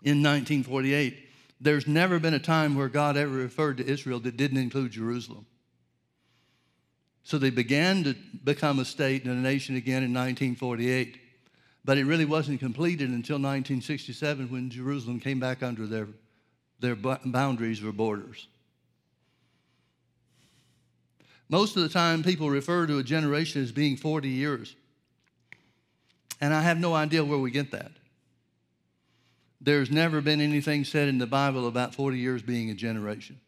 in 0.03 0.23
1948, 0.23 1.17
there's 1.59 1.87
never 1.87 2.19
been 2.19 2.33
a 2.33 2.39
time 2.39 2.75
where 2.75 2.87
God 2.89 3.17
ever 3.17 3.33
referred 3.33 3.77
to 3.77 3.85
Israel 3.85 4.19
that 4.21 4.37
didn't 4.37 4.57
include 4.57 4.91
Jerusalem. 4.91 5.45
So 7.23 7.37
they 7.37 7.49
began 7.49 8.03
to 8.03 8.15
become 8.43 8.79
a 8.79 8.85
state 8.85 9.25
and 9.25 9.33
a 9.33 9.41
nation 9.41 9.75
again 9.75 10.03
in 10.03 10.13
1948. 10.13 11.19
But 11.83 11.97
it 11.97 12.05
really 12.05 12.25
wasn't 12.25 12.59
completed 12.59 13.09
until 13.09 13.35
1967 13.35 14.49
when 14.49 14.69
Jerusalem 14.69 15.19
came 15.19 15.39
back 15.39 15.61
under 15.61 15.85
their, 15.85 16.07
their 16.79 16.95
boundaries 16.95 17.83
or 17.83 17.91
borders. 17.91 18.47
Most 21.49 21.75
of 21.77 21.83
the 21.83 21.89
time, 21.89 22.23
people 22.23 22.49
refer 22.49 22.87
to 22.87 22.97
a 22.97 23.03
generation 23.03 23.61
as 23.61 23.71
being 23.71 23.97
40 23.97 24.29
years. 24.29 24.75
And 26.41 26.53
I 26.53 26.61
have 26.61 26.79
no 26.79 26.93
idea 26.93 27.23
where 27.23 27.37
we 27.37 27.51
get 27.51 27.71
that. 27.71 27.91
There's 29.61 29.89
never 29.89 30.21
been 30.21 30.41
anything 30.41 30.83
said 30.83 31.07
in 31.07 31.17
the 31.17 31.27
Bible 31.27 31.67
about 31.67 31.95
40 31.95 32.17
years 32.17 32.41
being 32.41 32.69
a 32.69 32.75
generation. 32.75 33.39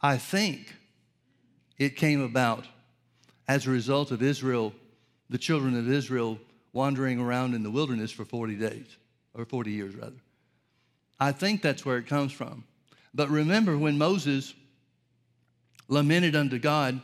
I 0.00 0.16
think 0.16 0.74
it 1.78 1.96
came 1.96 2.20
about 2.20 2.66
as 3.48 3.66
a 3.66 3.70
result 3.70 4.10
of 4.10 4.22
Israel, 4.22 4.72
the 5.28 5.38
children 5.38 5.76
of 5.76 5.90
Israel 5.90 6.38
wandering 6.72 7.20
around 7.20 7.54
in 7.54 7.62
the 7.62 7.70
wilderness 7.70 8.10
for 8.10 8.24
40 8.24 8.56
days, 8.56 8.96
or 9.34 9.44
40 9.44 9.70
years 9.70 9.94
rather. 9.94 10.20
I 11.20 11.32
think 11.32 11.62
that's 11.62 11.84
where 11.84 11.98
it 11.98 12.06
comes 12.06 12.32
from. 12.32 12.64
But 13.14 13.28
remember 13.28 13.76
when 13.76 13.98
Moses 13.98 14.54
lamented 15.88 16.36
unto 16.36 16.58
God, 16.58 17.00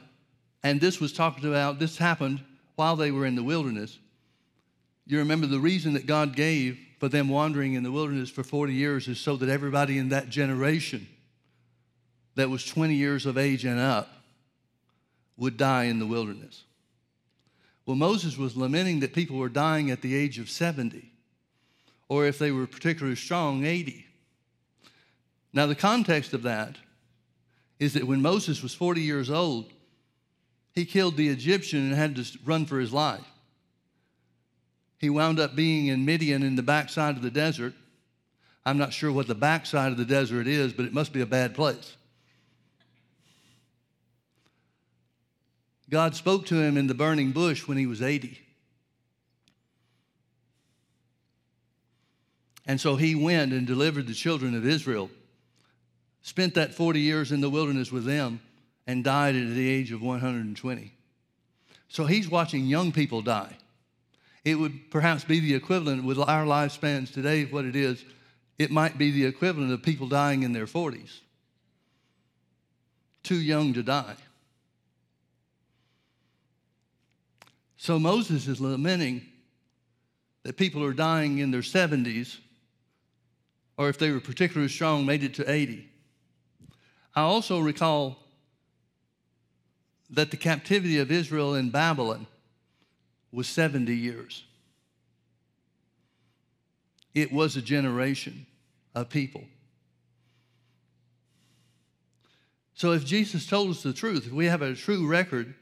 and 0.62 0.80
this 0.80 1.00
was 1.00 1.12
talked 1.12 1.44
about, 1.44 1.78
this 1.78 1.98
happened 1.98 2.42
while 2.76 2.96
they 2.96 3.10
were 3.10 3.26
in 3.26 3.34
the 3.34 3.42
wilderness. 3.42 3.98
You 5.06 5.18
remember 5.18 5.46
the 5.46 5.60
reason 5.60 5.94
that 5.94 6.06
God 6.06 6.36
gave 6.36 6.78
for 6.98 7.08
them 7.08 7.28
wandering 7.28 7.74
in 7.74 7.82
the 7.82 7.92
wilderness 7.92 8.30
for 8.30 8.42
40 8.42 8.74
years 8.74 9.08
is 9.08 9.18
so 9.18 9.36
that 9.36 9.48
everybody 9.48 9.98
in 9.98 10.08
that 10.10 10.28
generation 10.28 11.06
that 12.34 12.50
was 12.50 12.64
20 12.64 12.94
years 12.94 13.26
of 13.26 13.38
age 13.38 13.64
and 13.64 13.80
up 13.80 14.08
would 15.36 15.56
die 15.56 15.84
in 15.84 15.98
the 15.98 16.06
wilderness. 16.06 16.64
Well, 17.86 17.96
Moses 17.96 18.36
was 18.36 18.56
lamenting 18.56 19.00
that 19.00 19.14
people 19.14 19.38
were 19.38 19.48
dying 19.48 19.90
at 19.90 20.02
the 20.02 20.14
age 20.14 20.38
of 20.38 20.50
70, 20.50 21.10
or 22.08 22.26
if 22.26 22.38
they 22.38 22.50
were 22.50 22.66
particularly 22.66 23.16
strong, 23.16 23.64
80. 23.64 24.04
Now, 25.52 25.66
the 25.66 25.74
context 25.74 26.34
of 26.34 26.42
that 26.42 26.76
is 27.78 27.94
that 27.94 28.06
when 28.06 28.22
Moses 28.22 28.62
was 28.62 28.74
40 28.74 29.00
years 29.00 29.30
old, 29.30 29.72
he 30.74 30.84
killed 30.84 31.16
the 31.16 31.28
Egyptian 31.28 31.80
and 31.80 31.94
had 31.94 32.16
to 32.16 32.38
run 32.44 32.66
for 32.66 32.78
his 32.78 32.92
life. 32.92 33.26
He 34.98 35.10
wound 35.10 35.38
up 35.38 35.54
being 35.54 35.86
in 35.86 36.04
Midian 36.04 36.42
in 36.42 36.56
the 36.56 36.62
backside 36.62 37.16
of 37.16 37.22
the 37.22 37.30
desert. 37.30 37.74
I'm 38.66 38.78
not 38.78 38.92
sure 38.92 39.12
what 39.12 39.28
the 39.28 39.34
backside 39.34 39.92
of 39.92 39.98
the 39.98 40.04
desert 40.04 40.46
is, 40.46 40.72
but 40.72 40.84
it 40.84 40.92
must 40.92 41.12
be 41.12 41.20
a 41.20 41.26
bad 41.26 41.54
place. 41.54 41.96
God 45.90 46.14
spoke 46.14 46.46
to 46.46 46.56
him 46.56 46.76
in 46.76 46.86
the 46.86 46.94
burning 46.94 47.30
bush 47.30 47.66
when 47.66 47.78
he 47.78 47.86
was 47.86 48.02
80. 48.02 48.38
And 52.66 52.78
so 52.78 52.96
he 52.96 53.14
went 53.14 53.54
and 53.54 53.66
delivered 53.66 54.06
the 54.06 54.14
children 54.14 54.54
of 54.54 54.66
Israel, 54.66 55.10
spent 56.28 56.54
that 56.54 56.74
40 56.74 57.00
years 57.00 57.32
in 57.32 57.40
the 57.40 57.48
wilderness 57.48 57.90
with 57.90 58.04
them, 58.04 58.40
and 58.86 59.02
died 59.02 59.34
at 59.34 59.54
the 59.54 59.68
age 59.68 59.92
of 59.92 60.02
120. 60.02 60.92
So 61.88 62.04
he's 62.04 62.28
watching 62.28 62.66
young 62.66 62.92
people 62.92 63.22
die. 63.22 63.56
It 64.44 64.56
would 64.56 64.90
perhaps 64.90 65.24
be 65.24 65.40
the 65.40 65.54
equivalent 65.54 66.04
with 66.04 66.18
our 66.18 66.44
lifespans 66.44 67.12
today, 67.12 67.46
what 67.46 67.64
it 67.64 67.74
is, 67.74 68.04
it 68.58 68.70
might 68.70 68.98
be 68.98 69.10
the 69.10 69.24
equivalent 69.24 69.72
of 69.72 69.82
people 69.82 70.06
dying 70.06 70.42
in 70.42 70.52
their 70.52 70.66
40s. 70.66 71.20
Too 73.22 73.40
young 73.40 73.72
to 73.74 73.82
die. 73.82 74.16
So 77.78 77.98
Moses 77.98 78.48
is 78.48 78.60
lamenting 78.60 79.22
that 80.42 80.56
people 80.56 80.84
are 80.84 80.92
dying 80.92 81.38
in 81.38 81.50
their 81.50 81.62
70s, 81.62 82.38
or 83.78 83.88
if 83.88 83.98
they 83.98 84.10
were 84.10 84.20
particularly 84.20 84.68
strong, 84.68 85.06
made 85.06 85.24
it 85.24 85.34
to 85.34 85.50
80. 85.50 85.87
I 87.18 87.22
also 87.22 87.58
recall 87.58 88.16
that 90.10 90.30
the 90.30 90.36
captivity 90.36 90.98
of 90.98 91.10
Israel 91.10 91.56
in 91.56 91.70
Babylon 91.70 92.28
was 93.32 93.48
70 93.48 93.92
years. 93.92 94.44
It 97.16 97.32
was 97.32 97.56
a 97.56 97.60
generation 97.60 98.46
of 98.94 99.08
people. 99.08 99.42
So, 102.74 102.92
if 102.92 103.04
Jesus 103.04 103.46
told 103.46 103.70
us 103.70 103.82
the 103.82 103.92
truth, 103.92 104.28
if 104.28 104.32
we 104.32 104.46
have 104.46 104.62
a 104.62 104.76
true 104.76 105.04
record 105.04 105.54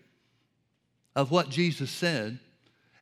of 1.14 1.30
what 1.30 1.48
Jesus 1.48 1.90
said, 1.90 2.38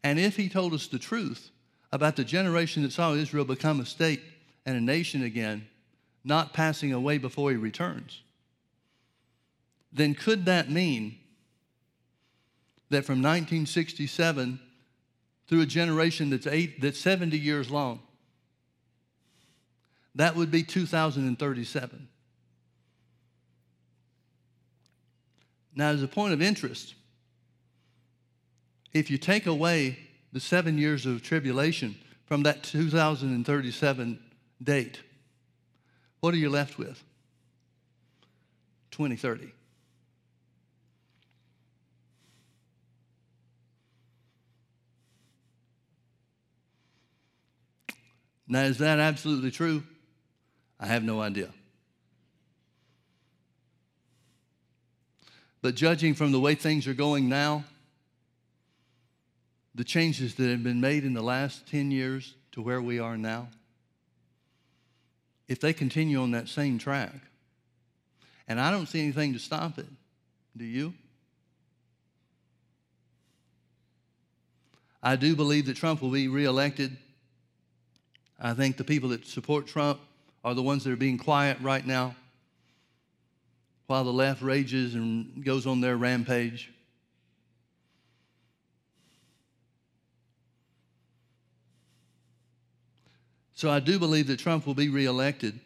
and 0.04 0.16
if 0.16 0.36
he 0.36 0.48
told 0.48 0.74
us 0.74 0.86
the 0.86 1.00
truth 1.00 1.50
about 1.90 2.14
the 2.14 2.22
generation 2.22 2.84
that 2.84 2.92
saw 2.92 3.14
Israel 3.14 3.44
become 3.44 3.80
a 3.80 3.84
state 3.84 4.22
and 4.64 4.76
a 4.76 4.80
nation 4.80 5.24
again, 5.24 5.66
not 6.22 6.52
passing 6.52 6.92
away 6.92 7.18
before 7.18 7.50
he 7.50 7.56
returns, 7.56 8.20
then 9.94 10.14
could 10.14 10.44
that 10.46 10.68
mean 10.68 11.16
that 12.90 13.04
from 13.04 13.22
1967 13.22 14.60
through 15.46 15.60
a 15.60 15.66
generation 15.66 16.30
that's, 16.30 16.46
eight, 16.46 16.80
that's 16.80 16.98
70 16.98 17.38
years 17.38 17.70
long, 17.70 18.00
that 20.16 20.34
would 20.34 20.50
be 20.50 20.62
2037. 20.62 22.08
Now, 25.76 25.88
as 25.90 26.02
a 26.02 26.08
point 26.08 26.32
of 26.32 26.42
interest, 26.42 26.94
if 28.92 29.10
you 29.10 29.18
take 29.18 29.46
away 29.46 29.98
the 30.32 30.40
seven 30.40 30.78
years 30.78 31.06
of 31.06 31.22
tribulation 31.22 31.96
from 32.26 32.42
that 32.44 32.62
2037 32.62 34.18
date, 34.62 35.00
what 36.20 36.32
are 36.32 36.38
you 36.38 36.50
left 36.50 36.78
with? 36.78 37.02
2030. 38.92 39.53
Now, 48.46 48.62
is 48.62 48.78
that 48.78 48.98
absolutely 48.98 49.50
true? 49.50 49.82
I 50.78 50.86
have 50.86 51.02
no 51.02 51.20
idea. 51.20 51.50
But 55.62 55.74
judging 55.74 56.14
from 56.14 56.30
the 56.32 56.40
way 56.40 56.54
things 56.54 56.86
are 56.86 56.94
going 56.94 57.28
now, 57.28 57.64
the 59.74 59.84
changes 59.84 60.34
that 60.34 60.50
have 60.50 60.62
been 60.62 60.80
made 60.80 61.04
in 61.04 61.14
the 61.14 61.22
last 61.22 61.66
10 61.68 61.90
years 61.90 62.34
to 62.52 62.60
where 62.60 62.82
we 62.82 62.98
are 62.98 63.16
now, 63.16 63.48
if 65.48 65.60
they 65.60 65.72
continue 65.72 66.20
on 66.20 66.32
that 66.32 66.48
same 66.48 66.78
track, 66.78 67.14
and 68.46 68.60
I 68.60 68.70
don't 68.70 68.86
see 68.86 69.00
anything 69.00 69.32
to 69.32 69.38
stop 69.38 69.78
it, 69.78 69.86
do 70.56 70.64
you? 70.64 70.92
I 75.02 75.16
do 75.16 75.34
believe 75.34 75.66
that 75.66 75.76
Trump 75.76 76.02
will 76.02 76.10
be 76.10 76.28
reelected. 76.28 76.96
I 78.38 78.52
think 78.54 78.76
the 78.76 78.84
people 78.84 79.08
that 79.10 79.26
support 79.26 79.66
Trump 79.66 80.00
are 80.44 80.54
the 80.54 80.62
ones 80.62 80.84
that 80.84 80.92
are 80.92 80.96
being 80.96 81.18
quiet 81.18 81.58
right 81.60 81.86
now 81.86 82.14
while 83.86 84.04
the 84.04 84.12
left 84.12 84.42
rages 84.42 84.94
and 84.94 85.44
goes 85.44 85.66
on 85.66 85.80
their 85.80 85.96
rampage. 85.96 86.72
So 93.54 93.70
I 93.70 93.80
do 93.80 93.98
believe 93.98 94.26
that 94.26 94.38
Trump 94.38 94.66
will 94.66 94.74
be 94.74 94.88
reelected. 94.88 95.60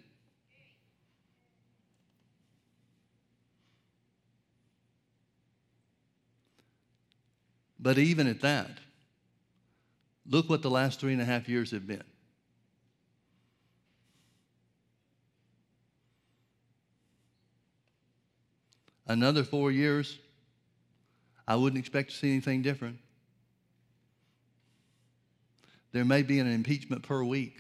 But 7.80 7.96
even 7.96 8.26
at 8.26 8.40
that, 8.42 8.70
look 10.28 10.50
what 10.50 10.62
the 10.62 10.70
last 10.70 11.00
three 11.00 11.12
and 11.12 11.22
a 11.22 11.24
half 11.24 11.48
years 11.48 11.70
have 11.70 11.86
been. 11.86 12.02
Another 19.09 19.42
four 19.42 19.72
years, 19.72 20.18
I 21.46 21.56
wouldn't 21.56 21.80
expect 21.80 22.11
to 22.11 22.16
see 22.16 22.30
anything 22.30 22.61
different. 22.61 22.98
There 25.92 26.04
may 26.04 26.22
be 26.22 26.38
an 26.38 26.46
impeachment 26.46 27.02
per 27.02 27.24
week. 27.24 27.56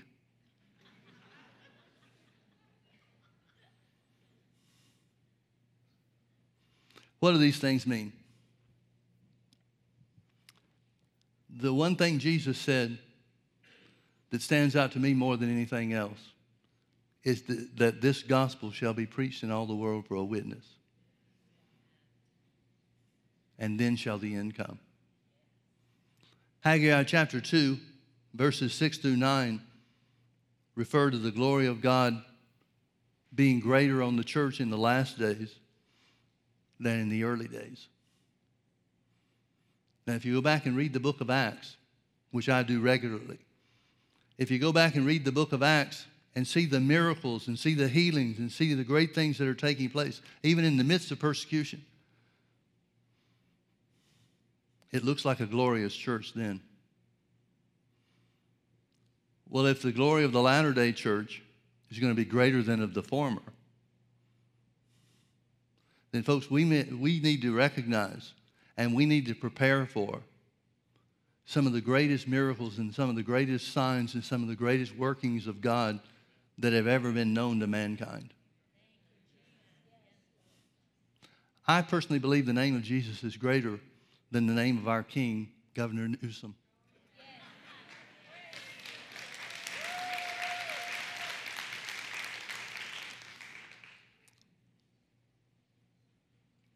What 7.20 7.32
do 7.32 7.38
these 7.38 7.58
things 7.58 7.86
mean? 7.86 8.12
The 11.50 11.72
one 11.72 11.96
thing 11.96 12.18
Jesus 12.18 12.58
said 12.58 12.98
that 14.30 14.42
stands 14.42 14.76
out 14.76 14.92
to 14.92 14.98
me 14.98 15.14
more 15.14 15.36
than 15.36 15.50
anything 15.50 15.94
else 15.94 16.20
is 17.24 17.42
that, 17.42 17.76
that 17.78 18.00
this 18.00 18.22
gospel 18.22 18.70
shall 18.70 18.92
be 18.92 19.06
preached 19.06 19.42
in 19.42 19.50
all 19.50 19.66
the 19.66 19.74
world 19.74 20.06
for 20.06 20.14
a 20.14 20.22
witness. 20.22 20.77
And 23.58 23.78
then 23.78 23.96
shall 23.96 24.18
the 24.18 24.34
end 24.34 24.56
come. 24.56 24.78
Haggai 26.60 27.04
chapter 27.04 27.40
2, 27.40 27.78
verses 28.34 28.74
6 28.74 28.98
through 28.98 29.16
9 29.16 29.60
refer 30.74 31.10
to 31.10 31.18
the 31.18 31.32
glory 31.32 31.66
of 31.66 31.80
God 31.80 32.22
being 33.34 33.58
greater 33.58 34.02
on 34.02 34.16
the 34.16 34.24
church 34.24 34.60
in 34.60 34.70
the 34.70 34.78
last 34.78 35.18
days 35.18 35.54
than 36.78 37.00
in 37.00 37.08
the 37.08 37.24
early 37.24 37.48
days. 37.48 37.88
Now, 40.06 40.14
if 40.14 40.24
you 40.24 40.34
go 40.34 40.40
back 40.40 40.66
and 40.66 40.76
read 40.76 40.92
the 40.92 41.00
book 41.00 41.20
of 41.20 41.30
Acts, 41.30 41.76
which 42.30 42.48
I 42.48 42.62
do 42.62 42.80
regularly, 42.80 43.38
if 44.38 44.50
you 44.50 44.58
go 44.58 44.72
back 44.72 44.94
and 44.94 45.04
read 45.04 45.24
the 45.24 45.32
book 45.32 45.52
of 45.52 45.62
Acts 45.62 46.06
and 46.34 46.46
see 46.46 46.64
the 46.64 46.80
miracles 46.80 47.48
and 47.48 47.58
see 47.58 47.74
the 47.74 47.88
healings 47.88 48.38
and 48.38 48.50
see 48.50 48.72
the 48.72 48.84
great 48.84 49.14
things 49.14 49.36
that 49.38 49.48
are 49.48 49.54
taking 49.54 49.90
place, 49.90 50.20
even 50.42 50.64
in 50.64 50.76
the 50.76 50.84
midst 50.84 51.10
of 51.10 51.18
persecution, 51.18 51.84
it 54.90 55.04
looks 55.04 55.24
like 55.24 55.40
a 55.40 55.46
glorious 55.46 55.94
church 55.94 56.32
then. 56.34 56.60
Well, 59.48 59.66
if 59.66 59.82
the 59.82 59.92
glory 59.92 60.24
of 60.24 60.32
the 60.32 60.42
latter 60.42 60.72
day 60.72 60.92
church 60.92 61.42
is 61.90 61.98
going 61.98 62.12
to 62.12 62.16
be 62.16 62.24
greater 62.24 62.62
than 62.62 62.82
of 62.82 62.94
the 62.94 63.02
former, 63.02 63.42
then, 66.12 66.22
folks, 66.22 66.50
we, 66.50 66.64
we 66.84 67.20
need 67.20 67.42
to 67.42 67.54
recognize 67.54 68.32
and 68.76 68.94
we 68.94 69.06
need 69.06 69.26
to 69.26 69.34
prepare 69.34 69.86
for 69.86 70.20
some 71.44 71.66
of 71.66 71.72
the 71.72 71.80
greatest 71.80 72.28
miracles 72.28 72.78
and 72.78 72.94
some 72.94 73.10
of 73.10 73.16
the 73.16 73.22
greatest 73.22 73.72
signs 73.72 74.14
and 74.14 74.24
some 74.24 74.42
of 74.42 74.48
the 74.48 74.56
greatest 74.56 74.96
workings 74.96 75.46
of 75.46 75.60
God 75.60 76.00
that 76.58 76.72
have 76.72 76.86
ever 76.86 77.12
been 77.12 77.32
known 77.32 77.60
to 77.60 77.66
mankind. 77.66 78.32
I 81.66 81.82
personally 81.82 82.18
believe 82.18 82.46
the 82.46 82.52
name 82.52 82.76
of 82.76 82.82
Jesus 82.82 83.22
is 83.22 83.36
greater 83.36 83.78
than 84.30 84.46
the 84.46 84.54
name 84.54 84.78
of 84.78 84.88
our 84.88 85.02
King, 85.02 85.50
Governor 85.74 86.08
Newsom. 86.22 86.54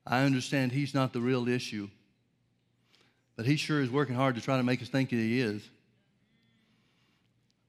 I 0.06 0.24
understand 0.24 0.72
he's 0.72 0.92
not 0.92 1.14
the 1.14 1.20
real 1.22 1.48
issue, 1.48 1.88
but 3.34 3.46
he 3.46 3.56
sure 3.56 3.80
is 3.80 3.88
working 3.88 4.14
hard 4.14 4.34
to 4.34 4.42
try 4.42 4.58
to 4.58 4.62
make 4.62 4.82
us 4.82 4.88
think 4.88 5.08
that 5.08 5.16
he 5.16 5.40
is. 5.40 5.66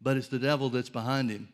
But 0.01 0.17
it's 0.17 0.27
the 0.27 0.39
devil 0.39 0.69
that's 0.69 0.89
behind 0.89 1.29
him. 1.29 1.47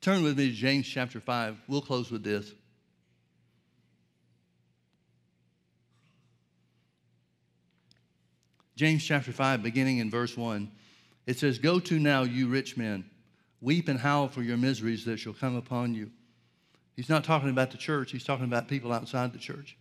Turn 0.00 0.22
with 0.22 0.38
me 0.38 0.48
to 0.48 0.54
James 0.54 0.88
chapter 0.88 1.20
5. 1.20 1.60
We'll 1.68 1.82
close 1.82 2.10
with 2.10 2.24
this. 2.24 2.52
James 8.76 9.04
chapter 9.04 9.30
5, 9.30 9.62
beginning 9.62 9.98
in 9.98 10.10
verse 10.10 10.38
1, 10.38 10.70
it 11.26 11.38
says, 11.38 11.58
Go 11.58 11.78
to 11.80 11.98
now, 11.98 12.22
you 12.22 12.48
rich 12.48 12.78
men, 12.78 13.04
weep 13.60 13.88
and 13.88 14.00
howl 14.00 14.28
for 14.28 14.40
your 14.40 14.56
miseries 14.56 15.04
that 15.04 15.18
shall 15.18 15.34
come 15.34 15.54
upon 15.54 15.92
you. 15.92 16.10
He's 16.96 17.10
not 17.10 17.22
talking 17.22 17.50
about 17.50 17.72
the 17.72 17.76
church, 17.76 18.10
he's 18.10 18.24
talking 18.24 18.46
about 18.46 18.68
people 18.68 18.90
outside 18.90 19.34
the 19.34 19.38
church. 19.38 19.76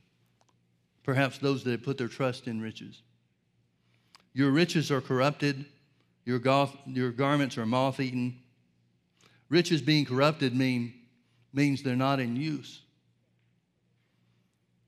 Perhaps 1.03 1.37
those 1.37 1.63
that 1.63 1.71
have 1.71 1.83
put 1.83 1.97
their 1.97 2.09
trust 2.09 2.45
in 2.45 2.59
riches. 2.59 3.01
Your 4.33 4.51
riches 4.51 4.91
are 4.91 4.99
corrupted, 4.99 5.63
your, 6.25 6.41
your 6.85 7.11
garments 7.11 7.57
are 7.57 7.65
moth 7.65 8.01
eaten 8.01 8.37
Riches 9.49 9.81
being 9.81 10.05
corrupted 10.05 10.55
mean, 10.55 10.93
means 11.53 11.81
they're 11.81 11.95
not 11.95 12.19
in 12.19 12.35
use. 12.35 12.81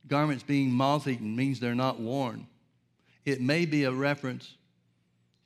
Garments 0.07 0.43
being 0.43 0.71
moth 0.71 1.07
eaten 1.07 1.35
means 1.35 1.59
they're 1.59 1.75
not 1.75 1.99
worn. 1.99 2.47
It 3.25 3.41
may 3.41 3.65
be 3.65 3.83
a 3.83 3.91
reference 3.91 4.55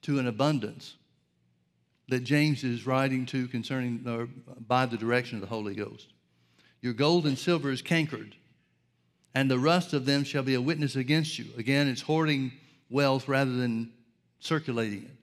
to 0.04 0.20
an 0.20 0.28
abundance 0.28 0.96
that 2.08 2.24
James 2.24 2.64
is 2.64 2.86
writing 2.86 3.26
to 3.28 3.48
concerning 3.48 4.04
or 4.08 4.28
by 4.68 4.86
the 4.86 4.98
direction 4.98 5.38
of 5.38 5.42
the 5.42 5.48
Holy 5.48 5.76
Ghost. 5.76 6.14
Your 6.82 6.94
gold 6.94 7.26
and 7.26 7.38
silver 7.38 7.72
is 7.72 7.82
cankered, 7.82 8.36
and 9.34 9.50
the 9.50 9.60
rust 9.60 9.94
of 9.94 10.06
them 10.06 10.24
shall 10.24 10.44
be 10.44 10.54
a 10.54 10.62
witness 10.62 10.96
against 10.96 11.40
you. 11.40 11.46
Again, 11.58 11.88
it's 11.88 12.02
hoarding 12.02 12.52
wealth 12.90 13.28
rather 13.28 13.54
than 13.54 13.92
circulating 14.40 15.04
it. 15.04 15.18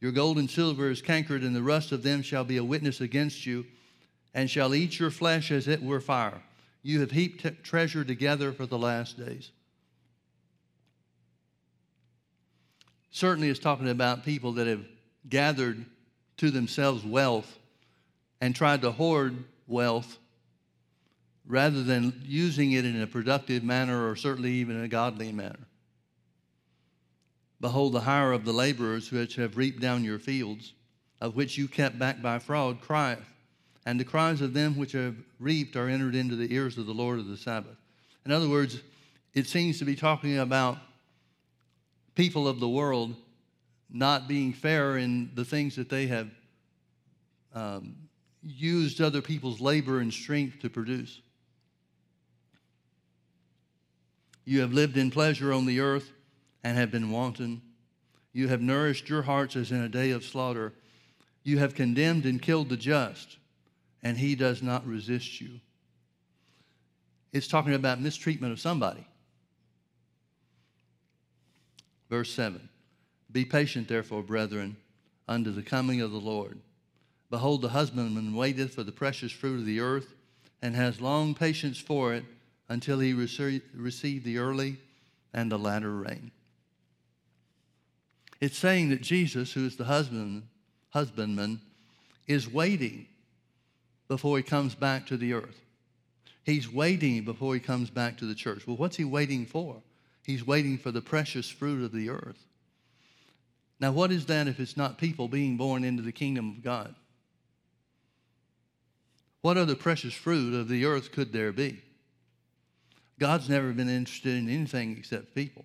Your 0.00 0.12
gold 0.12 0.38
and 0.38 0.48
silver 0.48 0.90
is 0.90 1.02
cankered, 1.02 1.42
and 1.42 1.54
the 1.54 1.62
rust 1.62 1.92
of 1.92 2.02
them 2.02 2.22
shall 2.22 2.44
be 2.44 2.56
a 2.56 2.64
witness 2.64 3.00
against 3.00 3.46
you, 3.46 3.66
and 4.32 4.48
shall 4.48 4.74
eat 4.74 4.98
your 4.98 5.10
flesh 5.10 5.50
as 5.50 5.66
it 5.66 5.82
were 5.82 6.00
fire. 6.00 6.42
You 6.82 7.00
have 7.00 7.10
heaped 7.10 7.42
t- 7.42 7.50
treasure 7.62 8.04
together 8.04 8.52
for 8.52 8.66
the 8.66 8.78
last 8.78 9.18
days. 9.18 9.50
Certainly, 13.10 13.48
it's 13.48 13.58
talking 13.58 13.88
about 13.88 14.24
people 14.24 14.52
that 14.52 14.66
have 14.66 14.86
gathered 15.28 15.84
to 16.36 16.50
themselves 16.50 17.04
wealth 17.04 17.58
and 18.40 18.54
tried 18.54 18.82
to 18.82 18.92
hoard 18.92 19.44
wealth 19.66 20.18
rather 21.44 21.82
than 21.82 22.22
using 22.24 22.72
it 22.72 22.84
in 22.84 23.00
a 23.00 23.06
productive 23.06 23.64
manner 23.64 24.08
or 24.08 24.14
certainly 24.14 24.52
even 24.52 24.76
in 24.76 24.84
a 24.84 24.88
godly 24.88 25.32
manner. 25.32 25.66
Behold, 27.60 27.92
the 27.92 28.00
hire 28.00 28.32
of 28.32 28.44
the 28.44 28.52
laborers 28.52 29.10
which 29.10 29.34
have 29.36 29.56
reaped 29.56 29.80
down 29.80 30.04
your 30.04 30.18
fields, 30.18 30.74
of 31.20 31.34
which 31.34 31.58
you 31.58 31.66
kept 31.66 31.98
back 31.98 32.22
by 32.22 32.38
fraud, 32.38 32.80
crieth. 32.80 33.24
And 33.84 33.98
the 33.98 34.04
cries 34.04 34.40
of 34.40 34.54
them 34.54 34.76
which 34.76 34.92
have 34.92 35.16
reaped 35.40 35.74
are 35.74 35.88
entered 35.88 36.14
into 36.14 36.36
the 36.36 36.52
ears 36.54 36.78
of 36.78 36.86
the 36.86 36.92
Lord 36.92 37.18
of 37.18 37.26
the 37.26 37.36
Sabaoth. 37.36 37.76
In 38.24 38.30
other 38.30 38.48
words, 38.48 38.80
it 39.34 39.46
seems 39.46 39.78
to 39.78 39.84
be 39.84 39.96
talking 39.96 40.38
about 40.38 40.78
people 42.14 42.46
of 42.46 42.60
the 42.60 42.68
world 42.68 43.14
not 43.90 44.28
being 44.28 44.52
fair 44.52 44.98
in 44.98 45.30
the 45.34 45.44
things 45.44 45.76
that 45.76 45.88
they 45.88 46.06
have 46.06 46.28
um, 47.54 47.94
used 48.42 49.00
other 49.00 49.22
people's 49.22 49.60
labor 49.60 50.00
and 50.00 50.12
strength 50.12 50.60
to 50.60 50.68
produce. 50.68 51.20
You 54.44 54.60
have 54.60 54.72
lived 54.72 54.96
in 54.96 55.10
pleasure 55.10 55.52
on 55.52 55.66
the 55.66 55.80
earth 55.80 56.10
and 56.64 56.76
have 56.76 56.90
been 56.90 57.10
wanton. 57.10 57.62
You 58.32 58.48
have 58.48 58.60
nourished 58.60 59.08
your 59.08 59.22
hearts 59.22 59.56
as 59.56 59.72
in 59.72 59.80
a 59.80 59.88
day 59.88 60.10
of 60.10 60.24
slaughter. 60.24 60.72
You 61.42 61.58
have 61.58 61.74
condemned 61.74 62.26
and 62.26 62.40
killed 62.40 62.68
the 62.68 62.76
just, 62.76 63.38
and 64.02 64.18
he 64.18 64.34
does 64.34 64.62
not 64.62 64.86
resist 64.86 65.40
you. 65.40 65.60
It's 67.32 67.48
talking 67.48 67.74
about 67.74 68.00
mistreatment 68.00 68.52
of 68.52 68.60
somebody. 68.60 69.06
Verse 72.08 72.32
7 72.32 72.68
Be 73.30 73.44
patient, 73.44 73.88
therefore, 73.88 74.22
brethren, 74.22 74.76
unto 75.26 75.50
the 75.50 75.62
coming 75.62 76.00
of 76.00 76.10
the 76.10 76.20
Lord. 76.20 76.58
Behold, 77.30 77.60
the 77.60 77.68
husbandman 77.68 78.34
waiteth 78.34 78.74
for 78.74 78.82
the 78.82 78.92
precious 78.92 79.32
fruit 79.32 79.58
of 79.60 79.66
the 79.66 79.80
earth, 79.80 80.14
and 80.62 80.74
has 80.74 81.00
long 81.00 81.34
patience 81.34 81.78
for 81.78 82.14
it 82.14 82.24
until 82.68 82.98
he 82.98 83.12
receive 83.12 84.24
the 84.24 84.38
early 84.38 84.78
and 85.32 85.52
the 85.52 85.58
latter 85.58 85.94
rain. 85.94 86.30
It's 88.40 88.58
saying 88.58 88.90
that 88.90 89.02
Jesus, 89.02 89.52
who 89.52 89.66
is 89.66 89.76
the 89.76 89.84
husband, 89.84 90.44
husbandman, 90.90 91.60
is 92.26 92.50
waiting 92.50 93.06
before 94.06 94.36
he 94.36 94.42
comes 94.42 94.74
back 94.74 95.06
to 95.06 95.16
the 95.16 95.32
earth. 95.32 95.60
He's 96.44 96.72
waiting 96.72 97.24
before 97.24 97.54
he 97.54 97.60
comes 97.60 97.90
back 97.90 98.16
to 98.18 98.24
the 98.24 98.34
church. 98.34 98.66
Well, 98.66 98.76
what's 98.76 98.96
he 98.96 99.04
waiting 99.04 99.44
for? 99.44 99.82
He's 100.24 100.46
waiting 100.46 100.78
for 100.78 100.90
the 100.90 101.00
precious 101.00 101.48
fruit 101.48 101.84
of 101.84 101.92
the 101.92 102.10
earth. 102.10 102.44
Now, 103.80 103.92
what 103.92 104.10
is 104.10 104.26
that 104.26 104.48
if 104.48 104.58
it's 104.58 104.76
not 104.76 104.98
people 104.98 105.28
being 105.28 105.56
born 105.56 105.84
into 105.84 106.02
the 106.02 106.12
kingdom 106.12 106.50
of 106.50 106.62
God? 106.62 106.94
What 109.40 109.56
other 109.56 109.74
precious 109.74 110.14
fruit 110.14 110.54
of 110.54 110.68
the 110.68 110.84
earth 110.84 111.12
could 111.12 111.32
there 111.32 111.52
be? 111.52 111.80
God's 113.18 113.48
never 113.48 113.72
been 113.72 113.88
interested 113.88 114.36
in 114.36 114.48
anything 114.48 114.96
except 114.96 115.34
people. 115.34 115.64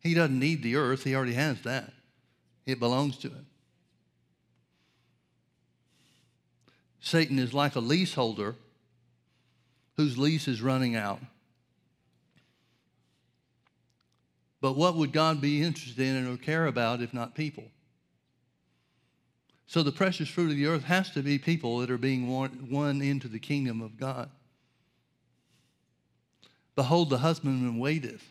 He 0.00 0.14
doesn't 0.14 0.38
need 0.38 0.62
the 0.62 0.76
earth, 0.76 1.04
he 1.04 1.14
already 1.14 1.34
has 1.34 1.60
that. 1.62 1.92
It 2.66 2.80
belongs 2.80 3.18
to 3.18 3.28
him. 3.28 3.46
Satan 7.00 7.38
is 7.38 7.54
like 7.54 7.76
a 7.76 7.80
leaseholder 7.80 8.56
whose 9.96 10.18
lease 10.18 10.48
is 10.48 10.62
running 10.62 10.96
out. 10.96 11.20
But 14.60 14.76
what 14.76 14.96
would 14.96 15.12
God 15.12 15.40
be 15.40 15.62
interested 15.62 16.06
in 16.06 16.30
or 16.30 16.36
care 16.36 16.66
about 16.66 17.00
if 17.00 17.14
not 17.14 17.34
people? 17.34 17.64
So 19.66 19.82
the 19.82 19.92
precious 19.92 20.28
fruit 20.28 20.50
of 20.50 20.56
the 20.56 20.66
earth 20.66 20.84
has 20.84 21.10
to 21.12 21.22
be 21.22 21.38
people 21.38 21.78
that 21.78 21.90
are 21.90 21.98
being 21.98 22.28
won 22.28 23.00
into 23.00 23.28
the 23.28 23.38
kingdom 23.38 23.80
of 23.80 23.96
God. 23.96 24.28
Behold, 26.76 27.08
the 27.08 27.18
husbandman 27.18 27.78
waiteth 27.78 28.24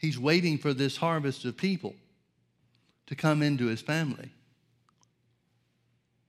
He's 0.00 0.18
waiting 0.18 0.56
for 0.56 0.72
this 0.72 0.96
harvest 0.96 1.44
of 1.44 1.58
people 1.58 1.94
to 3.06 3.14
come 3.14 3.42
into 3.42 3.66
his 3.66 3.82
family. 3.82 4.30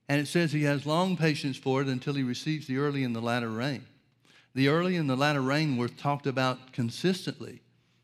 And 0.09 0.19
it 0.19 0.27
says 0.27 0.51
he 0.51 0.63
has 0.63 0.85
long 0.85 1.15
patience 1.15 1.55
for 1.55 1.81
it 1.81 1.87
until 1.87 2.15
he 2.15 2.23
receives 2.23 2.67
the 2.67 2.77
early 2.77 3.05
and 3.05 3.15
the 3.15 3.21
latter 3.21 3.49
rain. 3.49 3.85
The 4.53 4.67
early 4.67 4.97
and 4.97 5.09
the 5.09 5.15
latter 5.15 5.41
rain 5.41 5.77
were 5.77 5.87
talked 5.87 6.27
about 6.27 6.73
consistently, 6.73 7.61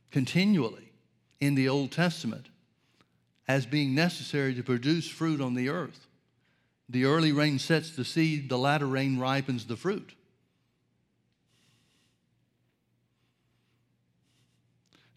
continually 0.10 0.94
in 1.42 1.56
the 1.56 1.68
Old 1.68 1.92
Testament 1.92 2.48
as 3.46 3.66
being 3.66 3.94
necessary 3.94 4.54
to 4.56 4.64
produce 4.64 5.10
fruit 5.10 5.42
on 5.42 5.54
the 5.54 5.68
earth. 5.68 6.08
The 6.88 7.04
early 7.04 7.34
rain 7.34 7.60
sets 7.60 7.92
the 7.92 8.06
seed, 8.06 8.48
the 8.48 8.58
latter 8.58 8.88
rain 8.88 9.20
ripens 9.20 9.66
the 9.66 9.76
fruit. 9.76 10.14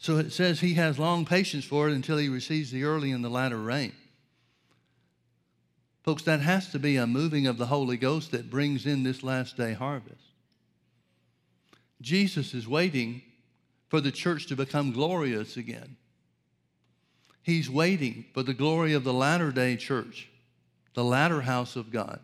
So 0.01 0.17
it 0.17 0.33
says 0.33 0.61
he 0.61 0.75
has 0.75 0.99
long 0.99 1.27
patience 1.27 1.67
for 1.67 1.91
it 1.91 1.95
until 1.95 2.17
he 2.17 2.31
receives 2.31 2.71
the 2.71 2.85
early 2.85 3.13
and 3.13 3.23
the 3.23 3.29
latter 3.29 3.59
rain. 3.59 3.93
Folks, 6.03 6.23
that 6.23 6.41
has 6.41 6.73
to 6.73 6.79
be 6.79 6.97
a 6.97 7.07
moving 7.07 7.47
of 7.47 7.59
the 7.59 7.67
Holy 7.67 7.99
Ghost 7.99 8.31
that 8.31 8.49
brings 8.49 8.87
in 8.87 9.03
this 9.03 9.23
last 9.23 9.59
day 9.59 9.75
harvest. 9.75 10.25
Jesus 12.01 12.55
is 12.55 12.67
waiting 12.67 13.21
for 13.89 14.01
the 14.01 14.11
church 14.11 14.47
to 14.47 14.57
become 14.57 14.91
glorious 14.91 15.59
again. 15.59 15.99
He's 17.43 17.69
waiting 17.69 18.25
for 18.33 18.43
the 18.43 18.55
glory 18.55 18.95
of 18.95 19.05
the 19.05 19.13
latter 19.13 19.53
day 19.53 19.77
church, 19.77 20.31
the 20.95 21.05
latter 21.05 21.43
house 21.43 21.77
of 21.77 21.93
God, 21.93 22.21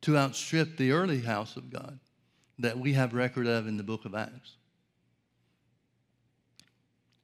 to 0.00 0.16
outstrip 0.16 0.78
the 0.78 0.92
early 0.92 1.20
house 1.20 1.56
of 1.56 1.68
God 1.70 1.98
that 2.58 2.78
we 2.78 2.94
have 2.94 3.12
record 3.12 3.46
of 3.46 3.66
in 3.66 3.76
the 3.76 3.82
book 3.82 4.06
of 4.06 4.14
Acts. 4.14 4.55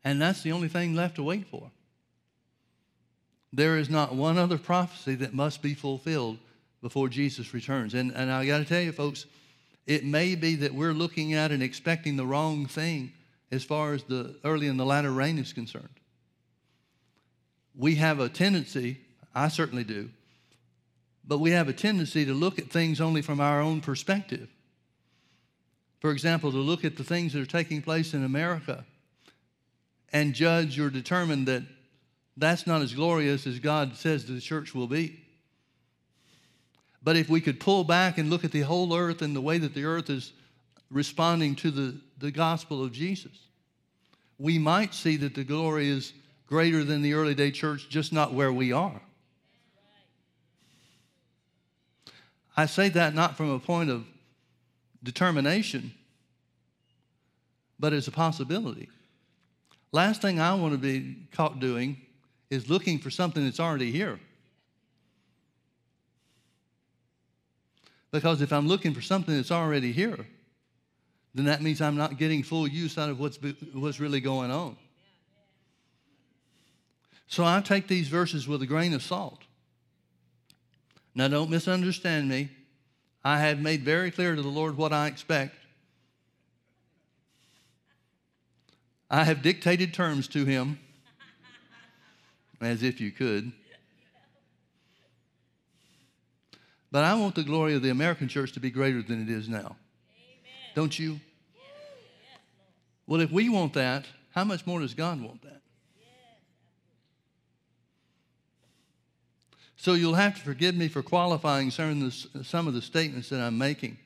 And 0.05 0.21
that's 0.21 0.43
the 0.43 0.53
only 0.53 0.69
thing 0.69 0.95
left 0.95 1.17
to 1.17 1.23
wait 1.23 1.47
for. 1.47 1.71
There 3.53 3.79
is 3.79 3.91
not 3.91 4.15
one 4.15 4.39
other 4.39 4.59
prophecy 4.59 5.15
that 5.17 5.35
must 5.35 5.63
be 5.63 5.75
fulfilled 5.75 6.39
before 6.81 7.09
Jesus 7.09 7.55
returns. 7.55 7.95
And, 7.95 8.11
and 8.13 8.31
I 8.31 8.47
got 8.47 8.59
to 8.59 8.65
tell 8.65 8.81
you, 8.81 8.93
folks, 8.93 9.27
it 9.87 10.05
may 10.05 10.35
be 10.35 10.57
that 10.57 10.75
we're 10.75 10.93
looking 10.95 11.35
at 11.35 11.53
and 11.53 11.63
expecting 11.63 12.17
the 12.17 12.27
wrong 12.27 12.67
thing 12.67 13.13
as 13.51 13.63
far 13.63 13.93
as 13.93 14.05
the 14.05 14.37
early 14.45 14.69
and 14.69 14.81
the 14.81 14.87
latter 14.87 15.13
rain 15.13 15.39
is 15.39 15.53
concerned. 15.53 15.89
We 17.75 17.97
have 17.97 18.21
a 18.21 18.29
tendency, 18.29 19.01
I 19.35 19.49
certainly 19.49 19.85
do, 19.85 20.11
but 21.25 21.39
we 21.39 21.51
have 21.53 21.69
a 21.69 21.73
tendency 21.73 22.25
to 22.25 22.35
look 22.35 22.59
at 22.59 22.71
things 22.71 23.01
only 23.01 23.23
from 23.23 23.41
our 23.41 23.61
own 23.61 23.81
perspective. 23.81 24.49
For 26.01 26.11
example, 26.11 26.51
to 26.51 26.59
look 26.59 26.85
at 26.85 26.97
the 26.97 27.05
things 27.05 27.33
that 27.33 27.43
are 27.43 27.47
taking 27.47 27.83
place 27.83 28.13
in 28.15 28.25
America 28.25 28.85
and 30.13 30.35
judge 30.35 30.79
or 30.79 30.91
determine 30.91 31.45
that 31.47 31.63
that's 32.37 32.67
not 32.67 32.83
as 32.83 32.95
glorious 32.95 33.47
as 33.47 33.59
God 33.59 33.97
says 33.97 34.25
the 34.25 34.41
church 34.41 34.75
will 34.75 34.87
be. 34.87 35.21
But 37.03 37.17
if 37.17 37.29
we 37.29 37.41
could 37.41 37.59
pull 37.59 37.85
back 37.85 38.19
and 38.19 38.31
look 38.31 38.45
at 38.45 38.53
the 38.53 38.61
whole 38.61 38.95
earth 38.97 39.23
and 39.23 39.35
the 39.35 39.41
way 39.41 39.59
that 39.59 39.75
the 39.75 39.85
earth 39.85 40.09
is 40.09 40.33
responding 40.91 41.57
to 41.57 41.71
the, 41.71 42.01
the 42.19 42.31
gospel 42.31 42.83
of 42.83 42.93
Jesus, 42.93 43.33
we 44.39 44.59
might 44.59 44.95
see 44.95 45.17
that 45.19 45.35
the 45.35 45.45
glory 45.45 45.89
is 45.89 46.13
greater 46.47 46.85
than 46.85 47.03
the 47.03 47.15
early 47.15 47.35
day 47.35 47.51
church, 47.51 47.89
just 47.89 48.13
not 48.13 48.35
where 48.35 48.53
we 48.53 48.73
are. 48.73 49.01
I 52.57 52.67
say 52.67 52.89
that 52.91 53.15
not 53.15 53.37
from 53.37 53.51
a 53.51 53.59
point 53.59 53.91
of 53.91 54.05
determination, 55.03 55.93
but 57.81 57.93
as 57.93 58.07
a 58.07 58.13
possibility. 58.13 58.89
Last 59.93 60.23
thing 60.23 60.41
I 60.41 60.55
want 60.55 60.73
to 60.73 60.79
be 60.79 61.29
caught 61.33 61.61
doing 61.61 62.01
is 62.51 62.69
looking 62.69 62.99
for 62.99 63.11
something 63.11 63.45
that's 63.45 63.61
already 63.61 63.93
here. 63.93 64.19
Because 68.11 68.43
if 68.43 68.53
I'm 68.53 68.69
looking 68.69 68.95
for 68.95 69.03
something 69.03 69.35
that's 69.35 69.51
already 69.51 69.93
here, 69.93 70.27
then 71.35 71.47
that 71.47 71.63
means 71.63 71.81
I'm 71.81 71.97
not 71.97 72.19
getting 72.19 72.43
full 72.43 72.67
use 72.67 72.99
out 72.99 73.09
of 73.09 73.19
what's, 73.19 73.39
what's 73.73 74.01
really 74.01 74.21
going 74.21 74.51
on. 74.51 74.77
So 77.27 77.45
I 77.45 77.61
take 77.63 77.89
these 77.89 78.09
verses 78.09 78.47
with 78.47 78.61
a 78.61 78.67
grain 78.67 78.93
of 78.93 79.03
salt. 79.03 79.41
Now, 81.15 81.29
don't 81.29 81.51
misunderstand 81.51 82.29
me. 82.29 82.51
I 83.25 83.39
have 83.39 83.61
made 83.61 83.83
very 83.83 84.11
clear 84.11 84.35
to 84.35 84.43
the 84.43 84.49
Lord 84.49 84.77
what 84.77 84.93
I 84.93 85.07
expect. 85.07 85.55
I 89.13 89.25
have 89.25 89.43
dictated 89.43 89.93
terms 89.93 90.27
to 90.29 90.47
Him, 90.47 90.79
as 92.63 92.83
if 92.83 92.99
you 92.99 93.11
could. 93.11 93.53
But 96.91 97.05
I 97.05 97.15
want 97.15 97.35
the 97.35 97.43
glory 97.43 97.75
of 97.75 97.83
the 97.83 97.91
American 97.91 98.27
church 98.27 98.53
to 98.53 98.61
be 98.61 98.71
greater 98.71 99.03
than 99.03 99.23
it 99.23 99.29
is 99.31 99.51
now. 99.51 99.59
Amen. 99.59 99.77
Don't 100.75 100.99
you? 100.99 101.21
Well, 103.07 103.21
if 103.21 103.31
we 103.31 103.51
want 103.51 103.75
that, 103.75 104.07
how 104.31 104.45
much 104.45 104.67
more 104.67 104.81
does 104.81 104.95
God 104.95 105.21
want 105.21 105.43
that? 105.43 105.61
So 109.77 109.93
you'll 109.93 110.15
have 110.15 110.37
to 110.37 110.41
forgive 110.41 110.75
me 110.75 110.89
for 110.89 111.03
qualifying 111.03 111.71
some 111.71 112.03
of 112.03 112.75
the 112.75 112.83
statements 112.83 113.29
that 113.29 113.41
I'm 113.41 113.59
making 113.59 113.99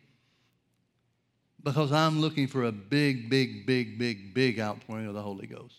because 1.67 1.91
I'm 1.91 2.21
looking 2.21 2.47
for 2.47 2.63
a 2.63 2.71
big, 2.71 3.29
big, 3.29 3.67
big, 3.67 3.99
big, 3.99 4.33
big 4.33 4.61
outpouring 4.61 5.09
of 5.09 5.15
the 5.15 5.21
Holy 5.21 5.49
Ghost. 5.49 5.75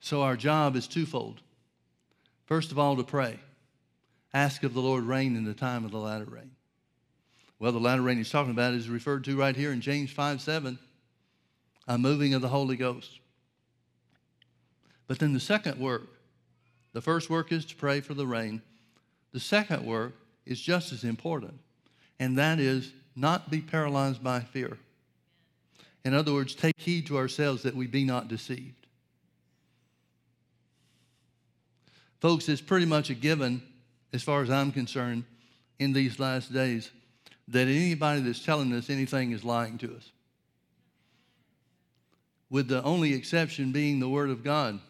So 0.00 0.22
our 0.22 0.38
job 0.38 0.74
is 0.74 0.88
twofold. 0.88 1.42
First 2.46 2.72
of 2.72 2.78
all, 2.78 2.96
to 2.96 3.04
pray. 3.04 3.38
Ask 4.32 4.62
of 4.62 4.72
the 4.72 4.80
Lord 4.80 5.04
rain 5.04 5.36
in 5.36 5.44
the 5.44 5.52
time 5.52 5.84
of 5.84 5.90
the 5.90 5.98
latter 5.98 6.24
rain. 6.24 6.52
Well, 7.58 7.72
the 7.72 7.78
latter 7.78 8.00
rain 8.00 8.16
he's 8.16 8.30
talking 8.30 8.52
about 8.52 8.72
is 8.72 8.88
referred 8.88 9.24
to 9.24 9.36
right 9.36 9.54
here 9.54 9.70
in 9.70 9.82
James 9.82 10.10
5 10.10 10.40
7, 10.40 10.78
a 11.86 11.98
moving 11.98 12.32
of 12.32 12.40
the 12.40 12.48
Holy 12.48 12.76
Ghost. 12.76 13.20
But 15.06 15.18
then 15.18 15.34
the 15.34 15.40
second 15.40 15.78
work, 15.78 16.08
the 16.94 17.02
first 17.02 17.28
work 17.28 17.52
is 17.52 17.66
to 17.66 17.76
pray 17.76 18.00
for 18.00 18.14
the 18.14 18.26
rain. 18.26 18.62
The 19.32 19.40
second 19.40 19.84
work 19.84 20.14
is 20.44 20.60
just 20.60 20.92
as 20.92 21.04
important, 21.04 21.58
and 22.18 22.36
that 22.38 22.58
is 22.58 22.92
not 23.14 23.50
be 23.50 23.60
paralyzed 23.60 24.22
by 24.22 24.40
fear. 24.40 24.78
In 26.04 26.14
other 26.14 26.32
words, 26.32 26.54
take 26.54 26.74
heed 26.78 27.06
to 27.06 27.18
ourselves 27.18 27.62
that 27.62 27.76
we 27.76 27.86
be 27.86 28.04
not 28.04 28.28
deceived. 28.28 28.86
Folks, 32.20 32.48
it's 32.48 32.60
pretty 32.60 32.86
much 32.86 33.10
a 33.10 33.14
given, 33.14 33.62
as 34.12 34.22
far 34.22 34.42
as 34.42 34.50
I'm 34.50 34.72
concerned, 34.72 35.24
in 35.78 35.92
these 35.92 36.18
last 36.18 36.52
days, 36.52 36.90
that 37.48 37.66
anybody 37.66 38.20
that's 38.20 38.44
telling 38.44 38.72
us 38.72 38.90
anything 38.90 39.32
is 39.32 39.44
lying 39.44 39.78
to 39.78 39.94
us. 39.96 40.10
With 42.50 42.68
the 42.68 42.82
only 42.82 43.14
exception 43.14 43.72
being 43.72 44.00
the 44.00 44.08
Word 44.08 44.30
of 44.30 44.44
God. 44.44 44.80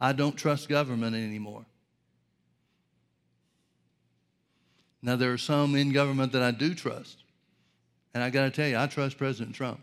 I 0.00 0.12
don't 0.12 0.36
trust 0.36 0.68
government 0.68 1.16
anymore. 1.16 1.66
Now, 5.02 5.16
there 5.16 5.32
are 5.32 5.38
some 5.38 5.76
in 5.76 5.92
government 5.92 6.32
that 6.32 6.42
I 6.42 6.50
do 6.50 6.74
trust. 6.74 7.22
And 8.14 8.22
I 8.22 8.30
got 8.30 8.44
to 8.44 8.50
tell 8.50 8.68
you, 8.68 8.78
I 8.78 8.86
trust 8.86 9.16
President 9.16 9.54
Trump. 9.54 9.80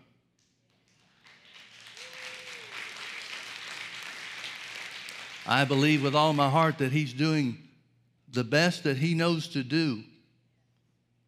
I 5.47 5.63
believe 5.63 6.03
with 6.03 6.15
all 6.15 6.33
my 6.33 6.49
heart 6.49 6.79
that 6.79 6.91
he's 6.91 7.13
doing 7.13 7.59
the 8.31 8.43
best 8.43 8.83
that 8.83 8.97
he 8.97 9.13
knows 9.13 9.47
to 9.49 9.63
do 9.63 10.03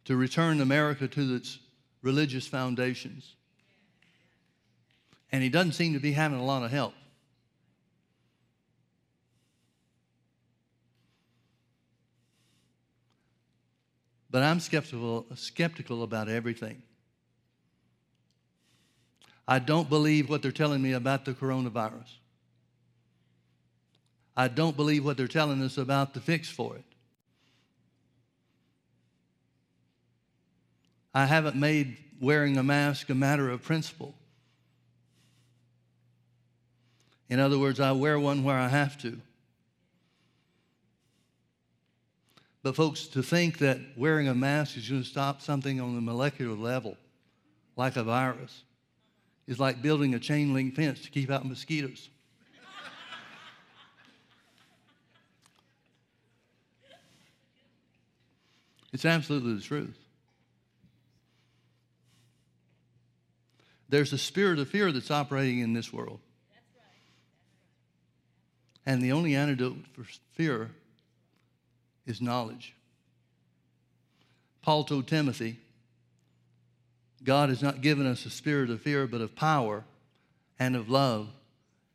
to 0.06 0.16
return 0.16 0.60
America 0.60 1.06
to 1.06 1.34
its 1.36 1.58
religious 2.02 2.46
foundations. 2.46 3.34
And 5.30 5.42
he 5.42 5.48
doesn't 5.48 5.72
seem 5.72 5.92
to 5.92 6.00
be 6.00 6.12
having 6.12 6.38
a 6.38 6.44
lot 6.44 6.64
of 6.64 6.70
help. 6.70 6.94
But 14.30 14.42
I'm 14.42 14.60
skeptical, 14.60 15.26
skeptical 15.34 16.02
about 16.02 16.28
everything. 16.28 16.82
I 19.46 19.58
don't 19.58 19.88
believe 19.88 20.28
what 20.28 20.42
they're 20.42 20.52
telling 20.52 20.82
me 20.82 20.92
about 20.92 21.24
the 21.24 21.32
coronavirus. 21.32 22.10
I 24.36 24.48
don't 24.48 24.76
believe 24.76 25.04
what 25.04 25.16
they're 25.16 25.26
telling 25.26 25.62
us 25.62 25.78
about 25.78 26.12
the 26.12 26.20
fix 26.20 26.48
for 26.48 26.76
it. 26.76 26.84
I 31.14 31.24
haven't 31.24 31.56
made 31.56 31.96
wearing 32.20 32.58
a 32.58 32.62
mask 32.62 33.08
a 33.08 33.14
matter 33.14 33.48
of 33.48 33.62
principle. 33.62 34.14
In 37.28 37.40
other 37.40 37.58
words, 37.58 37.80
I 37.80 37.92
wear 37.92 38.20
one 38.20 38.44
where 38.44 38.58
I 38.58 38.68
have 38.68 39.00
to. 39.02 39.20
But, 42.62 42.76
folks, 42.76 43.06
to 43.08 43.22
think 43.22 43.58
that 43.58 43.78
wearing 43.96 44.28
a 44.28 44.34
mask 44.34 44.76
is 44.76 44.88
going 44.88 45.02
to 45.02 45.08
stop 45.08 45.40
something 45.40 45.80
on 45.80 45.94
the 45.94 46.00
molecular 46.00 46.56
level, 46.56 46.96
like 47.76 47.96
a 47.96 48.02
virus, 48.02 48.64
is 49.46 49.60
like 49.60 49.80
building 49.80 50.14
a 50.14 50.18
chain 50.18 50.52
link 50.52 50.74
fence 50.74 51.00
to 51.02 51.10
keep 51.10 51.30
out 51.30 51.46
mosquitoes. 51.46 52.10
it's 58.92 59.04
absolutely 59.04 59.54
the 59.54 59.62
truth. 59.62 59.96
There's 63.88 64.12
a 64.12 64.18
spirit 64.18 64.58
of 64.58 64.68
fear 64.68 64.92
that's 64.92 65.10
operating 65.10 65.60
in 65.60 65.72
this 65.72 65.92
world. 65.92 66.20
And 68.84 69.00
the 69.00 69.12
only 69.12 69.34
antidote 69.34 69.86
for 69.92 70.04
fear 70.32 70.70
is 72.08 72.20
knowledge. 72.20 72.74
Paul 74.62 74.82
told 74.82 75.06
Timothy, 75.06 75.58
God 77.22 77.48
has 77.48 77.62
not 77.62 77.80
given 77.80 78.06
us 78.06 78.26
a 78.26 78.30
spirit 78.30 78.70
of 78.70 78.80
fear, 78.82 79.06
but 79.06 79.20
of 79.20 79.36
power 79.36 79.84
and 80.58 80.74
of 80.74 80.88
love 80.88 81.28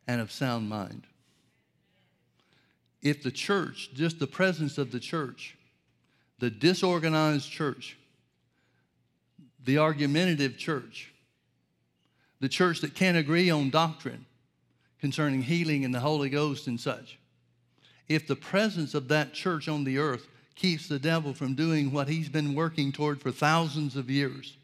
and 0.08 0.22
of 0.22 0.32
sound 0.32 0.70
mind. 0.70 1.04
if 3.04 3.22
the 3.22 3.32
church, 3.32 3.90
just 3.94 4.18
the 4.18 4.28
presence 4.28 4.78
of 4.78 4.92
the 4.92 5.00
church, 5.00 5.58
the 6.40 6.50
disorganized 6.50 7.52
church, 7.52 7.98
the 9.64 9.78
argumentative 9.78 10.58
church, 10.58 11.14
the 12.40 12.50
church 12.50 12.82
that 12.82 12.96
can't 12.96 13.18
agree 13.18 13.50
on 13.50 13.70
doctrine 13.70 14.26
concerning 15.00 15.42
healing 15.42 15.84
and 15.84 15.94
the 15.94 16.00
Holy 16.00 16.30
Ghost 16.30 16.68
and 16.68 16.80
such, 16.80 17.20
if 18.14 18.28
the 18.28 18.36
presence 18.36 18.94
of 18.94 19.08
that 19.08 19.34
church 19.34 19.68
on 19.68 19.84
the 19.84 19.98
earth 19.98 20.28
keeps 20.56 20.88
the 20.88 21.00
devil 21.00 21.34
from 21.34 21.56
doing 21.56 21.92
what 21.92 22.08
he's 22.08 22.30
been 22.30 22.54
working 22.54 22.92
toward 22.92 23.22
for 23.22 23.32
thousands 23.32 23.96
of 23.96 24.10
years, 24.10 24.56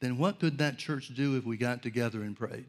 then 0.00 0.18
what 0.18 0.40
could 0.40 0.58
that 0.58 0.78
church 0.78 1.14
do 1.14 1.36
if 1.36 1.44
we 1.44 1.56
got 1.56 1.82
together 1.82 2.22
and 2.22 2.36
prayed? 2.36 2.66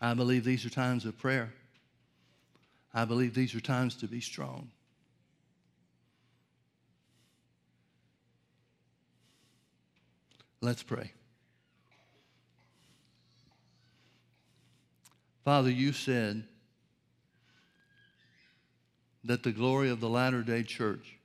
I 0.00 0.12
believe 0.12 0.44
these 0.44 0.66
are 0.66 0.70
times 0.70 1.06
of 1.06 1.16
prayer. 1.18 1.52
I 2.92 3.06
believe 3.06 3.32
these 3.34 3.54
are 3.54 3.60
times 3.60 3.94
to 3.96 4.06
be 4.06 4.20
strong. 4.20 4.70
Let's 10.60 10.82
pray. 10.82 11.12
Father, 15.44 15.70
you 15.70 15.92
said 15.92 16.44
that 19.24 19.42
the 19.42 19.52
glory 19.52 19.90
of 19.90 20.00
the 20.00 20.08
latter 20.08 20.42
day 20.42 20.62
church 20.62 21.18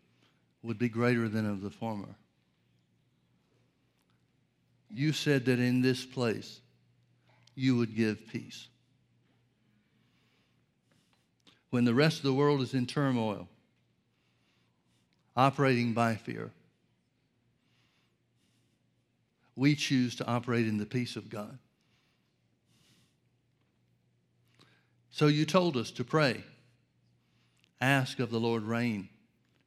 would 0.61 0.77
be 0.77 0.89
greater 0.89 1.29
than 1.29 1.49
of 1.49 1.61
the 1.61 1.69
former. 1.69 2.15
You 4.91 5.13
said 5.13 5.45
that 5.45 5.59
in 5.59 5.81
this 5.81 6.05
place 6.05 6.59
you 7.55 7.77
would 7.77 7.95
give 7.95 8.27
peace. 8.27 8.67
When 11.69 11.85
the 11.85 11.93
rest 11.93 12.17
of 12.17 12.23
the 12.23 12.33
world 12.33 12.61
is 12.61 12.73
in 12.73 12.87
turmoil, 12.87 13.47
operating 15.37 15.93
by 15.93 16.15
fear, 16.15 16.51
we 19.55 19.75
choose 19.75 20.15
to 20.15 20.27
operate 20.27 20.67
in 20.67 20.77
the 20.77 20.85
peace 20.85 21.15
of 21.15 21.29
God. 21.29 21.57
So 25.11 25.27
you 25.27 25.45
told 25.45 25.77
us 25.77 25.91
to 25.91 26.03
pray. 26.03 26.43
Ask 27.81 28.19
of 28.19 28.29
the 28.29 28.39
Lord 28.39 28.63
rain 28.63 29.09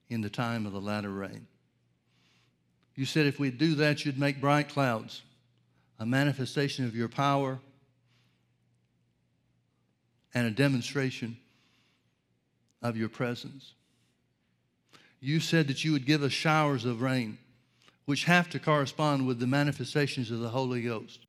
in 0.08 0.20
the 0.20 0.30
time 0.30 0.66
of 0.66 0.72
the 0.72 0.80
latter 0.80 1.10
rain. 1.10 1.46
You 2.94 3.06
said 3.06 3.26
if 3.26 3.38
we 3.38 3.50
do 3.50 3.74
that, 3.76 4.04
you'd 4.04 4.18
make 4.18 4.40
bright 4.40 4.68
clouds, 4.68 5.22
a 5.98 6.04
manifestation 6.04 6.84
of 6.84 6.94
your 6.94 7.08
power 7.08 7.58
and 10.34 10.46
a 10.46 10.50
demonstration 10.50 11.38
of 12.82 12.96
your 12.96 13.08
presence. 13.08 13.72
You 15.20 15.40
said 15.40 15.68
that 15.68 15.84
you 15.84 15.92
would 15.92 16.04
give 16.04 16.22
us 16.22 16.32
showers 16.32 16.84
of 16.84 17.00
rain, 17.00 17.38
which 18.04 18.24
have 18.24 18.50
to 18.50 18.58
correspond 18.58 19.26
with 19.26 19.38
the 19.38 19.46
manifestations 19.46 20.30
of 20.30 20.40
the 20.40 20.48
Holy 20.48 20.82
Ghost, 20.82 21.20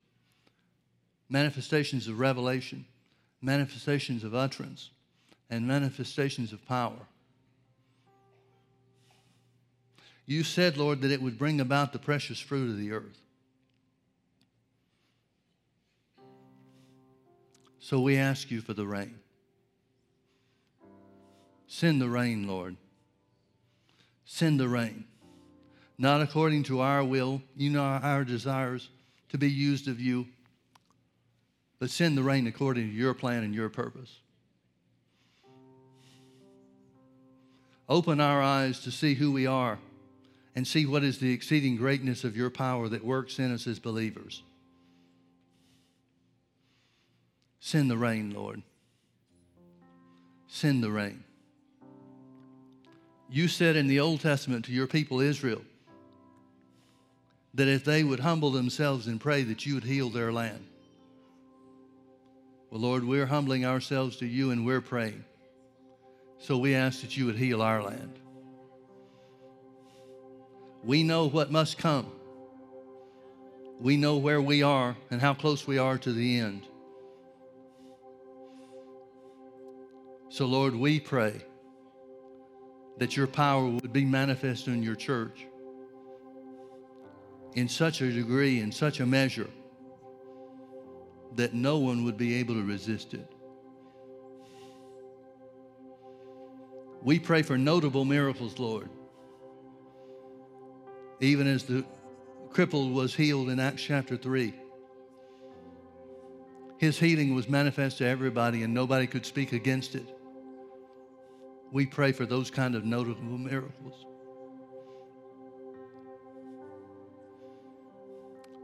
manifestations 1.30 2.08
of 2.08 2.18
revelation 2.18 2.84
manifestations 3.44 4.24
of 4.24 4.34
utterance 4.34 4.90
and 5.50 5.66
manifestations 5.66 6.52
of 6.52 6.66
power. 6.66 7.06
You 10.26 10.42
said, 10.42 10.78
Lord, 10.78 11.02
that 11.02 11.10
it 11.10 11.20
would 11.20 11.38
bring 11.38 11.60
about 11.60 11.92
the 11.92 11.98
precious 11.98 12.40
fruit 12.40 12.70
of 12.70 12.78
the 12.78 12.92
earth. 12.92 13.20
So 17.78 18.00
we 18.00 18.16
ask 18.16 18.50
you 18.50 18.62
for 18.62 18.72
the 18.72 18.86
rain. 18.86 19.18
Send 21.66 22.00
the 22.00 22.08
rain, 22.08 22.48
Lord. 22.48 22.76
Send 24.24 24.58
the 24.58 24.68
rain. 24.68 25.04
Not 25.98 26.22
according 26.22 26.62
to 26.64 26.80
our 26.80 27.04
will, 27.04 27.42
you 27.54 27.68
know 27.68 27.82
our 27.82 28.24
desires 28.24 28.88
to 29.28 29.38
be 29.38 29.50
used 29.50 29.86
of 29.86 30.00
you, 30.00 30.26
but 31.84 31.90
send 31.90 32.16
the 32.16 32.22
rain 32.22 32.46
according 32.46 32.88
to 32.88 32.96
your 32.96 33.12
plan 33.12 33.44
and 33.44 33.54
your 33.54 33.68
purpose. 33.68 34.20
Open 37.90 38.22
our 38.22 38.40
eyes 38.40 38.80
to 38.84 38.90
see 38.90 39.12
who 39.12 39.30
we 39.30 39.46
are 39.46 39.78
and 40.56 40.66
see 40.66 40.86
what 40.86 41.04
is 41.04 41.18
the 41.18 41.30
exceeding 41.30 41.76
greatness 41.76 42.24
of 42.24 42.38
your 42.38 42.48
power 42.48 42.88
that 42.88 43.04
works 43.04 43.38
in 43.38 43.52
us 43.52 43.66
as 43.66 43.78
believers. 43.78 44.42
Send 47.60 47.90
the 47.90 47.98
rain, 47.98 48.30
Lord. 48.30 48.62
Send 50.48 50.82
the 50.82 50.90
rain. 50.90 51.22
You 53.28 53.46
said 53.46 53.76
in 53.76 53.88
the 53.88 54.00
Old 54.00 54.22
Testament 54.22 54.64
to 54.64 54.72
your 54.72 54.86
people 54.86 55.20
Israel 55.20 55.60
that 57.52 57.68
if 57.68 57.84
they 57.84 58.02
would 58.02 58.20
humble 58.20 58.52
themselves 58.52 59.06
and 59.06 59.20
pray 59.20 59.42
that 59.42 59.66
you 59.66 59.74
would 59.74 59.84
heal 59.84 60.08
their 60.08 60.32
land. 60.32 60.64
Well, 62.74 62.82
Lord, 62.82 63.04
we're 63.04 63.26
humbling 63.26 63.64
ourselves 63.64 64.16
to 64.16 64.26
you 64.26 64.50
and 64.50 64.66
we're 64.66 64.80
praying. 64.80 65.24
So 66.38 66.58
we 66.58 66.74
ask 66.74 67.02
that 67.02 67.16
you 67.16 67.26
would 67.26 67.36
heal 67.36 67.62
our 67.62 67.80
land. 67.80 68.18
We 70.82 71.04
know 71.04 71.28
what 71.28 71.52
must 71.52 71.78
come. 71.78 72.10
We 73.78 73.96
know 73.96 74.16
where 74.16 74.42
we 74.42 74.64
are 74.64 74.96
and 75.12 75.20
how 75.20 75.34
close 75.34 75.68
we 75.68 75.78
are 75.78 75.98
to 75.98 76.12
the 76.12 76.40
end. 76.40 76.66
So, 80.28 80.44
Lord, 80.44 80.74
we 80.74 80.98
pray 80.98 81.44
that 82.98 83.16
your 83.16 83.28
power 83.28 83.68
would 83.68 83.92
be 83.92 84.04
manifest 84.04 84.66
in 84.66 84.82
your 84.82 84.96
church 84.96 85.46
in 87.54 87.68
such 87.68 88.00
a 88.00 88.10
degree, 88.10 88.58
in 88.58 88.72
such 88.72 88.98
a 88.98 89.06
measure 89.06 89.50
that 91.36 91.54
no 91.54 91.78
one 91.78 92.04
would 92.04 92.16
be 92.16 92.34
able 92.34 92.54
to 92.54 92.62
resist 92.62 93.14
it. 93.14 93.30
We 97.02 97.18
pray 97.18 97.42
for 97.42 97.58
notable 97.58 98.04
miracles, 98.04 98.58
Lord. 98.58 98.88
Even 101.20 101.46
as 101.46 101.64
the 101.64 101.84
crippled 102.50 102.92
was 102.92 103.14
healed 103.14 103.50
in 103.50 103.60
Acts 103.60 103.82
chapter 103.82 104.16
3. 104.16 104.54
His 106.78 106.98
healing 106.98 107.34
was 107.34 107.48
manifest 107.48 107.98
to 107.98 108.06
everybody 108.06 108.62
and 108.62 108.72
nobody 108.72 109.06
could 109.06 109.26
speak 109.26 109.52
against 109.52 109.94
it. 109.94 110.08
We 111.72 111.86
pray 111.86 112.12
for 112.12 112.24
those 112.24 112.50
kind 112.50 112.74
of 112.74 112.84
notable 112.84 113.38
miracles. 113.38 114.06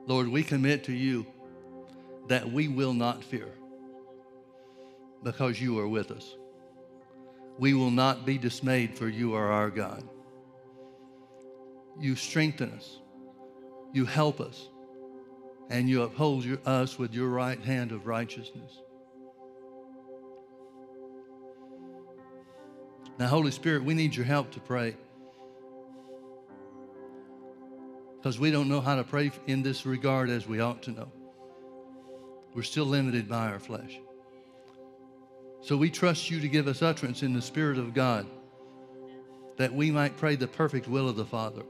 Lord, 0.07 0.29
we 0.29 0.43
commit 0.43 0.85
to 0.85 0.93
you 0.93 1.27
that 2.31 2.52
we 2.52 2.69
will 2.69 2.94
not 2.94 3.24
fear 3.24 3.48
because 5.24 5.61
you 5.61 5.77
are 5.81 5.89
with 5.89 6.12
us. 6.12 6.36
We 7.59 7.74
will 7.74 7.90
not 7.90 8.24
be 8.24 8.39
dismayed, 8.39 8.97
for 8.97 9.09
you 9.09 9.35
are 9.35 9.51
our 9.51 9.69
God. 9.69 10.09
You 11.98 12.15
strengthen 12.15 12.70
us, 12.70 13.01
you 13.93 14.05
help 14.05 14.40
us, 14.40 14.69
and 15.70 15.89
you 15.89 16.02
uphold 16.02 16.44
your, 16.44 16.59
us 16.65 17.01
with 17.01 17.12
your 17.12 17.28
right 17.28 17.61
hand 17.61 17.90
of 17.90 18.07
righteousness. 18.07 18.78
Now, 23.19 23.27
Holy 23.27 23.51
Spirit, 23.51 23.82
we 23.82 23.94
need 23.94 24.15
your 24.15 24.24
help 24.24 24.52
to 24.52 24.61
pray. 24.61 24.97
Because 28.19 28.39
we 28.39 28.52
don't 28.52 28.69
know 28.69 28.81
how 28.81 28.94
to 28.94 29.02
pray 29.02 29.32
in 29.48 29.65
this 29.65 29.85
regard 29.85 30.31
as 30.31 30.47
we 30.47 30.61
ought 30.61 30.82
to 30.85 30.93
know. 30.93 31.11
We're 32.55 32.62
still 32.62 32.85
limited 32.85 33.28
by 33.28 33.48
our 33.48 33.59
flesh. 33.59 34.01
So 35.62 35.77
we 35.77 35.90
trust 35.90 36.31
you 36.31 36.40
to 36.40 36.48
give 36.48 36.66
us 36.66 36.82
utterance 36.82 37.22
in 37.22 37.32
the 37.32 37.43
Spirit 37.43 37.78
of 37.78 37.94
God 37.94 38.27
that 39.56 39.72
we 39.72 39.90
might 39.90 40.16
pray 40.16 40.36
the 40.36 40.48
perfect 40.48 40.89
will 40.89 41.09
of 41.09 41.16
the 41.16 41.24
Father. 41.24 41.62